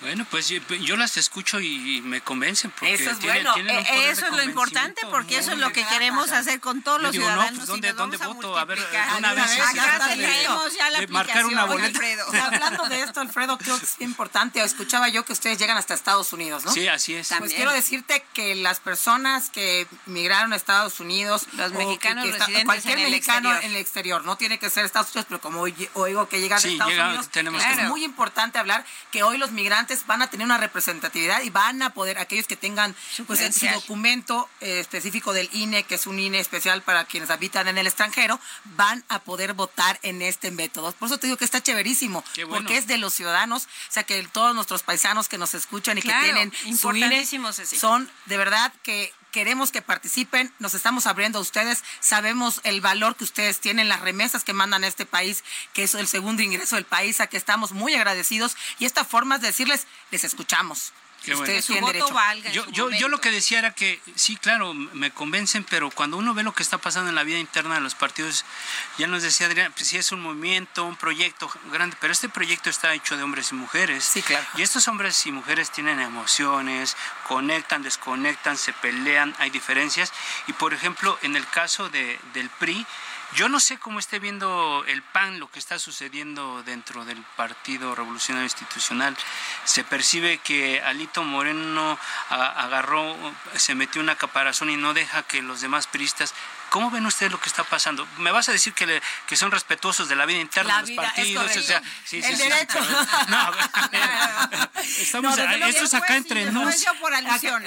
Bueno, 0.00 0.24
pues 0.30 0.48
yo, 0.48 0.96
las 0.96 1.16
escucho 1.16 1.60
y 1.60 2.00
me 2.02 2.20
convencen. 2.20 2.70
Porque 2.70 2.94
eso 2.94 3.10
es 3.10 3.20
bueno. 3.20 3.54
Eh, 3.56 4.10
eso 4.10 4.26
es 4.26 4.32
lo 4.32 4.42
importante 4.42 5.02
porque 5.10 5.38
eso 5.38 5.52
es 5.52 5.58
lo 5.58 5.72
que 5.72 5.84
queremos 5.86 6.30
hacer 6.30 6.60
con 6.60 6.82
todos 6.82 7.00
los 7.02 7.12
ciudadanos. 7.12 7.52
No, 7.52 7.56
pues, 7.56 7.66
¿dónde, 7.66 7.92
¿dónde 7.92 8.16
voto? 8.18 8.56
A 8.56 8.64
ver, 8.64 8.78
una 9.18 9.34
vez. 9.34 9.58
Acá 9.60 10.08
tenemos 10.08 10.74
ya 10.74 10.90
la 10.90 11.06
marcar 11.08 11.46
una 11.46 11.64
boleta. 11.64 12.00
hablando 12.44 12.88
de 12.88 13.02
esto, 13.02 13.20
Alfredo, 13.20 13.58
creo 13.58 13.78
que 13.78 13.84
es 13.84 13.96
importante. 14.00 14.62
Escuchaba 14.62 15.08
yo 15.08 15.24
que 15.24 15.32
ustedes 15.32 15.58
llegan 15.58 15.76
hasta 15.76 15.94
Estados 15.94 16.32
Unidos, 16.32 16.64
¿no? 16.64 16.72
Sí, 16.72 16.86
así 16.88 17.14
es. 17.14 17.32
Pues 17.38 17.52
quiero 17.52 17.72
decirte 17.72 18.24
que 18.34 18.54
las 18.54 18.80
personas 18.80 19.50
que 19.50 19.86
migraron 20.06 20.52
a 20.52 20.56
Estados 20.56 21.00
Unidos, 21.00 21.46
los 21.52 21.72
mexicanos 21.72 22.26
residentes 22.26 22.64
cualquier 22.64 22.98
en 22.98 23.04
el 23.06 23.10
mexicano 23.10 23.50
exterior. 23.50 23.64
en 23.64 23.76
el 23.76 23.80
exterior, 23.80 24.24
no 24.24 24.36
tiene 24.36 24.58
que 24.58 24.70
ser 24.70 24.84
Estados 24.84 25.08
Unidos, 25.14 25.26
pero 25.28 25.40
como 25.40 25.64
oigo 25.94 26.28
que 26.28 26.40
llegan 26.40 26.62
a 26.62 26.68
Estados 26.68 26.92
Unidos, 26.92 27.28
tenemos 27.30 27.62
es 27.64 27.88
muy 27.88 28.04
importante 28.04 28.58
hablar 28.58 28.84
que 29.10 29.22
hoy 29.22 29.38
los 29.38 29.50
migrantes 29.50 29.87
van 30.06 30.22
a 30.22 30.30
tener 30.30 30.44
una 30.44 30.58
representatividad 30.58 31.42
y 31.42 31.50
van 31.50 31.82
a 31.82 31.94
poder, 31.94 32.18
aquellos 32.18 32.46
que 32.46 32.56
tengan 32.56 32.94
pues, 33.26 33.54
su 33.54 33.66
documento 33.66 34.48
eh, 34.60 34.80
específico 34.80 35.32
del 35.32 35.48
INE, 35.52 35.82
que 35.84 35.96
es 35.96 36.06
un 36.06 36.18
INE 36.18 36.38
especial 36.38 36.82
para 36.82 37.04
quienes 37.04 37.30
habitan 37.30 37.68
en 37.68 37.78
el 37.78 37.86
extranjero, 37.86 38.40
van 38.76 39.04
a 39.08 39.20
poder 39.20 39.54
votar 39.54 39.98
en 40.02 40.22
este 40.22 40.50
método. 40.50 40.92
Por 40.92 41.06
eso 41.06 41.18
te 41.18 41.26
digo 41.26 41.36
que 41.36 41.44
está 41.44 41.62
chéverísimo, 41.62 42.24
porque 42.48 42.76
es 42.76 42.86
de 42.86 42.98
los 42.98 43.14
ciudadanos, 43.14 43.64
o 43.64 43.92
sea 43.92 44.04
que 44.04 44.22
todos 44.32 44.54
nuestros 44.54 44.82
paisanos 44.82 45.28
que 45.28 45.38
nos 45.38 45.54
escuchan 45.54 45.98
y 45.98 46.02
que 46.02 46.14
tienen 46.22 46.52
su 46.76 46.94
INE 46.94 47.26
son 47.64 48.10
de 48.26 48.36
verdad 48.36 48.72
que 48.82 49.12
queremos 49.30 49.70
que 49.70 49.82
participen, 49.82 50.52
nos 50.58 50.74
estamos 50.74 51.06
abriendo 51.06 51.38
a 51.38 51.42
ustedes, 51.42 51.84
sabemos 52.00 52.60
el 52.64 52.80
valor 52.80 53.16
que 53.16 53.24
ustedes 53.24 53.60
tienen, 53.60 53.88
las 53.88 54.00
remesas 54.00 54.44
que 54.44 54.52
mandan 54.52 54.84
a 54.84 54.86
este 54.86 55.06
país, 55.06 55.44
que 55.72 55.84
es 55.84 55.94
el 55.94 56.08
segundo 56.08 56.42
ingreso 56.42 56.76
del 56.76 56.84
país, 56.84 57.20
a 57.20 57.26
que 57.26 57.36
estamos 57.36 57.72
muy 57.72 57.94
agradecidos 57.94 58.56
y 58.78 58.84
esta 58.84 59.04
forma 59.04 59.36
es 59.36 59.42
decirles, 59.42 59.86
les 60.10 60.24
escuchamos. 60.24 60.92
Ustedes 61.26 61.66
tienen 61.66 61.84
derecho. 61.84 62.14
yo, 62.52 62.66
yo, 62.70 62.90
yo, 62.90 63.08
lo 63.08 63.20
que 63.20 63.30
decía 63.30 63.58
era 63.58 63.74
que 63.74 64.00
sí, 64.14 64.36
claro, 64.36 64.72
me 64.74 65.10
convencen, 65.10 65.64
pero 65.64 65.90
cuando 65.90 66.16
uno 66.16 66.32
ve 66.32 66.42
lo 66.42 66.54
que 66.54 66.62
está 66.62 66.78
pasando 66.78 67.10
en 67.10 67.16
la 67.16 67.22
vida 67.22 67.38
interna 67.38 67.74
de 67.74 67.80
los 67.80 67.94
partidos, 67.94 68.44
ya 68.98 69.06
nos 69.06 69.22
decía 69.22 69.46
Adrián, 69.46 69.72
pues 69.72 69.88
sí 69.88 69.96
es 69.96 70.12
un 70.12 70.20
movimiento, 70.22 70.84
un 70.84 70.96
proyecto 70.96 71.50
grande, 71.70 71.96
pero 72.00 72.12
este 72.12 72.28
proyecto 72.28 72.70
está 72.70 72.94
hecho 72.94 73.16
de 73.16 73.22
hombres 73.22 73.52
y 73.52 73.56
mujeres. 73.56 74.04
Sí, 74.04 74.22
claro. 74.22 74.46
Y 74.56 74.62
estos 74.62 74.88
hombres 74.88 75.26
y 75.26 75.32
mujeres 75.32 75.70
tienen 75.70 76.00
emociones, 76.00 76.96
conectan, 77.26 77.82
desconectan, 77.82 78.56
se 78.56 78.72
pelean, 78.72 79.34
hay 79.38 79.50
diferencias. 79.50 80.12
Y 80.46 80.52
por 80.52 80.72
ejemplo, 80.72 81.18
en 81.22 81.36
el 81.36 81.46
caso 81.48 81.88
de, 81.90 82.18
del 82.32 82.48
PRI, 82.48 82.86
yo 83.34 83.48
no 83.48 83.60
sé 83.60 83.78
cómo 83.78 83.98
esté 83.98 84.18
viendo 84.18 84.84
el 84.86 85.02
PAN 85.02 85.38
lo 85.38 85.50
que 85.50 85.58
está 85.58 85.78
sucediendo 85.78 86.62
dentro 86.62 87.04
del 87.04 87.22
Partido 87.36 87.94
Revolucionario 87.94 88.46
Institucional. 88.46 89.16
Se 89.64 89.84
percibe 89.84 90.38
que 90.38 90.80
Alito 90.80 91.22
Moreno 91.22 91.98
agarró, 92.30 93.16
se 93.54 93.74
metió 93.74 94.00
una 94.00 94.16
caparazón 94.16 94.70
y 94.70 94.76
no 94.76 94.94
deja 94.94 95.22
que 95.24 95.42
los 95.42 95.60
demás 95.60 95.86
priistas 95.86 96.34
¿Cómo 96.70 96.90
ven 96.90 97.06
ustedes 97.06 97.32
lo 97.32 97.40
que 97.40 97.48
está 97.48 97.64
pasando? 97.64 98.06
Me 98.18 98.30
vas 98.30 98.48
a 98.48 98.52
decir 98.52 98.72
que, 98.72 99.00
que 99.26 99.36
son 99.36 99.50
respetuosos 99.50 100.08
de 100.08 100.16
la 100.16 100.26
vida 100.26 100.38
interna 100.38 100.82
de 100.82 100.88
los 100.88 101.04
partidos. 101.04 101.56
o 101.56 101.62
sea, 101.62 101.82
sí, 102.04 102.20
el 102.22 102.36
derecho. 102.36 102.78
No, 103.28 103.50
estamos, 104.98 105.38
esto 105.38 105.84
es 105.84 105.94
acá 105.94 106.16
entre 106.16 106.50
nos. 106.50 106.84
por. 107.00 107.12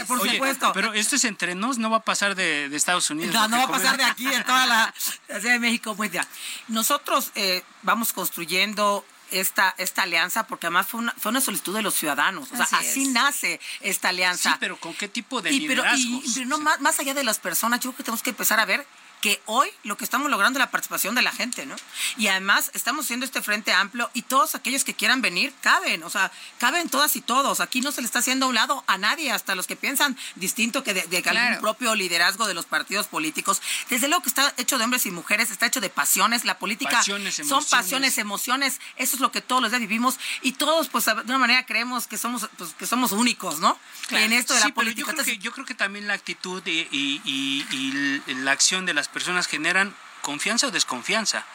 Por 0.06 0.30
supuesto. 0.30 0.72
Pero 0.74 0.93
esto 0.93 1.16
es 1.16 1.26
entre 1.26 1.56
nos, 1.56 1.78
no 1.78 1.89
va 1.89 1.97
a 1.97 2.04
pasar 2.04 2.36
de, 2.36 2.70
Estados 2.76 3.10
Unidos. 3.10 3.34
No, 3.34 3.47
no 3.47 3.58
va 3.58 3.64
a 3.64 3.68
pasar 3.68 3.97
de 3.97 4.04
aquí, 4.04 4.26
de 4.26 4.43
toda 4.43 4.66
la, 4.66 4.93
Ciudad 4.95 5.54
de 5.54 5.60
México. 5.60 5.95
Pues 5.95 6.12
ya, 6.12 6.26
nosotros 6.68 7.32
eh, 7.36 7.64
vamos 7.84 8.14
construyendo 8.14 9.06
esta, 9.32 9.73
esta 9.77 10.03
alianza, 10.03 10.47
porque 10.47 10.67
además 10.67 10.88
fue 10.88 10.99
una, 10.99 11.13
fue 11.17 11.32
una 11.32 11.41
solicitud 11.41 11.75
de 11.75 11.82
los 11.82 11.95
ciudadanos. 11.95 12.51
O 12.51 12.55
sea, 12.55 12.67
así, 12.79 13.07
nace 13.07 13.59
esta 13.82 14.09
alianza. 14.09 14.51
Sí, 14.51 14.57
pero 14.59 14.77
¿con 14.77 14.93
qué 14.93 15.07
tipo 15.07 15.41
de 15.41 15.51
y, 15.51 15.67
pero, 15.67 15.84
y, 15.95 16.23
pero 16.34 16.45
no, 16.45 16.59
más, 16.59 16.79
más 16.82 16.99
allá 16.99 17.13
de 17.13 17.23
las 17.23 17.39
personas, 17.39 17.79
yo 17.79 17.91
creo 17.91 17.97
que 17.97 18.03
tenemos 18.03 18.23
que 18.23 18.32
empezar 18.32 18.59
a 18.59 18.65
ver 18.65 18.86
que 19.22 19.39
hoy 19.45 19.69
lo 19.84 19.97
que 19.97 20.03
estamos 20.03 20.30
logrando 20.32 20.57
es 20.57 20.65
la 20.65 20.72
participación 20.72 21.13
de 21.13 21.22
la 21.22 21.32
gente, 21.32 21.67
¿no? 21.67 21.76
Y 22.17 22.28
además 22.28 22.72
estamos 22.74 23.05
haciendo 23.05 23.26
este 23.26 23.41
frente 23.43 23.72
amplio 23.72 24.09
y 24.15 24.24
todos 24.24 24.55
aquellos 24.55 24.84
que 24.84 24.95
quieran 24.95 25.22
venir 25.22 25.53
caben, 25.61 26.03
o 26.03 26.09
sea, 26.09 26.32
caben 26.57 26.89
todas 26.89 27.15
y 27.15 27.22
todos. 27.22 27.59
Aquí 27.59 27.82
no 27.82 27.91
se 27.91 28.01
le 28.01 28.07
está 28.07 28.19
haciendo 28.19 28.47
a 28.47 28.49
un 28.49 28.55
lado 28.55 28.84
a 28.88 28.97
nadie, 28.97 29.32
hasta 29.32 29.53
los 29.53 29.67
que 29.67 29.76
piensan 29.76 30.17
distinto 30.36 30.84
que 30.84 30.95
de, 30.95 31.24
algún 31.30 31.61
propio 31.61 31.93
liderazgo 31.93 32.47
de 32.47 32.55
los 32.55 32.65
partidos 32.65 33.05
políticos. 33.07 33.61
Desde 33.89 34.07
luego 34.07 34.24
que 34.24 34.30
está 34.30 34.53
hecho 34.57 34.80
de 34.80 34.86
hombres 34.86 35.05
y 35.05 35.11
mujeres, 35.11 35.51
está 35.51 35.67
hecho 35.67 35.82
de 35.82 35.91
pasiones. 35.91 36.43
La 36.43 36.57
política 36.57 37.03
son 37.03 37.63
pasiones, 37.69 38.17
emociones. 38.17 38.82
Eso 38.97 39.15
es 39.15 39.22
lo 39.22 39.32
que 39.32 39.41
todos 39.41 39.61
los 39.61 39.69
días 39.69 39.82
vivimos 39.82 40.19
y 40.41 40.53
todos, 40.53 40.89
pues, 40.89 41.05
de 41.05 41.13
una 41.13 41.38
manera 41.38 41.65
creemos 41.67 42.07
que 42.07 42.17
somos, 42.17 42.49
pues, 42.57 42.74
que 42.74 42.88
somos 42.88 43.11
únicos, 43.11 43.59
¿no? 43.59 43.78
En 44.09 44.34
esto 44.34 44.55
de 44.55 44.61
la 44.61 44.69
política. 44.69 45.11
Yo 45.11 45.13
creo, 45.13 45.26
que, 45.26 45.38
yo 45.38 45.51
creo 45.51 45.65
que 45.65 45.76
también 45.76 46.07
la 46.07 46.15
actitud 46.15 46.63
y 46.65 47.93
la 48.28 48.51
acción 48.51 48.88
de 48.88 48.95
las 48.95 49.11
personas 49.14 49.47
generan 49.47 49.95
confianza 50.22 50.68
o 50.68 50.72
desconfianza. 50.72 51.45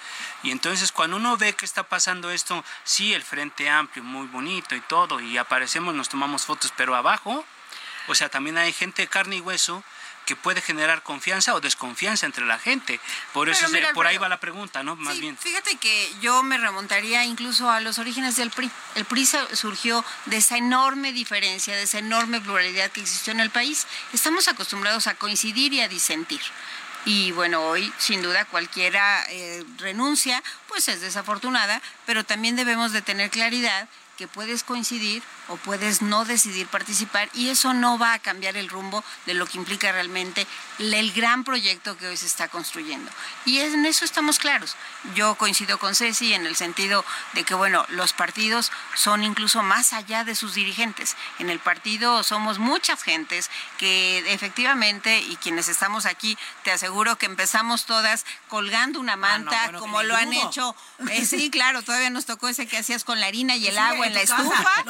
Y 0.43 0.51
entonces 0.51 0.93
cuando 0.93 1.17
uno 1.17 1.37
ve 1.37 1.55
que 1.55 1.65
está 1.65 1.85
pasando 1.85 2.31
esto, 2.31 2.65
sí, 2.85 3.15
el 3.15 3.23
frente 3.23 3.69
amplio, 3.69 4.05
muy 4.05 4.27
bonito 4.27 4.75
y 4.75 4.81
todo, 4.81 5.21
y 5.21 5.39
aparecemos, 5.39 5.95
nos 5.95 6.09
tomamos 6.09 6.45
fotos, 6.45 6.73
pero 6.77 6.95
abajo, 6.95 7.45
o 8.09 8.15
sea, 8.15 8.29
también 8.29 8.59
hay 8.59 8.73
gente 8.73 9.03
de 9.03 9.09
carne 9.09 9.37
y 9.37 9.41
hueso 9.41 9.83
que 10.27 10.35
puede 10.35 10.61
generar 10.61 11.05
confianza 11.05 11.55
o 11.55 11.61
desconfianza 11.61 12.27
entre 12.27 12.45
la 12.45 12.59
gente. 12.59 13.01
Por 13.33 13.49
eso 13.49 13.67
por 13.95 14.09
ahí 14.09 14.19
va 14.19 14.29
la 14.29 14.41
pregunta, 14.41 14.83
¿no? 14.83 14.97
Más 14.97 15.21
bien. 15.21 15.39
Fíjate 15.39 15.77
que 15.77 16.13
yo 16.21 16.43
me 16.43 16.59
remontaría 16.59 17.25
incluso 17.25 17.71
a 17.71 17.81
los 17.81 18.01
orígenes 18.01 18.35
del 18.35 18.51
PRI. 18.51 18.69
El 18.97 19.05
PRI 19.05 19.25
surgió 19.53 20.05
de 20.27 20.39
esa 20.39 20.57
enorme 20.59 21.13
diferencia, 21.13 21.77
de 21.77 21.85
esa 21.85 22.01
enorme 22.01 22.41
pluralidad 22.41 22.91
que 22.91 23.01
existió 23.01 23.33
en 23.33 23.41
el 23.41 23.51
país. 23.51 23.87
Estamos 24.13 24.49
acostumbrados 24.49 25.07
a 25.07 25.15
coincidir 25.15 25.73
y 25.73 25.81
a 25.81 25.89
disentir. 25.89 26.41
Y 27.07 27.31
bueno, 27.31 27.63
hoy 27.63 27.93
sin 27.99 28.21
duda 28.21 28.45
cualquiera 28.47 29.25
eh, 29.31 29.65
renuncia, 29.79 30.43
pues 30.67 30.89
es 30.89 31.01
desafortunada, 31.01 31.81
pero 32.05 32.25
también 32.25 32.57
debemos 32.57 32.93
de 32.93 33.01
tener 33.01 33.31
claridad 33.31 33.89
que 34.19 34.27
puedes 34.27 34.65
coincidir 34.65 35.23
o 35.49 35.57
puedes 35.57 36.03
no 36.03 36.25
decidir 36.25 36.67
participar 36.67 37.29
y 37.35 37.49
eso 37.51 37.73
no 37.75 37.99
va 37.99 38.15
a 38.15 38.19
cambiar 38.19 38.57
el 38.57 38.69
rumbo 38.69 39.05
de 39.27 39.35
lo 39.35 39.47
que 39.47 39.59
implica 39.59 39.93
realmente 39.93 40.47
el 40.79 41.13
gran 41.13 41.45
proyecto 41.45 41.97
que 41.97 42.07
hoy 42.07 42.17
se 42.17 42.27
está 42.27 42.49
construyendo. 42.49 43.11
Y 43.45 43.61
en 43.61 43.87
eso 43.87 44.05
estamos 44.05 44.39
claros. 44.39 44.77
Yo 45.15 45.35
coincido 45.37 45.79
con 45.79 45.95
Ceci 45.95 46.35
en 46.35 46.47
el 46.47 46.57
sentido 46.57 47.05
de 47.35 47.45
que, 47.45 47.55
bueno, 47.55 47.85
los 47.89 48.13
partidos 48.13 48.71
son 48.95 49.25
incluso 49.25 49.63
más 49.63 49.93
allá 49.93 50.25
de 50.25 50.35
sus 50.35 50.55
dirigentes. 50.55 51.17
En 51.39 51.51
el 51.51 51.59
partido 51.59 52.23
somos 52.23 52.59
muchas 52.59 53.03
gentes 53.03 53.51
que 53.79 54.19
efectivamente, 54.33 55.21
y 55.21 55.37
quienes 55.37 55.69
estamos 55.69 56.07
aquí, 56.07 56.37
te 56.65 56.73
aseguro 56.73 57.17
que 57.17 57.27
empezamos 57.27 57.87
todas 57.87 58.27
colgando 58.49 59.01
una 59.01 59.15
ah, 59.15 59.17
manta, 59.17 59.73
como 59.79 60.03
lo 60.03 60.17
han 60.17 60.33
hecho. 60.33 60.75
Eh, 61.11 61.25
sí, 61.25 61.51
claro, 61.51 61.83
todavía 61.83 62.11
nos 62.11 62.27
tocó 62.27 62.49
ese 62.49 62.67
que 62.67 62.79
hacías 62.79 63.05
con 63.05 63.21
la 63.21 63.27
harina 63.27 63.57
y 63.57 63.67
el 63.67 63.79
agua 63.79 64.07
en 64.07 64.15
la 64.15 64.23
estufa 64.23 64.85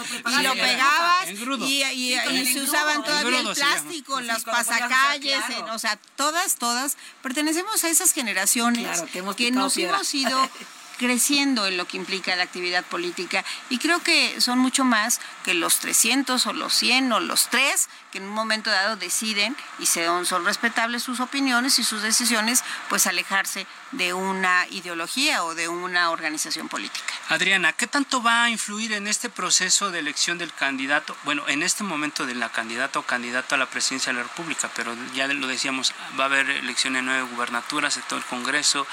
lo 0.47 0.55
pegabas 0.55 1.29
y, 1.29 2.47
se 2.53 2.61
usaban 2.61 3.03
todavía 3.03 3.41
el 3.41 3.49
plástico, 3.55 4.21
las 4.21 4.45
pasacalles, 4.45 5.41
o 5.73 5.79
sea, 5.79 5.99
todas, 6.17 6.57
todas 6.57 6.97
pertenecemos 7.23 7.83
a 7.85 7.89
esas 7.89 8.13
generaciones 8.13 9.03
que, 9.13 9.51
nos 9.51 9.77
hemos 9.77 10.15
ido 10.15 10.51
creciendo 10.97 11.67
en 11.67 11.77
lo 11.77 11.87
que 11.87 11.97
implica 11.97 12.35
la 12.37 12.45
actividad 12.45 12.85
política 12.85 13.45
y 13.69 13.79
creo 13.79 14.03
que 14.03 14.41
son 14.41 14.59
mucho 14.59 14.85
más 14.85 15.21
que 15.45 15.55
los 15.55 15.79
300 15.79 16.47
o 16.47 16.53
los 16.53 16.75
100 16.75 17.13
o 17.13 17.21
los 17.21 17.49
3 17.51 17.89
que 18.13 18.19
en 18.19 18.25
un 18.25 18.31
momento 18.31 18.71
dado 18.71 18.97
deciden 18.97 19.57
y 19.79 19.87
son, 19.87 20.27
son 20.27 20.45
respetables 20.45 21.03
sus 21.03 21.21
opiniones 21.21 21.79
y 21.79 21.85
sus 21.85 22.03
decisiones, 22.03 22.65
pues 22.89 23.07
alejarse 23.07 23.67
de 23.97 24.13
una 24.13 24.67
ideología 24.71 25.45
o 25.45 25.55
de 25.55 25.69
una 25.69 26.11
organización 26.11 26.69
política. 26.69 27.15
Adriana, 27.29 27.73
¿qué 27.73 27.87
tanto 27.87 28.23
va 28.23 28.45
a 28.45 28.51
influir 28.51 28.93
en 28.93 29.07
este 29.09 29.29
proceso 29.29 29.91
de 29.91 29.99
elección 29.99 30.39
del 30.39 30.53
candidato? 30.53 31.17
Bueno, 31.25 31.43
en 31.49 31.63
este 31.63 31.83
momento 31.83 32.27
de 32.27 32.35
la 32.35 32.51
candidata 32.51 32.99
o 32.99 33.03
candidato 33.03 33.55
a 33.55 33.59
la 33.59 33.67
presidencia 33.67 34.13
de 34.13 34.19
la 34.19 34.25
República, 34.25 34.71
pero 34.75 34.95
ya 35.15 35.27
lo 35.27 35.47
decíamos, 35.47 35.93
va 36.19 36.25
a 36.25 36.27
haber 36.27 36.49
elecciones 36.51 37.01
en 37.01 37.07
nueve 37.07 37.23
gubernaturas, 37.23 37.95
sector 37.95 38.23
Congreso 38.27 38.87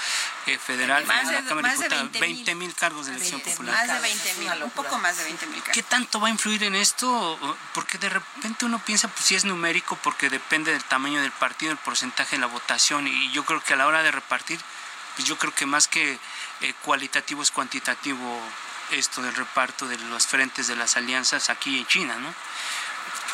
eh, 0.46 0.58
Federal, 0.58 1.06
más 1.06 1.28
de, 1.28 1.34
la 1.34 1.44
Cámara 1.44 1.74
de 1.74 2.20
20 2.20 2.54
mil 2.54 2.74
cargos 2.74 3.06
de 3.06 3.14
elección 3.14 3.40
popular. 3.40 3.74
Más 3.74 4.02
de 4.02 4.08
20 4.08 4.34
mil, 4.34 4.62
un 4.62 4.70
poco 4.70 4.98
más 4.98 5.16
de 5.16 5.24
20 5.24 5.46
mil 5.46 5.58
cargos. 5.60 5.74
¿Qué 5.74 5.82
tanto 5.82 6.20
va 6.20 6.28
a 6.28 6.30
influir 6.30 6.64
en 6.64 6.74
esto? 6.74 7.38
Porque 7.72 7.98
de 7.98 8.08
repente 8.08 8.64
uno 8.64 8.78
piensa, 8.84 9.08
pues 9.08 9.24
si 9.24 9.34
es 9.34 9.44
numérico, 9.44 9.96
porque 10.02 10.30
depende 10.30 10.72
del 10.72 10.84
tamaño 10.84 11.20
del 11.20 11.32
partido, 11.32 11.72
el 11.72 11.78
porcentaje 11.78 12.36
de 12.36 12.40
la 12.40 12.46
votación, 12.46 13.06
y 13.06 13.30
yo 13.32 13.44
creo 13.44 13.62
que 13.62 13.74
a 13.74 13.76
la 13.76 13.86
hora 13.86 14.02
de 14.02 14.10
repartir, 14.10 14.60
pues 15.14 15.26
yo 15.28 15.38
creo 15.38 15.54
que 15.54 15.66
más 15.66 15.88
que 15.88 16.18
eh, 16.60 16.74
cualitativo 16.82 17.42
es 17.42 17.50
cuantitativo 17.50 18.40
esto 18.90 19.22
del 19.22 19.34
reparto 19.34 19.86
de 19.86 19.98
los 19.98 20.26
frentes 20.26 20.66
de 20.66 20.76
las 20.76 20.96
alianzas 20.96 21.50
aquí 21.50 21.78
en 21.78 21.86
China, 21.86 22.16
¿no? 22.16 22.34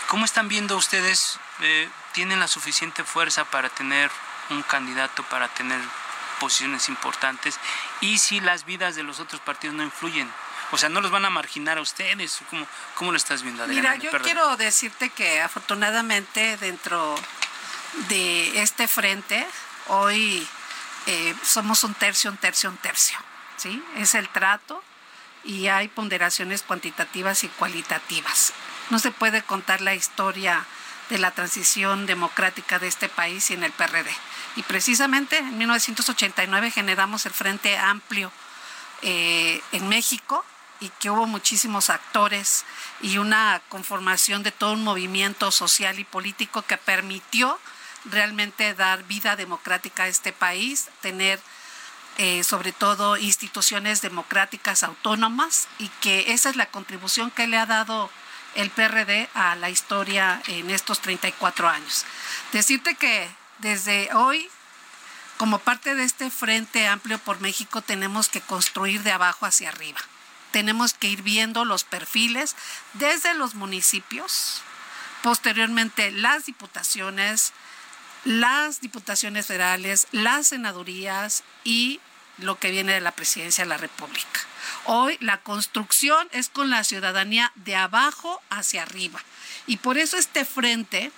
¿Cómo 0.09 0.25
están 0.25 0.49
viendo 0.49 0.77
ustedes? 0.77 1.39
Eh, 1.61 1.89
¿Tienen 2.13 2.41
la 2.41 2.49
suficiente 2.49 3.05
fuerza 3.05 3.45
para 3.45 3.69
tener 3.69 4.11
un 4.51 4.63
candidato, 4.63 5.23
para 5.25 5.49
tener 5.49 5.81
posiciones 6.41 6.89
importantes? 6.89 7.59
Y 8.01 8.19
si 8.19 8.41
las 8.41 8.65
vidas 8.65 8.97
de 8.97 9.03
los 9.03 9.21
otros 9.21 9.41
partidos 9.41 9.77
no 9.77 9.83
influyen, 9.83 10.31
O 10.73 10.79
sea, 10.79 10.89
¿no 10.89 11.01
los 11.01 11.11
van 11.11 11.25
a 11.25 11.31
marginar 11.31 11.79
a 11.79 11.81
ustedes? 11.81 12.39
¿Cómo, 12.49 12.65
cómo 12.95 13.11
lo 13.11 13.17
estás 13.17 13.43
viendo, 13.43 13.65
Adriana? 13.65 13.97
Mira, 13.97 14.11
yo 14.13 14.17
quiero 14.23 14.57
decirte 14.57 15.11
que 15.11 15.41
afortunadamente 15.41 16.57
dentro 16.59 17.17
de 18.09 18.63
este 18.63 18.87
frente, 18.87 19.45
hoy 19.89 20.47
eh, 21.07 21.35
somos 21.43 21.85
un 21.85 21.95
tercio, 21.95 22.31
un 22.31 22.37
tercio, 22.37 22.71
un 22.71 22.77
tercio. 22.77 23.19
¿sí? 23.57 23.83
Es 23.97 24.15
el 24.15 24.29
trato 24.29 24.83
y 25.45 25.69
hay 25.69 25.89
ponderaciones 25.89 26.63
cuantitativas 26.63 27.45
y 27.45 27.49
cualitativas. 27.49 28.53
No 28.91 28.99
se 28.99 29.11
puede 29.11 29.43
contar 29.43 29.81
la 29.81 29.95
historia 29.95 30.67
de 31.09 31.19
la 31.19 31.33
transición 31.33 32.07
democrática 32.07 32.79
de 32.79 32.89
este 32.89 33.09
país 33.09 33.45
sin 33.45 33.65
el 33.65 33.73
PRD. 33.73 34.11
Y 34.57 34.63
precisamente 34.63 35.39
en 35.39 35.59
1989 35.59 36.71
generamos 36.71 37.27
el 37.27 37.33
Frente 37.33 37.77
Amplio 37.77 38.33
eh, 39.03 39.61
en 39.73 39.89
México 39.89 40.45
y 40.81 40.89
que 41.01 41.11
hubo 41.11 41.27
muchísimos 41.27 41.91
actores 41.91 42.65
y 43.01 43.19
una 43.19 43.61
conformación 43.69 44.43
de 44.43 44.53
todo 44.53 44.73
un 44.73 44.85
movimiento 44.85 45.51
social 45.51 45.99
y 45.99 46.05
político 46.05 46.63
que 46.63 46.77
permitió 46.77 47.59
realmente 48.05 48.75
dar 48.75 49.05
vida 49.05 49.37
democrática 49.37 50.05
a 50.05 50.09
este 50.09 50.33
país, 50.33 50.89
tener 51.01 51.41
eh, 52.19 52.45
sobre 52.45 52.73
todo 52.73 53.17
instituciones 53.17 54.03
democráticas 54.03 54.83
autónomas 54.83 55.69
y 55.79 55.89
que 56.01 56.33
esa 56.33 56.51
es 56.51 56.57
la 56.57 56.67
contribución 56.67 57.31
que 57.31 57.47
le 57.47 57.57
ha 57.57 57.67
dado 57.67 58.11
el 58.55 58.71
PRD 58.71 59.29
a 59.35 59.55
la 59.57 59.71
historia 59.71 60.43
en 60.49 60.71
estos 60.71 61.01
34 61.01 61.69
años. 61.69 62.05
Decirte 62.53 62.95
que 62.97 63.29
desde 63.59 64.13
hoy, 64.15 64.51
como 65.39 65.59
parte 65.61 65.95
de 65.95 66.05
este 66.05 66.31
Frente 66.31 66.87
Amplio 66.89 67.19
por 67.19 67.41
México, 67.41 67.81
tenemos 67.81 68.29
que 68.29 68.41
construir 68.41 69.03
de 69.03 69.13
abajo 69.13 69.47
hacia 69.47 69.69
arriba. 69.69 70.01
Tenemos 70.51 70.95
que 70.95 71.09
ir 71.09 71.23
viendo 71.23 71.65
los 71.65 71.85
perfiles 71.85 72.57
desde 72.95 73.35
los 73.35 73.55
municipios, 73.55 74.63
posteriormente 75.23 76.11
las 76.11 76.47
diputaciones, 76.47 77.53
las 78.25 78.81
diputaciones 78.81 79.47
federales, 79.47 80.07
las 80.13 80.49
senadurías 80.49 81.43
y 81.65 82.01
lo 82.39 82.59
que 82.59 82.71
viene 82.71 82.93
de 82.93 83.01
la 83.01 83.13
presidencia 83.13 83.65
de 83.65 83.69
la 83.69 83.77
República. 83.77 84.41
Hoy 84.85 85.17
la 85.21 85.39
construcción 85.39 86.29
es 86.33 86.49
con 86.49 86.71
la 86.71 86.85
ciudadanía 86.85 87.53
de 87.55 87.77
abajo 87.77 88.41
hacia 88.51 88.83
arriba. 88.83 89.21
Y 89.67 89.77
por 89.77 89.99
eso 89.99 90.17
este 90.17 90.45
frente 90.45 91.13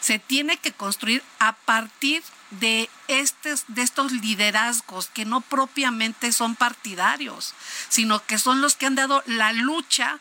se 0.00 0.18
tiene 0.18 0.56
que 0.56 0.72
construir 0.72 1.22
a 1.38 1.52
partir 1.52 2.22
de 2.50 2.90
estos, 3.06 3.64
de 3.68 3.82
estos 3.82 4.12
liderazgos 4.12 5.08
que 5.08 5.24
no 5.24 5.40
propiamente 5.40 6.32
son 6.32 6.56
partidarios, 6.56 7.54
sino 7.88 8.24
que 8.26 8.38
son 8.38 8.60
los 8.60 8.76
que 8.76 8.86
han 8.86 8.96
dado 8.96 9.22
la 9.26 9.52
lucha 9.52 10.18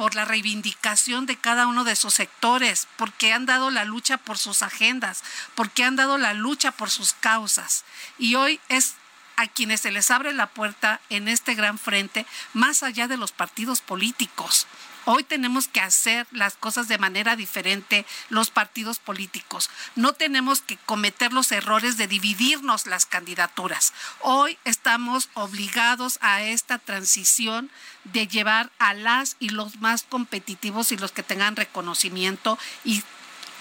por 0.00 0.14
la 0.14 0.24
reivindicación 0.24 1.26
de 1.26 1.36
cada 1.36 1.66
uno 1.66 1.84
de 1.84 1.94
sus 1.94 2.14
sectores, 2.14 2.88
porque 2.96 3.34
han 3.34 3.44
dado 3.44 3.70
la 3.70 3.84
lucha 3.84 4.16
por 4.16 4.38
sus 4.38 4.62
agendas, 4.62 5.22
porque 5.54 5.84
han 5.84 5.94
dado 5.94 6.16
la 6.16 6.32
lucha 6.32 6.72
por 6.72 6.88
sus 6.88 7.12
causas. 7.12 7.84
Y 8.16 8.34
hoy 8.34 8.60
es 8.70 8.94
a 9.36 9.46
quienes 9.46 9.82
se 9.82 9.90
les 9.90 10.10
abre 10.10 10.32
la 10.32 10.46
puerta 10.46 11.02
en 11.10 11.28
este 11.28 11.54
gran 11.54 11.78
frente, 11.78 12.24
más 12.54 12.82
allá 12.82 13.08
de 13.08 13.18
los 13.18 13.32
partidos 13.32 13.82
políticos. 13.82 14.66
Hoy 15.12 15.24
tenemos 15.24 15.66
que 15.66 15.80
hacer 15.80 16.28
las 16.30 16.54
cosas 16.54 16.86
de 16.86 16.96
manera 16.96 17.34
diferente 17.34 18.06
los 18.28 18.50
partidos 18.52 19.00
políticos. 19.00 19.68
No 19.96 20.12
tenemos 20.12 20.60
que 20.60 20.76
cometer 20.76 21.32
los 21.32 21.50
errores 21.50 21.96
de 21.96 22.06
dividirnos 22.06 22.86
las 22.86 23.06
candidaturas. 23.06 23.92
Hoy 24.20 24.56
estamos 24.64 25.28
obligados 25.34 26.20
a 26.22 26.44
esta 26.44 26.78
transición 26.78 27.72
de 28.04 28.28
llevar 28.28 28.70
a 28.78 28.94
las 28.94 29.34
y 29.40 29.48
los 29.48 29.80
más 29.80 30.04
competitivos 30.04 30.92
y 30.92 30.96
los 30.96 31.10
que 31.10 31.24
tengan 31.24 31.56
reconocimiento 31.56 32.56
y 32.84 33.02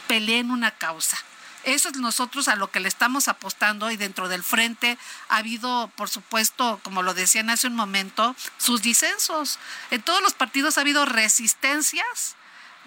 peleen 0.08 0.52
una 0.52 0.70
causa. 0.70 1.18
Eso 1.64 1.90
es 1.90 1.98
nosotros 1.98 2.48
a 2.48 2.56
lo 2.56 2.72
que 2.72 2.80
le 2.80 2.88
estamos 2.88 3.28
apostando 3.28 3.92
y 3.92 3.98
dentro 3.98 4.30
del 4.30 4.44
frente 4.44 4.98
ha 5.28 5.38
habido, 5.38 5.92
por 5.96 6.10
supuesto, 6.10 6.80
como 6.84 7.04
lo 7.04 7.14
decían 7.14 7.50
hace 7.50 7.68
un 7.68 7.76
momento, 7.76 8.36
sus 8.58 8.82
disensos. 8.82 9.60
En 9.92 10.02
todos 10.02 10.22
los 10.22 10.34
partidos 10.34 10.78
ha 10.78 10.82
habido 10.82 11.06
resistencias 11.06 12.36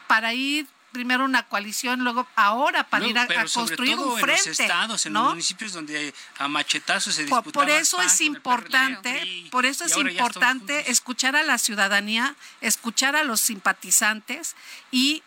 para 0.06 0.34
ir 0.34 0.66
primero 0.92 1.24
una 1.24 1.48
coalición, 1.48 2.04
luego 2.04 2.28
ahora 2.36 2.84
para 2.84 3.06
ir 3.06 3.18
a, 3.18 3.26
construir 3.52 3.98
un 3.98 4.18
frente. 4.20 4.42
En 4.42 4.48
los 4.48 4.60
estados, 4.60 5.06
en 5.06 5.14
los 5.14 5.30
municipios 5.30 5.72
donde 5.72 6.14
a 6.38 6.48
machetazos 6.48 7.14
se 7.14 7.22
disputaba 7.24 7.52
Por, 7.52 7.70
eso 7.70 8.00
es 8.02 8.20
importante, 8.20 9.48
por 9.50 9.66
eso 9.66 9.84
es 9.84 9.96
importante 9.96 10.90
escuchar 10.90 11.34
a 11.34 11.42
la 11.42 11.58
ciudadanía, 11.58 12.36
escuchar 12.60 13.16
a 13.16 13.24
los 13.24 13.40
simpatizantes 13.40 14.54
y 14.90 15.22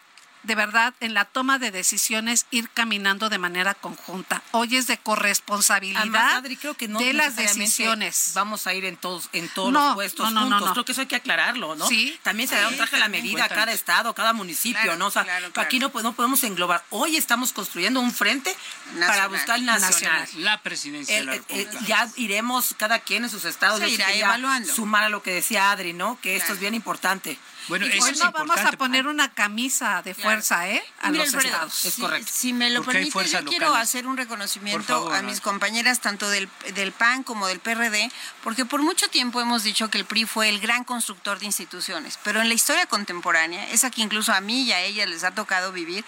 de 0.45 0.55
verdad 0.55 0.93
en 0.99 1.13
la 1.13 1.25
toma 1.25 1.59
de 1.59 1.71
decisiones 1.71 2.45
ir 2.51 2.69
caminando 2.69 3.29
de 3.29 3.37
manera 3.37 3.73
conjunta. 3.73 4.41
Hoy 4.51 4.75
es 4.75 4.87
de 4.87 4.97
corresponsabilidad 4.97 6.43
creo 6.59 6.73
que 6.75 6.87
no 6.87 6.99
de 6.99 7.13
las 7.13 7.35
decisiones. 7.35 8.31
Vamos 8.33 8.67
a 8.67 8.73
ir 8.73 8.85
en 8.85 8.97
todos 8.97 9.29
en 9.33 9.49
todos 9.49 9.71
los 9.71 9.93
puestos 9.93 10.31
no, 10.31 10.41
juntos. 10.41 10.71
creo 10.71 10.85
que 10.85 10.91
eso 10.91 11.01
hay 11.01 11.07
que 11.07 11.15
aclararlo, 11.15 11.75
¿no? 11.75 11.87
Sí. 11.87 12.17
También 12.23 12.47
se 12.47 12.55
da 12.55 12.67
un 12.67 12.75
traje 12.75 12.95
a 12.95 12.99
la 12.99 13.09
medida 13.09 13.45
a 13.45 13.49
cada 13.49 13.71
estado, 13.71 14.13
cada 14.13 14.33
municipio, 14.33 14.95
¿no? 14.95 15.07
O 15.07 15.11
sea, 15.11 15.25
aquí 15.55 15.79
no, 15.79 15.91
no, 16.03 16.13
podemos 16.13 16.43
englobar. 16.43 16.83
Hoy 16.89 17.15
estamos 17.17 17.53
construyendo 17.53 17.99
un 17.99 18.13
frente 18.13 18.55
para 18.99 19.27
buscar 19.27 19.59
el 19.59 19.65
nacional. 19.65 20.27
La 20.37 20.61
presidencia 20.61 21.15
de 21.15 21.23
la 21.23 21.31
República. 21.33 21.79
ya 21.87 22.09
iremos 22.15 22.75
cada 22.77 22.99
quien 22.99 23.23
en 23.23 23.29
sus 23.29 23.45
estados. 23.45 23.79
Se 23.79 23.89
irá 23.89 24.13
evaluando. 24.13 24.73
Sumar 24.73 25.03
a 25.03 25.09
lo 25.09 25.21
que 25.23 25.31
decía 25.31 25.71
Adri, 25.71 25.93
¿no? 25.93 26.19
Que 26.21 26.35
esto 26.35 26.53
es 26.53 26.59
bien 26.59 26.73
importante. 26.73 27.37
Bueno, 27.67 27.85
eso 27.85 28.07
es 28.07 28.19
vamos 28.19 28.57
a 28.57 28.71
poner 28.73 29.07
una 29.07 29.33
camisa 29.33 30.01
de 30.03 30.13
fuerza, 30.13 30.69
¿eh? 30.69 30.83
A 31.01 31.11
los 31.11 31.33
estados. 31.33 31.85
Es 31.85 31.95
correcto. 31.95 32.31
Si, 32.31 32.53
me 32.53 32.69
lo 32.69 32.83
permite, 32.83 33.25
yo 33.25 33.45
quiero 33.45 33.73
hacer 33.73 34.07
un 34.07 34.17
reconocimiento 34.17 35.11
a 35.11 35.21
mis 35.21 35.41
compañeras 35.41 35.99
tanto 35.99 36.29
del, 36.29 36.49
del 36.73 36.91
PAN 36.91 37.23
como 37.23 37.47
del 37.47 37.59
PRD, 37.59 38.11
porque 38.43 38.65
por 38.65 38.81
mucho 38.81 39.07
tiempo 39.09 39.41
hemos 39.41 39.63
dicho 39.63 39.89
que 39.89 39.97
el 39.97 40.05
PRI 40.05 40.25
fue 40.25 40.49
el 40.49 40.59
gran 40.59 40.83
constructor 40.83 41.39
de 41.39 41.45
instituciones, 41.45 42.19
pero 42.23 42.41
en 42.41 42.47
la 42.47 42.53
historia 42.53 42.85
contemporánea, 42.85 43.69
esa 43.71 43.89
que 43.89 44.01
incluso 44.01 44.33
a 44.33 44.41
mí 44.41 44.63
y 44.63 44.71
a 44.71 44.81
ellas 44.81 45.09
les 45.09 45.23
ha 45.23 45.31
tocado 45.31 45.71
vivir, 45.71 46.05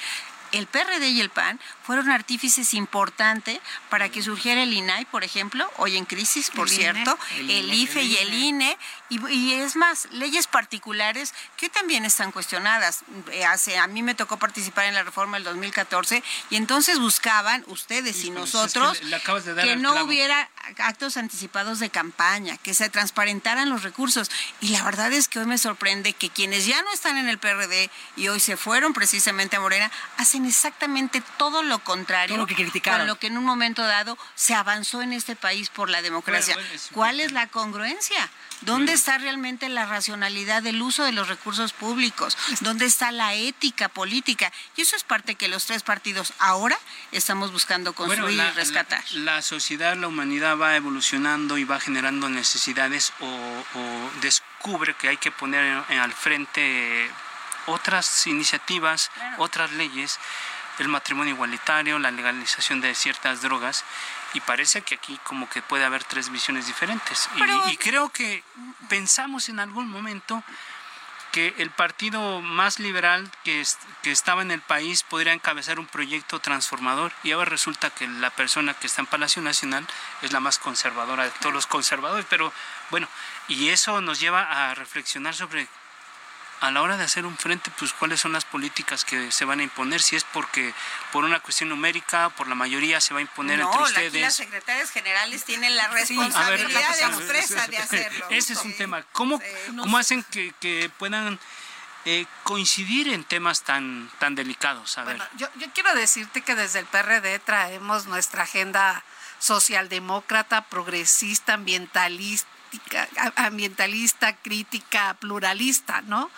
el 0.51 0.67
PRD 0.67 1.09
y 1.09 1.21
el 1.21 1.29
PAN 1.29 1.59
fueron 1.83 2.09
artífices 2.09 2.73
importantes 2.73 3.59
para 3.89 4.09
que 4.09 4.21
surgiera 4.21 4.63
el 4.63 4.73
INAI, 4.73 5.05
por 5.05 5.23
ejemplo, 5.23 5.69
hoy 5.77 5.97
en 5.97 6.05
crisis, 6.05 6.49
por 6.51 6.69
cierto, 6.69 7.17
el, 7.37 7.73
IFE 7.73 8.03
y 8.03 8.17
el 8.17 8.33
INE, 8.33 8.77
y, 9.09 9.53
es 9.53 9.75
más, 9.75 10.07
leyes 10.11 10.47
particulares 10.47 11.33
que 11.55 11.69
también 11.69 12.05
están 12.05 12.31
cuestionadas. 12.31 13.03
Eh, 13.31 13.45
hace, 13.45 13.77
a 13.77 13.87
mí 13.87 14.03
me 14.03 14.15
tocó 14.15 14.37
participar 14.37 14.85
en 14.85 14.95
la 14.95 15.03
reforma 15.03 15.37
del 15.37 15.45
2014 15.45 16.23
y 16.49 16.55
entonces 16.55 16.99
buscaban 16.99 17.63
ustedes 17.67 18.23
y 18.23 18.31
nosotros 18.31 18.99
que, 18.99 19.75
no 19.75 20.03
hubiera 20.03 20.49
actos 20.77 21.17
anticipados 21.17 21.79
de 21.79 21.89
campaña, 21.89 22.57
que 22.57 22.73
se 22.73 22.89
transparentaran 22.89 23.69
los 23.69 23.83
recursos. 23.83 24.29
Y 24.61 24.69
la 24.69 24.83
verdad 24.83 25.11
es 25.13 25.27
que 25.27 25.39
hoy 25.39 25.45
me 25.45 25.57
sorprende 25.57 26.13
que 26.13 26.29
quienes 26.29 26.65
ya 26.65 26.81
no 26.81 26.91
están 26.91 27.17
en 27.17 27.29
el 27.29 27.37
PRD 27.37 27.89
y 28.15 28.27
hoy 28.27 28.39
se 28.39 28.57
fueron 28.57 28.93
precisamente 28.93 29.55
a 29.55 29.59
Morena, 29.59 29.91
hacen 30.17 30.45
exactamente 30.45 31.21
todo 31.37 31.63
lo 31.63 31.79
contrario 31.79 32.37
lo 32.37 32.47
que 32.47 32.55
criticaron. 32.55 33.01
con 33.01 33.07
lo 33.07 33.19
que 33.19 33.27
en 33.27 33.37
un 33.37 33.45
momento 33.45 33.83
dado 33.83 34.17
se 34.35 34.53
avanzó 34.53 35.01
en 35.01 35.13
este 35.13 35.35
país 35.35 35.69
por 35.69 35.89
la 35.89 36.01
democracia. 36.01 36.57
¿Cuál 36.91 37.19
es 37.19 37.31
la 37.31 37.47
congruencia? 37.47 38.29
¿Dónde 38.61 38.93
está 38.93 39.19
realmente 39.19 39.69
la 39.69 39.85
racionalidad 39.85 40.63
del 40.63 40.81
uso 40.81 41.03
de 41.03 41.11
los 41.11 41.27
recursos 41.27 41.73
públicos? 41.73 42.37
¿Dónde 42.61 42.85
está 42.85 43.11
la 43.11 43.35
ética 43.35 43.87
política? 43.87 44.51
Y 44.75 44.81
eso 44.81 44.95
es 44.95 45.03
parte 45.03 45.35
que 45.35 45.47
los 45.47 45.65
tres 45.65 45.83
partidos 45.83 46.33
ahora 46.39 46.77
estamos 47.11 47.51
buscando 47.51 47.93
construir 47.93 48.39
y 48.39 48.51
rescatar. 48.51 49.03
La, 49.13 49.41
sociedad, 49.41 49.95
la 49.95 50.07
humanidad 50.07 50.56
va 50.57 50.75
evolucionando 50.75 51.57
y 51.57 51.63
va 51.63 51.79
generando 51.79 52.29
necesidades 52.29 53.13
o, 53.19 53.63
descubre 54.21 54.95
que 54.95 55.07
hay 55.09 55.17
que 55.17 55.31
poner 55.31 55.83
al 55.89 56.13
frente 56.13 57.09
otras 57.67 58.27
iniciativas, 58.27 59.11
otras 59.37 59.71
leyes, 59.73 60.19
el 60.79 60.87
matrimonio 60.87 61.33
igualitario, 61.33 61.99
la 61.99 62.11
legalización 62.11 62.81
de 62.81 62.93
ciertas 62.95 63.41
drogas 63.41 63.85
y 64.33 64.41
parece 64.41 64.81
que 64.81 64.95
aquí 64.95 65.19
como 65.23 65.49
que 65.49 65.61
puede 65.61 65.85
haber 65.85 66.03
tres 66.03 66.29
visiones 66.29 66.67
diferentes. 66.67 67.29
Y, 67.69 67.77
creo 67.77 68.09
que 68.09 68.43
pensamos 68.89 69.49
en 69.49 69.59
algún 69.59 69.89
momento 69.89 70.43
que 71.31 71.53
el 71.57 71.69
partido 71.69 72.41
más 72.41 72.79
liberal 72.79 73.29
que, 73.43 73.63
que 74.01 74.11
estaba 74.11 74.41
en 74.41 74.51
el 74.51 74.61
país 74.61 75.03
podría 75.03 75.33
encabezar 75.33 75.79
un 75.79 75.87
proyecto 75.87 76.39
transformador. 76.39 77.11
Y 77.23 77.31
ahora 77.31 77.49
resulta 77.49 77.89
que 77.89 78.07
la 78.07 78.29
persona 78.29 78.73
que 78.73 78.87
está 78.87 79.01
en 79.01 79.07
Palacio 79.07 79.41
Nacional 79.41 79.85
es 80.21 80.31
la 80.31 80.39
más 80.39 80.59
conservadora 80.59 81.25
de 81.25 81.31
todos 81.41 81.53
los 81.53 81.67
conservadores, 81.67 82.25
pero 82.29 82.51
bueno, 82.89 83.07
y 83.47 83.69
eso 83.69 84.01
nos 84.01 84.19
lleva 84.19 84.69
a 84.69 84.75
reflexionar 84.75 85.33
sobre 85.35 85.67
a 86.59 86.71
la 86.71 86.81
hora 86.81 86.97
de 86.97 87.03
hacer 87.03 87.25
un 87.25 87.37
frente, 87.37 87.71
pues 87.77 87.93
cuáles 87.93 88.19
son 88.19 88.33
las 88.33 88.45
políticas 88.45 89.05
que 89.05 89.31
se 89.31 89.45
van 89.45 89.59
a 89.59 89.63
imponer, 89.63 90.01
si 90.01 90.15
es 90.15 90.23
porque 90.23 90.73
por 91.11 91.23
una 91.23 91.39
cuestión 91.39 91.69
numérica, 91.69 92.29
por 92.29 92.47
la 92.47 92.55
mayoría 92.55 92.99
se 92.99 93.13
va 93.13 93.19
a 93.19 93.21
imponer 93.21 93.59
entre 93.59 93.81
ustedes. 93.81 94.13
No, 94.13 94.19
las 94.19 94.35
secretarias 94.35 94.89
generales 94.91 95.43
tienen 95.43 95.75
la 95.75 95.87
responsabilidad 95.89 96.99
expresa 96.99 97.67
de 97.67 97.77
hacerlo. 97.77 98.25
Ese 98.29 98.53
es 98.53 98.61
un 98.63 98.75
tema. 98.75 99.03
¿Cómo, 99.11 99.39
¿cómo 99.79 99.97
hacen 99.97 100.23
que, 100.23 100.53
que 100.59 100.89
puedan 100.97 101.39
eh, 102.05 102.25
coincidir 102.43 103.09
en 103.09 103.23
temas 103.23 103.61
tan, 103.61 104.09
tan 104.17 104.33
delicados? 104.33 104.97
A 104.97 105.03
bueno, 105.03 105.23
yo, 105.37 105.47
yo 105.55 105.67
quiero 105.73 105.93
decirte 105.93 106.41
que 106.41 106.55
desde 106.55 106.79
el 106.79 106.85
PRD 106.85 107.39
traemos 107.39 108.07
nuestra 108.07 108.43
agenda 108.43 109.03
socialdemócrata, 109.39 110.61
progresista, 110.63 111.53
ambientalista, 111.53 112.49
ambientalista, 113.35 114.35
crítica, 114.35 115.15
pluralista, 115.19 116.01
¿no? 116.01 116.29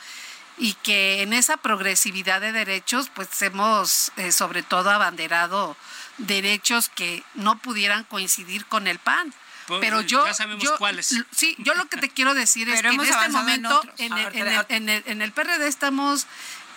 Y 0.57 0.73
que 0.73 1.21
en 1.21 1.34
esa 1.34 1.57
progresividad 1.57 2.41
de 2.41 2.51
derechos, 2.51 3.09
pues 3.13 3.41
hemos 3.41 4.11
eh, 4.17 4.32
sobre 4.32 4.61
todo 4.61 4.89
abanderado 4.89 5.77
derechos 6.17 6.89
que 6.89 7.23
no 7.36 7.57
pudieran 7.59 8.03
coincidir 8.03 8.65
con 8.65 8.88
el 8.88 8.99
PAN. 8.99 9.34
Pues, 9.67 9.82
pero 9.82 10.01
yo, 10.01 10.25
ya 10.25 10.34
sabemos 10.34 10.63
yo, 10.63 10.77
cuáles. 10.77 11.15
Sí, 11.32 11.55
yo 11.59 11.75
lo 11.75 11.86
que 11.86 11.97
te 11.97 12.09
quiero 12.09 12.34
decir 12.34 12.67
es 12.69 12.82
que 12.82 12.88
en 12.88 12.99
este 12.99 13.30
momento 13.30 13.82
en, 13.97 14.17
en, 14.17 14.89
el, 14.89 15.03
en 15.05 15.21
el 15.21 15.32
PRD 15.32 15.67
estamos 15.67 16.25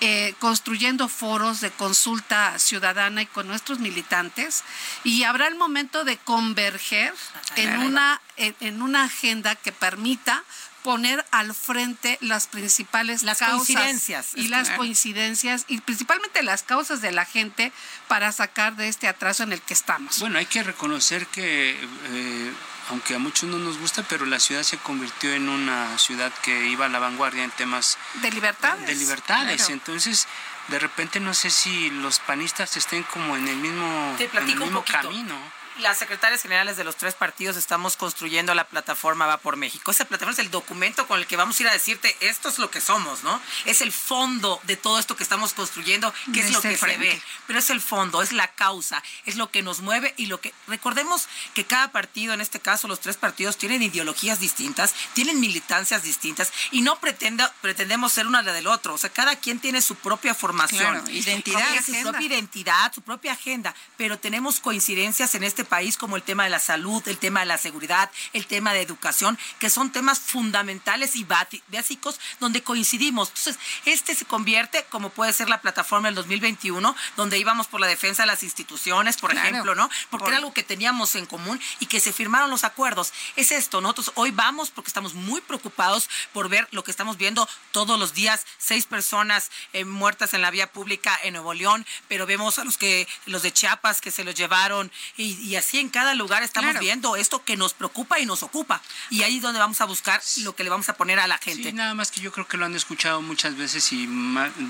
eh, 0.05 0.34
construyendo 0.40 1.07
foros 1.07 1.61
de 1.61 1.70
consulta 1.70 2.59
ciudadana 2.59 3.22
y 3.22 3.26
con 3.26 3.46
nuestros 3.46 3.78
militantes 3.78 4.64
y 5.05 5.22
habrá 5.22 5.46
el 5.46 5.55
momento 5.55 6.03
de 6.03 6.16
converger 6.16 7.14
en 7.55 7.78
una, 7.78 8.20
en, 8.36 8.82
una 8.82 9.05
agenda 9.05 9.55
que 9.55 9.70
permita 9.70 10.42
poner 10.82 11.24
al 11.30 11.55
frente 11.55 12.18
las 12.20 12.48
principales 12.48 13.22
las 13.22 13.38
causas 13.38 13.76
coincidencias 13.76 14.32
y 14.34 14.48
las 14.48 14.70
coincidencias 14.70 15.66
y 15.68 15.80
principalmente 15.82 16.42
las 16.42 16.64
causas 16.64 17.00
de 17.00 17.12
la 17.12 17.24
gente 17.24 17.70
para 18.09 18.32
sacar 18.32 18.74
de 18.74 18.88
este 18.88 19.07
atraso 19.07 19.44
en 19.44 19.53
el 19.53 19.62
que 19.62 19.74
estamos. 19.74 20.18
Bueno, 20.18 20.40
hay 20.40 20.46
que 20.46 20.64
reconocer 20.64 21.28
que 21.28 21.78
eh, 22.11 22.53
aunque 22.93 23.14
a 23.14 23.18
muchos 23.18 23.49
no 23.49 23.59
nos 23.59 23.78
gusta, 23.78 24.05
pero 24.07 24.26
la 24.26 24.38
ciudad 24.38 24.62
se 24.62 24.76
convirtió 24.76 25.32
en 25.32 25.49
una 25.49 25.97
ciudad 25.99 26.30
que 26.43 26.68
iba 26.68 26.84
a 26.86 26.88
la 26.90 26.99
vanguardia 26.99 27.43
en 27.43 27.51
temas 27.51 27.97
de 28.20 28.30
libertades. 28.30 28.86
De 28.86 28.95
libertades. 28.95 29.70
Entonces, 29.70 30.28
de 30.68 30.78
repente 30.78 31.18
no 31.18 31.32
sé 31.32 31.51
si 31.51 31.90
los 31.90 32.18
panistas 32.20 32.76
estén 32.76 33.03
como 33.05 33.34
en 33.36 33.49
el 33.49 33.57
mismo, 33.57 34.16
en 34.18 34.49
el 34.49 34.57
mismo 34.59 34.84
camino 34.84 35.61
las 35.79 35.99
secretarias 35.99 36.43
generales 36.43 36.77
de 36.77 36.85
los 36.85 36.97
tres 36.97 37.14
partidos 37.14 37.57
estamos 37.57 37.97
construyendo 37.97 38.55
la 38.55 38.68
plataforma 38.68 39.27
Va 39.27 39.39
por 39.39 39.57
México. 39.57 39.91
Esa 39.91 40.05
plataforma 40.05 40.33
es 40.33 40.39
el 40.39 40.51
documento 40.51 41.07
con 41.07 41.18
el 41.18 41.27
que 41.27 41.37
vamos 41.37 41.59
a 41.59 41.62
ir 41.62 41.68
a 41.68 41.73
decirte 41.73 42.14
esto 42.20 42.49
es 42.49 42.59
lo 42.59 42.70
que 42.70 42.81
somos, 42.81 43.25
¿no? 43.25 43.41
Es 43.64 43.81
el 43.81 43.93
fondo 43.93 44.61
de 44.64 44.77
todo 44.77 44.99
esto 44.99 45.16
que 45.16 45.23
estamos 45.23 45.55
construyendo, 45.55 46.12
que 46.35 46.41
es 46.41 46.53
lo 46.53 46.61
que 46.61 46.77
se 46.77 46.99
ve. 46.99 47.23
Pero 47.47 47.59
es 47.59 47.70
el 47.70 47.81
fondo, 47.81 48.23
es 48.23 48.33
la 48.33 48.49
causa, 48.49 49.03
es 49.25 49.37
lo 49.37 49.51
que 49.51 49.62
nos 49.62 49.81
mueve 49.81 50.14
y 50.16 50.27
lo 50.27 50.41
que. 50.41 50.53
Recordemos 50.66 51.29
que 51.55 51.64
cada 51.64 51.91
partido, 51.91 52.35
en 52.35 52.41
este 52.41 52.61
caso 52.61 52.89
los 52.89 53.01
tres 53.01 53.16
partidos, 53.16 53.57
tienen 53.57 53.83
ideologías 53.83 54.41
distintas, 54.41 54.95
tienen 55.14 55.41
militancias 55.41 56.03
distintas 56.03 56.53
y 56.70 56.83
no 56.83 56.97
pretenda, 57.01 57.53
pretendemos 57.61 58.12
ser 58.12 58.27
una 58.27 58.43
la 58.43 58.53
del 58.53 58.66
otro. 58.66 58.95
O 58.95 58.99
sea, 58.99 59.11
cada 59.11 59.37
quien 59.37 59.59
tiene 59.59 59.81
su 59.81 59.95
propia 59.97 60.35
formación, 60.35 61.03
identidad, 61.11 61.83
su 61.85 61.93
propia 62.03 62.27
identidad, 62.27 62.93
su 62.93 63.03
propia 63.03 63.33
agenda, 63.33 63.75
pero 63.97 64.18
tenemos 64.18 64.61
coincidencias 64.61 65.35
en 65.35 65.45
este 65.45 65.62
este 65.62 65.70
país, 65.73 65.97
como 65.97 66.16
el 66.16 66.23
tema 66.23 66.45
de 66.45 66.51
la 66.51 66.59
salud, 66.59 67.03
el 67.09 67.16
tema 67.16 67.41
de 67.41 67.47
la 67.47 67.57
seguridad, 67.57 68.11
el 68.35 68.47
tema 68.47 68.75
de 68.75 68.83
educación, 68.83 69.39
que 69.59 69.70
son 69.70 69.91
temas 69.91 70.20
fundamentales 70.20 71.16
y 71.16 71.25
básicos 71.25 72.20
donde 72.41 72.62
coincidimos. 72.62 73.29
Entonces, 73.29 73.59
este 73.87 74.14
se 74.14 74.27
convierte, 74.27 74.85
como 74.91 75.09
puede 75.09 75.33
ser 75.33 75.49
la 75.49 75.62
plataforma 75.62 76.09
del 76.09 76.14
2021, 76.16 76.95
donde 77.16 77.39
íbamos 77.39 77.68
por 77.68 77.81
la 77.81 77.87
defensa 77.87 78.25
de 78.25 78.27
las 78.27 78.43
instituciones, 78.43 79.16
por 79.16 79.33
ejemplo, 79.33 79.75
¿no? 79.75 79.89
Porque 80.11 80.29
era 80.29 80.37
algo 80.37 80.53
que 80.53 80.62
teníamos 80.62 81.14
en 81.14 81.25
común 81.25 81.59
y 81.81 81.87
que 81.87 82.01
se 82.01 82.12
firmaron 82.12 82.51
los 82.51 82.64
acuerdos. 82.64 83.14
Es 83.37 83.51
esto, 83.51 83.81
nosotros 83.81 84.12
hoy 84.16 84.31
vamos 84.31 84.70
porque 84.70 84.89
estamos 84.89 85.14
muy 85.14 85.41
preocupados 85.41 86.11
por 86.35 86.51
ver 86.51 86.68
lo 86.73 86.85
que 86.85 86.91
estamos 86.91 87.16
viendo 87.16 87.49
todos 87.70 87.99
los 87.99 88.12
días, 88.12 88.45
seis 88.59 88.85
personas 88.85 89.51
eh, 89.73 89.87
muertas 89.87 90.35
en 90.35 90.43
la 90.43 90.51
vía 90.51 90.70
pública 90.70 91.18
en 91.23 91.33
Nuevo 91.33 91.55
León, 91.55 91.87
pero 92.09 92.27
vemos 92.27 92.59
a 92.59 92.64
los 92.64 92.77
que 92.77 93.09
los 93.25 93.43
de 93.43 93.55
Chiapas 93.55 94.03
que 94.03 94.11
se 94.11 94.23
los 94.23 94.35
llevaron 94.35 94.93
y 95.16 95.33
y 95.43 95.51
así 95.57 95.78
en 95.78 95.88
cada 95.88 96.14
lugar 96.14 96.42
estamos 96.42 96.78
viendo 96.78 97.16
esto 97.16 97.44
que 97.44 97.57
nos 97.57 97.74
preocupa 97.74 98.20
y 98.20 98.26
nos 98.26 98.42
ocupa. 98.42 98.80
Y 99.11 99.22
ahí 99.22 99.36
es 99.36 99.42
donde 99.42 99.61
vamos 99.61 99.80
a 99.80 99.84
buscar 99.84 100.20
lo 100.38 100.55
que 100.55 100.64
le 100.64 100.70
vamos 100.70 100.88
a 100.88 100.94
poner 100.94 101.18
a 101.18 101.26
la 101.26 101.38
gente. 101.38 101.70
Sí, 101.70 101.72
nada 101.72 101.94
más 101.94 102.11
que 102.11 102.20
yo 102.20 102.32
creo 102.32 102.46
que 102.46 102.57
lo 102.57 102.66
han 102.66 102.74
escuchado 102.74 103.22
muchas 103.22 103.57
veces 103.57 103.92
y 103.92 104.09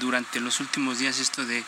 durante 0.01 0.41
los 0.41 0.61
últimos 0.61 0.99
días 0.99 1.19
esto 1.19 1.45
de 1.45 1.65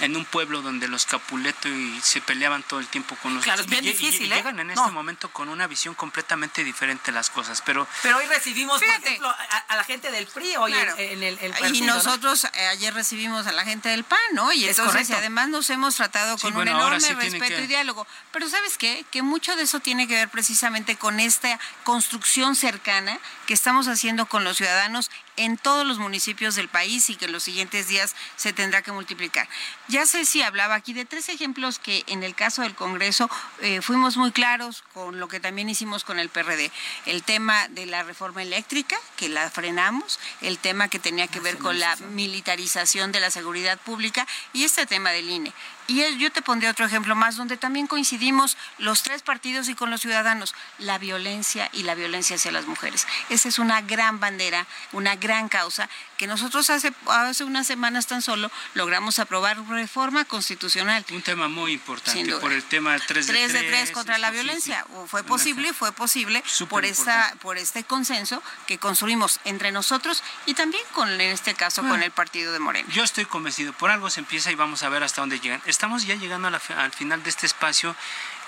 en 0.00 0.16
un 0.16 0.24
pueblo 0.24 0.62
donde 0.62 0.88
los 0.88 1.06
Capuleto 1.06 1.68
y 1.68 2.00
se 2.02 2.20
peleaban 2.20 2.62
todo 2.62 2.80
el 2.80 2.86
tiempo 2.88 3.16
con 3.16 3.34
los 3.34 3.44
Claro, 3.44 3.62
es 3.62 3.68
bien 3.68 3.84
difícil, 3.84 4.32
¿eh? 4.32 4.36
Llegan 4.36 4.58
en 4.60 4.70
este 4.70 4.90
momento 4.90 5.30
con 5.30 5.48
una 5.48 5.66
visión 5.66 5.94
completamente 5.94 6.64
diferente 6.64 7.06
de 7.06 7.12
las 7.12 7.30
cosas, 7.30 7.62
pero 7.64 7.86
Pero 8.02 8.18
hoy 8.18 8.26
recibimos, 8.26 8.80
por 8.80 8.88
ejemplo, 8.88 9.28
a, 9.68 9.76
la 9.76 9.84
gente 9.84 10.10
del 10.10 10.26
PRI 10.26 10.56
hoy 10.56 10.74
en, 10.98 11.22
el, 11.22 11.38
Y 11.72 11.82
nosotros 11.82 12.44
eh, 12.44 12.66
ayer 12.68 12.92
recibimos 12.94 13.46
a 13.46 13.52
la 13.52 13.64
gente 13.64 13.88
del 13.88 14.04
PAN, 14.04 14.18
¿no? 14.32 14.52
Y 14.52 14.66
entonces 14.66 15.10
además 15.10 15.48
nos 15.48 15.70
hemos 15.70 15.96
tratado 15.96 16.38
con 16.38 16.56
un 16.56 16.68
enorme 16.68 17.14
respeto 17.14 17.60
y 17.60 17.66
diálogo. 17.66 18.06
Pero 18.32 18.48
¿sabes 18.48 18.78
qué? 18.78 19.04
Que 19.10 19.22
mucho 19.22 19.54
de 19.56 19.62
eso 19.62 19.80
tiene 19.80 20.08
que 20.08 20.14
ver 20.14 20.28
precisamente 20.28 20.96
con 20.96 21.20
esta 21.20 21.58
construcción 21.84 22.56
cercana 22.56 23.18
que 23.46 23.54
estamos 23.54 23.88
haciendo 23.88 24.26
con 24.26 24.44
los 24.44 24.56
ciudadanos 24.56 25.10
en 25.36 25.56
todos 25.56 25.86
los 25.86 25.98
municipios 25.98 26.54
del 26.54 26.68
país 26.68 27.08
y 27.10 27.16
que 27.16 27.24
en 27.24 27.32
los 27.32 27.42
siguientes 27.42 27.88
días 27.88 28.14
se 28.36 28.52
tendrá 28.52 28.82
que 28.82 28.92
multiplicar. 28.92 29.48
Ya 29.88 30.06
sé 30.06 30.24
si 30.24 30.42
hablaba 30.42 30.76
aquí 30.76 30.92
de 30.92 31.04
tres 31.04 31.28
ejemplos 31.28 31.78
que 31.78 32.04
en 32.06 32.22
el 32.22 32.34
caso 32.34 32.62
del 32.62 32.74
Congreso 32.74 33.28
eh, 33.60 33.82
fuimos 33.82 34.16
muy 34.16 34.30
claros 34.30 34.84
con 34.94 35.18
lo 35.18 35.28
que 35.28 35.40
también 35.40 35.68
hicimos 35.68 36.04
con 36.04 36.18
el 36.18 36.28
PRD. 36.28 36.70
El 37.04 37.22
tema 37.24 37.68
de 37.68 37.86
la 37.86 38.02
reforma 38.04 38.42
eléctrica, 38.42 38.96
que 39.16 39.28
la 39.28 39.50
frenamos, 39.50 40.20
el 40.40 40.58
tema 40.58 40.88
que 40.88 40.98
tenía 40.98 41.26
que 41.26 41.40
ver 41.40 41.58
con 41.58 41.80
la 41.80 41.96
militarización 41.96 43.10
de 43.10 43.20
la 43.20 43.30
seguridad 43.30 43.78
pública 43.78 44.26
y 44.52 44.64
este 44.64 44.86
tema 44.86 45.10
del 45.10 45.28
INE. 45.28 45.52
Y 45.88 46.16
yo 46.18 46.30
te 46.30 46.42
pondré 46.42 46.68
otro 46.68 46.86
ejemplo 46.86 47.14
más, 47.14 47.36
donde 47.36 47.56
también 47.56 47.86
coincidimos 47.86 48.56
los 48.78 49.02
tres 49.02 49.22
partidos 49.22 49.68
y 49.68 49.74
con 49.74 49.90
los 49.90 50.00
ciudadanos, 50.00 50.54
la 50.78 50.98
violencia 50.98 51.68
y 51.72 51.82
la 51.82 51.94
violencia 51.94 52.36
hacia 52.36 52.52
las 52.52 52.66
mujeres. 52.66 53.06
Esa 53.28 53.48
es 53.48 53.58
una 53.58 53.80
gran 53.82 54.20
bandera, 54.20 54.66
una 54.92 55.16
gran 55.16 55.48
causa 55.48 55.88
que 56.16 56.26
nosotros 56.28 56.70
hace, 56.70 56.92
hace 57.08 57.42
unas 57.42 57.66
semanas 57.66 58.06
tan 58.06 58.22
solo 58.22 58.50
logramos 58.74 59.18
aprobar 59.18 59.58
reforma 59.68 60.24
constitucional. 60.24 61.04
Un 61.10 61.22
tema 61.22 61.48
muy 61.48 61.72
importante 61.72 62.36
por 62.36 62.52
el 62.52 62.62
tema 62.62 62.96
3 62.96 63.26
de 63.26 63.32
3. 63.32 63.52
de 63.52 63.62
3 63.64 63.90
contra 63.90 64.18
la 64.18 64.30
violencia. 64.30 64.86
Fue 65.08 65.24
posible, 65.24 65.72
fue 65.72 65.90
posible 65.90 66.42
por, 66.68 66.84
esta, 66.84 67.34
por 67.40 67.58
este 67.58 67.82
consenso 67.82 68.40
que 68.66 68.78
construimos 68.78 69.40
entre 69.44 69.72
nosotros 69.72 70.22
y 70.46 70.54
también 70.54 70.84
con, 70.92 71.08
en 71.10 71.20
este 71.20 71.54
caso, 71.54 71.82
con 71.82 72.02
el 72.02 72.12
partido 72.12 72.52
de 72.52 72.60
Morena. 72.60 72.88
Yo 72.92 73.02
estoy 73.02 73.24
convencido, 73.24 73.72
por 73.72 73.90
algo 73.90 74.08
se 74.08 74.20
empieza 74.20 74.52
y 74.52 74.54
vamos 74.54 74.82
a 74.84 74.88
ver 74.88 75.02
hasta 75.02 75.22
dónde 75.22 75.40
llegan. 75.40 75.60
Estamos 75.72 76.04
ya 76.04 76.16
llegando 76.16 76.48
al 76.48 76.92
final 76.92 77.22
de 77.22 77.30
este 77.30 77.46
espacio 77.46 77.96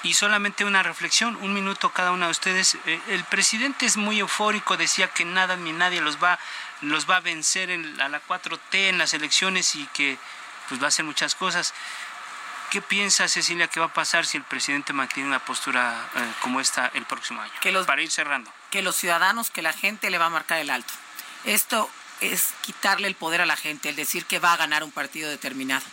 y 0.03 0.13
solamente 0.13 0.67
una 0.67 0.83
reflexión, 0.83 1.37
un 1.37 1.55
minuto 1.55 1.89
cada 1.89 2.13
uno 2.13 2.27
de 2.27 2.33
ustedes. 2.33 2.77
Eh, 2.85 3.01
el 3.09 3.25
presidente 3.25 3.87
es 3.87 3.97
muy 3.97 4.21
eufórico, 4.21 4.77
decía 4.77 5.09
que 5.09 5.25
nada 5.25 5.57
ni 5.57 5.73
nadie 5.73 6.03
los 6.03 6.23
va 6.23 6.39
los 6.83 7.09
va 7.09 7.17
a 7.17 7.21
vencer 7.21 7.71
a 7.99 8.09
la 8.11 8.21
4T 8.21 8.91
en 8.91 8.99
las 8.99 9.15
elecciones 9.15 9.75
y 9.75 9.87
que 9.95 10.19
pues 10.69 10.83
va 10.83 10.85
a 10.85 10.89
hacer 10.89 11.07
muchas 11.07 11.35
cosas. 11.35 11.73
¿Qué 12.71 12.83
piensa 12.83 13.27
Cecilia 13.27 13.69
que 13.69 13.81
va 13.81 13.87
a 13.87 13.95
pasar 13.95 14.27
si 14.27 14.37
el 14.37 14.45
presidente 14.45 14.93
mantiene 14.93 15.27
una 15.27 15.43
postura 15.43 16.07
eh, 16.17 16.33
como 16.43 16.61
esta 16.61 16.91
el 16.93 17.07
próximo 17.07 17.41
año? 17.41 17.53
Que 17.63 17.73
los, 17.73 17.87
Para 17.87 18.03
ir 18.03 18.11
cerrando. 18.11 18.53
Que 18.71 18.83
los 18.83 18.97
ciudadanos, 18.97 19.51
que 19.51 19.63
la 19.63 19.73
gente 19.73 20.11
le 20.11 20.19
va 20.19 20.27
a 20.27 20.31
marcar 20.31 20.59
el 20.59 20.69
alto. 20.69 20.93
Esto 21.45 21.89
es 22.21 22.53
quitarle 22.61 23.09
el 23.09 23.15
poder 23.15 23.41
a 23.41 23.47
la 23.47 23.57
gente, 23.57 23.89
el 23.89 23.97
decir 23.97 24.27
que 24.27 24.41
va 24.41 24.53
a 24.53 24.59
ganar 24.59 24.85
un 24.85 24.93
partido 24.93 25.31
determinado. 25.31 25.87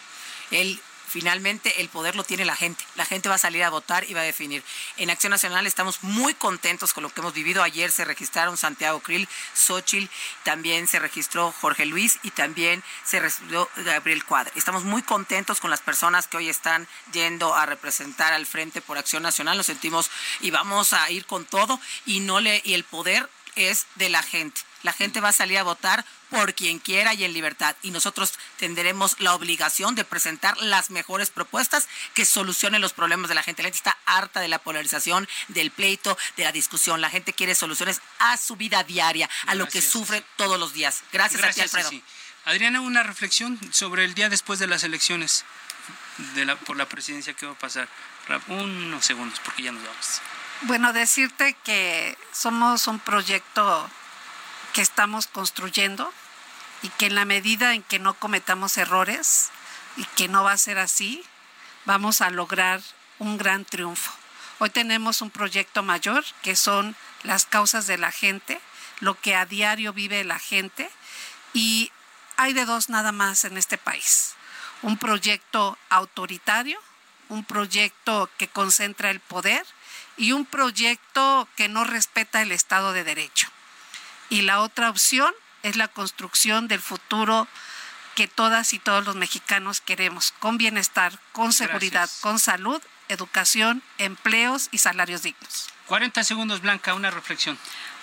Él 0.49 0.81
finalmente 1.11 1.81
el 1.81 1.89
poder 1.89 2.15
lo 2.15 2.23
tiene 2.23 2.45
la 2.45 2.55
gente. 2.55 2.83
La 2.95 3.05
gente 3.05 3.27
va 3.27 3.35
a 3.35 3.37
salir 3.37 3.63
a 3.63 3.69
votar 3.69 4.09
y 4.09 4.13
va 4.13 4.21
a 4.21 4.23
definir. 4.23 4.63
En 4.95 5.09
Acción 5.09 5.31
Nacional 5.31 5.67
estamos 5.67 6.01
muy 6.03 6.33
contentos 6.33 6.93
con 6.93 7.03
lo 7.03 7.09
que 7.09 7.19
hemos 7.19 7.33
vivido. 7.33 7.63
Ayer 7.63 7.91
se 7.91 8.05
registraron 8.05 8.55
Santiago 8.55 9.01
Krill, 9.01 9.27
Xochitl, 9.53 10.09
también 10.43 10.87
se 10.87 10.99
registró 10.99 11.53
Jorge 11.59 11.85
Luis 11.85 12.17
y 12.23 12.31
también 12.31 12.81
se 13.03 13.19
registró 13.19 13.69
Gabriel 13.75 14.23
Cuadra. 14.23 14.53
Estamos 14.55 14.85
muy 14.85 15.01
contentos 15.03 15.59
con 15.59 15.69
las 15.69 15.81
personas 15.81 16.27
que 16.27 16.37
hoy 16.37 16.47
están 16.47 16.87
yendo 17.11 17.55
a 17.55 17.65
representar 17.65 18.31
al 18.31 18.45
frente 18.45 18.81
por 18.81 18.97
Acción 18.97 19.23
Nacional. 19.23 19.57
Nos 19.57 19.65
sentimos 19.65 20.09
y 20.39 20.51
vamos 20.51 20.93
a 20.93 21.09
ir 21.11 21.25
con 21.25 21.43
todo 21.43 21.79
y 22.05 22.21
no 22.21 22.39
le 22.39 22.61
y 22.63 22.73
el 22.73 22.85
poder 22.85 23.29
es 23.55 23.87
de 23.95 24.09
la 24.09 24.23
gente. 24.23 24.61
La 24.83 24.93
gente 24.93 25.21
va 25.21 25.29
a 25.29 25.33
salir 25.33 25.57
a 25.57 25.63
votar 25.63 26.03
por 26.29 26.55
quien 26.55 26.79
quiera 26.79 27.13
y 27.13 27.23
en 27.23 27.33
libertad. 27.33 27.75
Y 27.83 27.91
nosotros 27.91 28.33
tendremos 28.57 29.19
la 29.19 29.35
obligación 29.35 29.93
de 29.95 30.03
presentar 30.03 30.57
las 30.57 30.89
mejores 30.89 31.29
propuestas 31.29 31.87
que 32.13 32.25
solucionen 32.25 32.81
los 32.81 32.93
problemas 32.93 33.29
de 33.29 33.35
la 33.35 33.43
gente. 33.43 33.61
La 33.61 33.67
gente 33.67 33.77
está 33.77 33.97
harta 34.05 34.39
de 34.39 34.47
la 34.47 34.59
polarización, 34.59 35.27
del 35.49 35.71
pleito, 35.71 36.17
de 36.37 36.43
la 36.43 36.51
discusión. 36.51 37.01
La 37.01 37.09
gente 37.09 37.33
quiere 37.33 37.53
soluciones 37.53 38.01
a 38.19 38.37
su 38.37 38.55
vida 38.55 38.83
diaria, 38.83 39.29
a 39.45 39.55
lo 39.55 39.67
que 39.67 39.81
sufre 39.81 40.23
todos 40.35 40.59
los 40.59 40.73
días. 40.73 41.03
Gracias, 41.11 41.43
a 41.43 41.51
ti, 41.51 41.61
Alfredo. 41.61 41.91
Adriana, 42.45 42.81
una 42.81 43.03
reflexión 43.03 43.59
sobre 43.71 44.03
el 44.03 44.15
día 44.15 44.29
después 44.29 44.57
de 44.57 44.65
las 44.65 44.83
elecciones 44.83 45.45
de 46.33 46.45
la, 46.45 46.55
por 46.55 46.75
la 46.75 46.87
presidencia 46.89 47.33
que 47.33 47.45
va 47.45 47.53
a 47.53 47.57
pasar. 47.59 47.87
Unos 48.47 49.05
segundos, 49.05 49.39
porque 49.43 49.63
ya 49.63 49.71
nos 49.71 49.83
vamos. 49.83 50.21
Bueno, 50.65 50.93
decirte 50.93 51.55
que 51.63 52.15
somos 52.31 52.85
un 52.85 52.99
proyecto 52.99 53.89
que 54.73 54.83
estamos 54.83 55.25
construyendo 55.25 56.13
y 56.83 56.89
que 56.89 57.07
en 57.07 57.15
la 57.15 57.25
medida 57.25 57.73
en 57.73 57.81
que 57.81 57.97
no 57.97 58.13
cometamos 58.13 58.77
errores 58.77 59.49
y 59.97 60.05
que 60.05 60.27
no 60.27 60.43
va 60.43 60.51
a 60.51 60.57
ser 60.59 60.77
así, 60.77 61.25
vamos 61.85 62.21
a 62.21 62.29
lograr 62.29 62.79
un 63.17 63.39
gran 63.39 63.65
triunfo. 63.65 64.11
Hoy 64.59 64.69
tenemos 64.69 65.23
un 65.23 65.31
proyecto 65.31 65.81
mayor 65.81 66.23
que 66.43 66.55
son 66.55 66.95
las 67.23 67.47
causas 67.47 67.87
de 67.87 67.97
la 67.97 68.11
gente, 68.11 68.61
lo 68.99 69.19
que 69.19 69.35
a 69.35 69.47
diario 69.47 69.93
vive 69.93 70.23
la 70.23 70.37
gente 70.37 70.91
y 71.53 71.91
hay 72.37 72.53
de 72.53 72.65
dos 72.65 72.87
nada 72.87 73.11
más 73.11 73.45
en 73.45 73.57
este 73.57 73.79
país. 73.79 74.35
Un 74.83 74.99
proyecto 74.99 75.79
autoritario, 75.89 76.79
un 77.29 77.43
proyecto 77.45 78.29
que 78.37 78.47
concentra 78.47 79.09
el 79.09 79.21
poder 79.21 79.65
y 80.21 80.33
un 80.33 80.45
proyecto 80.45 81.49
que 81.55 81.67
no 81.67 81.83
respeta 81.83 82.43
el 82.43 82.51
Estado 82.51 82.93
de 82.93 83.03
Derecho. 83.03 83.47
Y 84.29 84.43
la 84.43 84.61
otra 84.61 84.91
opción 84.91 85.33
es 85.63 85.77
la 85.77 85.87
construcción 85.87 86.67
del 86.67 86.79
futuro 86.79 87.47
que 88.15 88.27
todas 88.27 88.73
y 88.73 88.77
todos 88.77 89.03
los 89.03 89.15
mexicanos 89.15 89.81
queremos, 89.81 90.31
con 90.37 90.59
bienestar, 90.59 91.17
con 91.31 91.53
seguridad, 91.53 92.07
con 92.21 92.37
salud, 92.37 92.79
educación, 93.09 93.81
empleos 93.97 94.69
y 94.71 94.77
salarios 94.77 95.23
dignos. 95.23 95.69
40 95.91 96.23
segundos, 96.23 96.61
Blanca, 96.61 96.93
una 96.93 97.11
reflexión. 97.11 97.57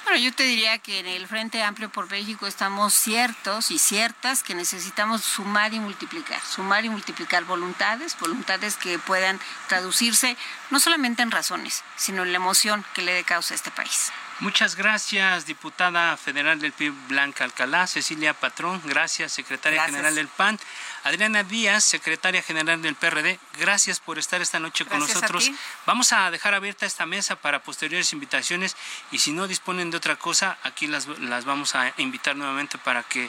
Bueno, 0.05 0.19
yo 0.19 0.31
te 0.35 0.43
diría 0.43 0.77
que 0.77 0.99
en 0.99 1.07
el 1.07 1.27
Frente 1.27 1.63
Amplio 1.63 1.89
por 1.89 2.11
México 2.11 2.47
estamos 2.47 2.93
ciertos 2.93 3.71
y 3.71 3.79
ciertas 3.79 4.43
que 4.43 4.55
necesitamos 4.55 5.23
sumar 5.23 5.73
y 5.73 5.81
multiplicar, 5.81 6.39
sumar 6.43 6.85
y 6.85 6.91
multiplicar 6.91 7.45
voluntades, 7.45 8.15
voluntades 8.21 8.77
que 8.77 8.99
puedan 8.99 9.41
traducirse 9.69 10.37
no 10.69 10.81
solamente 10.81 11.23
en 11.23 11.31
razones, 11.31 11.83
sino 11.97 12.25
en 12.25 12.33
la 12.33 12.37
emoción 12.37 12.85
que 12.93 13.01
le 13.01 13.15
dé 13.15 13.25
causa 13.25 13.55
a 13.55 13.57
este 13.57 13.71
país. 13.71 14.13
Muchas 14.41 14.77
gracias, 14.77 15.47
diputada 15.47 16.17
federal 16.17 16.61
del 16.61 16.73
PIB 16.73 16.95
Blanca 17.09 17.43
Alcalá, 17.43 17.89
Cecilia 17.89 18.35
Patrón, 18.35 18.81
gracias, 18.85 19.33
secretaria 19.33 19.85
general 19.85 20.15
del 20.15 20.29
PAN, 20.29 20.61
Adriana 21.03 21.43
Díaz, 21.43 21.83
secretaria 21.83 22.41
general 22.41 22.81
del 22.81 22.95
PRD, 22.95 23.41
gracias 23.59 23.99
por 23.99 24.17
estar 24.17 24.41
esta 24.41 24.61
noche 24.61 24.85
con 24.85 25.01
nosotros. 25.01 25.51
Vamos 25.87 26.13
a 26.13 26.31
dejar 26.31 26.55
abierta 26.55 26.87
esta 26.87 27.05
mesa 27.05 27.35
para 27.35 27.65
posteriores 27.65 28.13
invitaciones 28.13 28.77
y 29.11 29.19
si 29.19 29.33
no 29.33 29.49
disponen 29.49 29.91
de 29.91 29.97
otra 29.97 30.15
cosa, 30.15 30.57
aquí 30.63 30.87
las, 30.87 31.09
las 31.19 31.45
vamos 31.45 31.75
a 31.75 31.93
invitar 31.97 32.37
nuevamente 32.37 32.79
para 32.79 33.03
que 33.03 33.29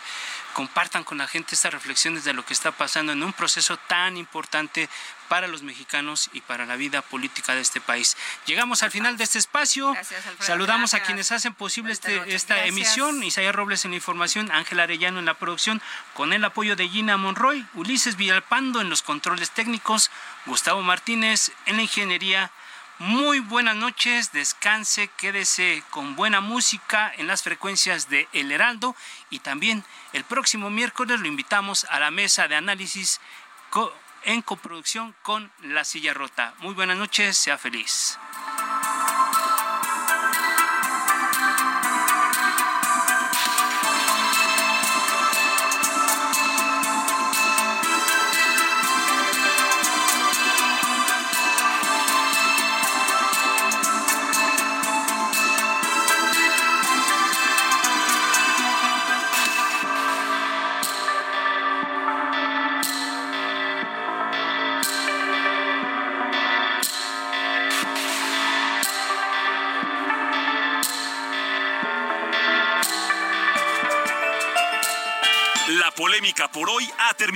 compartan 0.54 1.04
con 1.04 1.18
la 1.18 1.28
gente 1.28 1.56
estas 1.56 1.74
reflexiones 1.74 2.24
de 2.24 2.34
lo 2.34 2.46
que 2.46 2.54
está 2.54 2.72
pasando 2.72 3.14
en 3.14 3.24
un 3.24 3.34
proceso 3.34 3.78
tan 3.78 4.16
importante 4.16 4.90
para 5.30 5.48
los 5.48 5.64
mexicanos 5.64 6.30
y 6.34 6.42
para 6.42 6.66
la 6.66 6.76
vida 6.76 7.02
política 7.02 7.56
de 7.56 7.62
este 7.62 7.80
país. 7.80 8.18
Llegamos 8.46 8.84
al 8.84 8.92
final 8.92 9.16
de 9.16 9.24
este 9.24 9.38
espacio. 9.38 9.96
Saludamos 10.40 10.94
a 10.94 11.04
quienes 11.04 11.32
hacen 11.32 11.54
posible 11.54 11.94
este, 11.94 12.36
esta 12.36 12.66
emisión. 12.66 13.24
Isaías 13.24 13.56
Robles 13.56 13.86
en 13.86 13.92
la 13.92 13.98
información, 13.98 14.52
Ángel 14.52 14.80
Arellano 14.82 15.20
en 15.20 15.26
la 15.26 15.36
producción, 15.36 15.82
con 16.16 16.34
el 16.34 16.44
apoyo 16.44 16.76
de 16.76 16.90
Gina 16.90 17.16
Monroy, 17.16 17.66
Ulises 17.76 18.18
Villalpando 18.18 18.82
en 18.82 18.90
los 18.90 19.04
controles 19.04 19.52
técnicos, 19.52 20.12
Gustavo 20.46 20.82
Martínez 20.82 21.52
en 21.66 21.78
la 21.78 21.84
ingeniería. 21.84 22.52
Muy 22.98 23.40
buenas 23.40 23.78
noches, 23.78 24.34
descanse, 24.34 25.10
quédese 25.16 25.84
con 25.90 26.18
buena 26.18 26.42
música 26.42 27.14
en 27.16 27.28
las 27.28 27.44
frecuencias 27.44 28.10
de 28.10 28.28
El 28.34 28.52
Heraldo 28.52 28.94
y 29.30 29.40
también 29.40 29.86
el 30.12 30.26
próximo 30.26 30.70
miércoles 30.70 31.22
lo 31.22 31.28
invitamos 31.28 31.86
a 31.90 32.00
la 32.00 32.12
mesa 32.12 32.50
de 32.50 32.56
análisis 32.56 33.22
en 34.24 34.42
coproducción 34.42 35.16
con 35.22 35.52
La 35.62 35.84
Silla 35.84 36.14
Rota. 36.14 36.54
Muy 36.60 36.74
buenas 36.74 36.98
noches, 36.98 37.38
sea 37.38 37.58
feliz. 37.58 38.18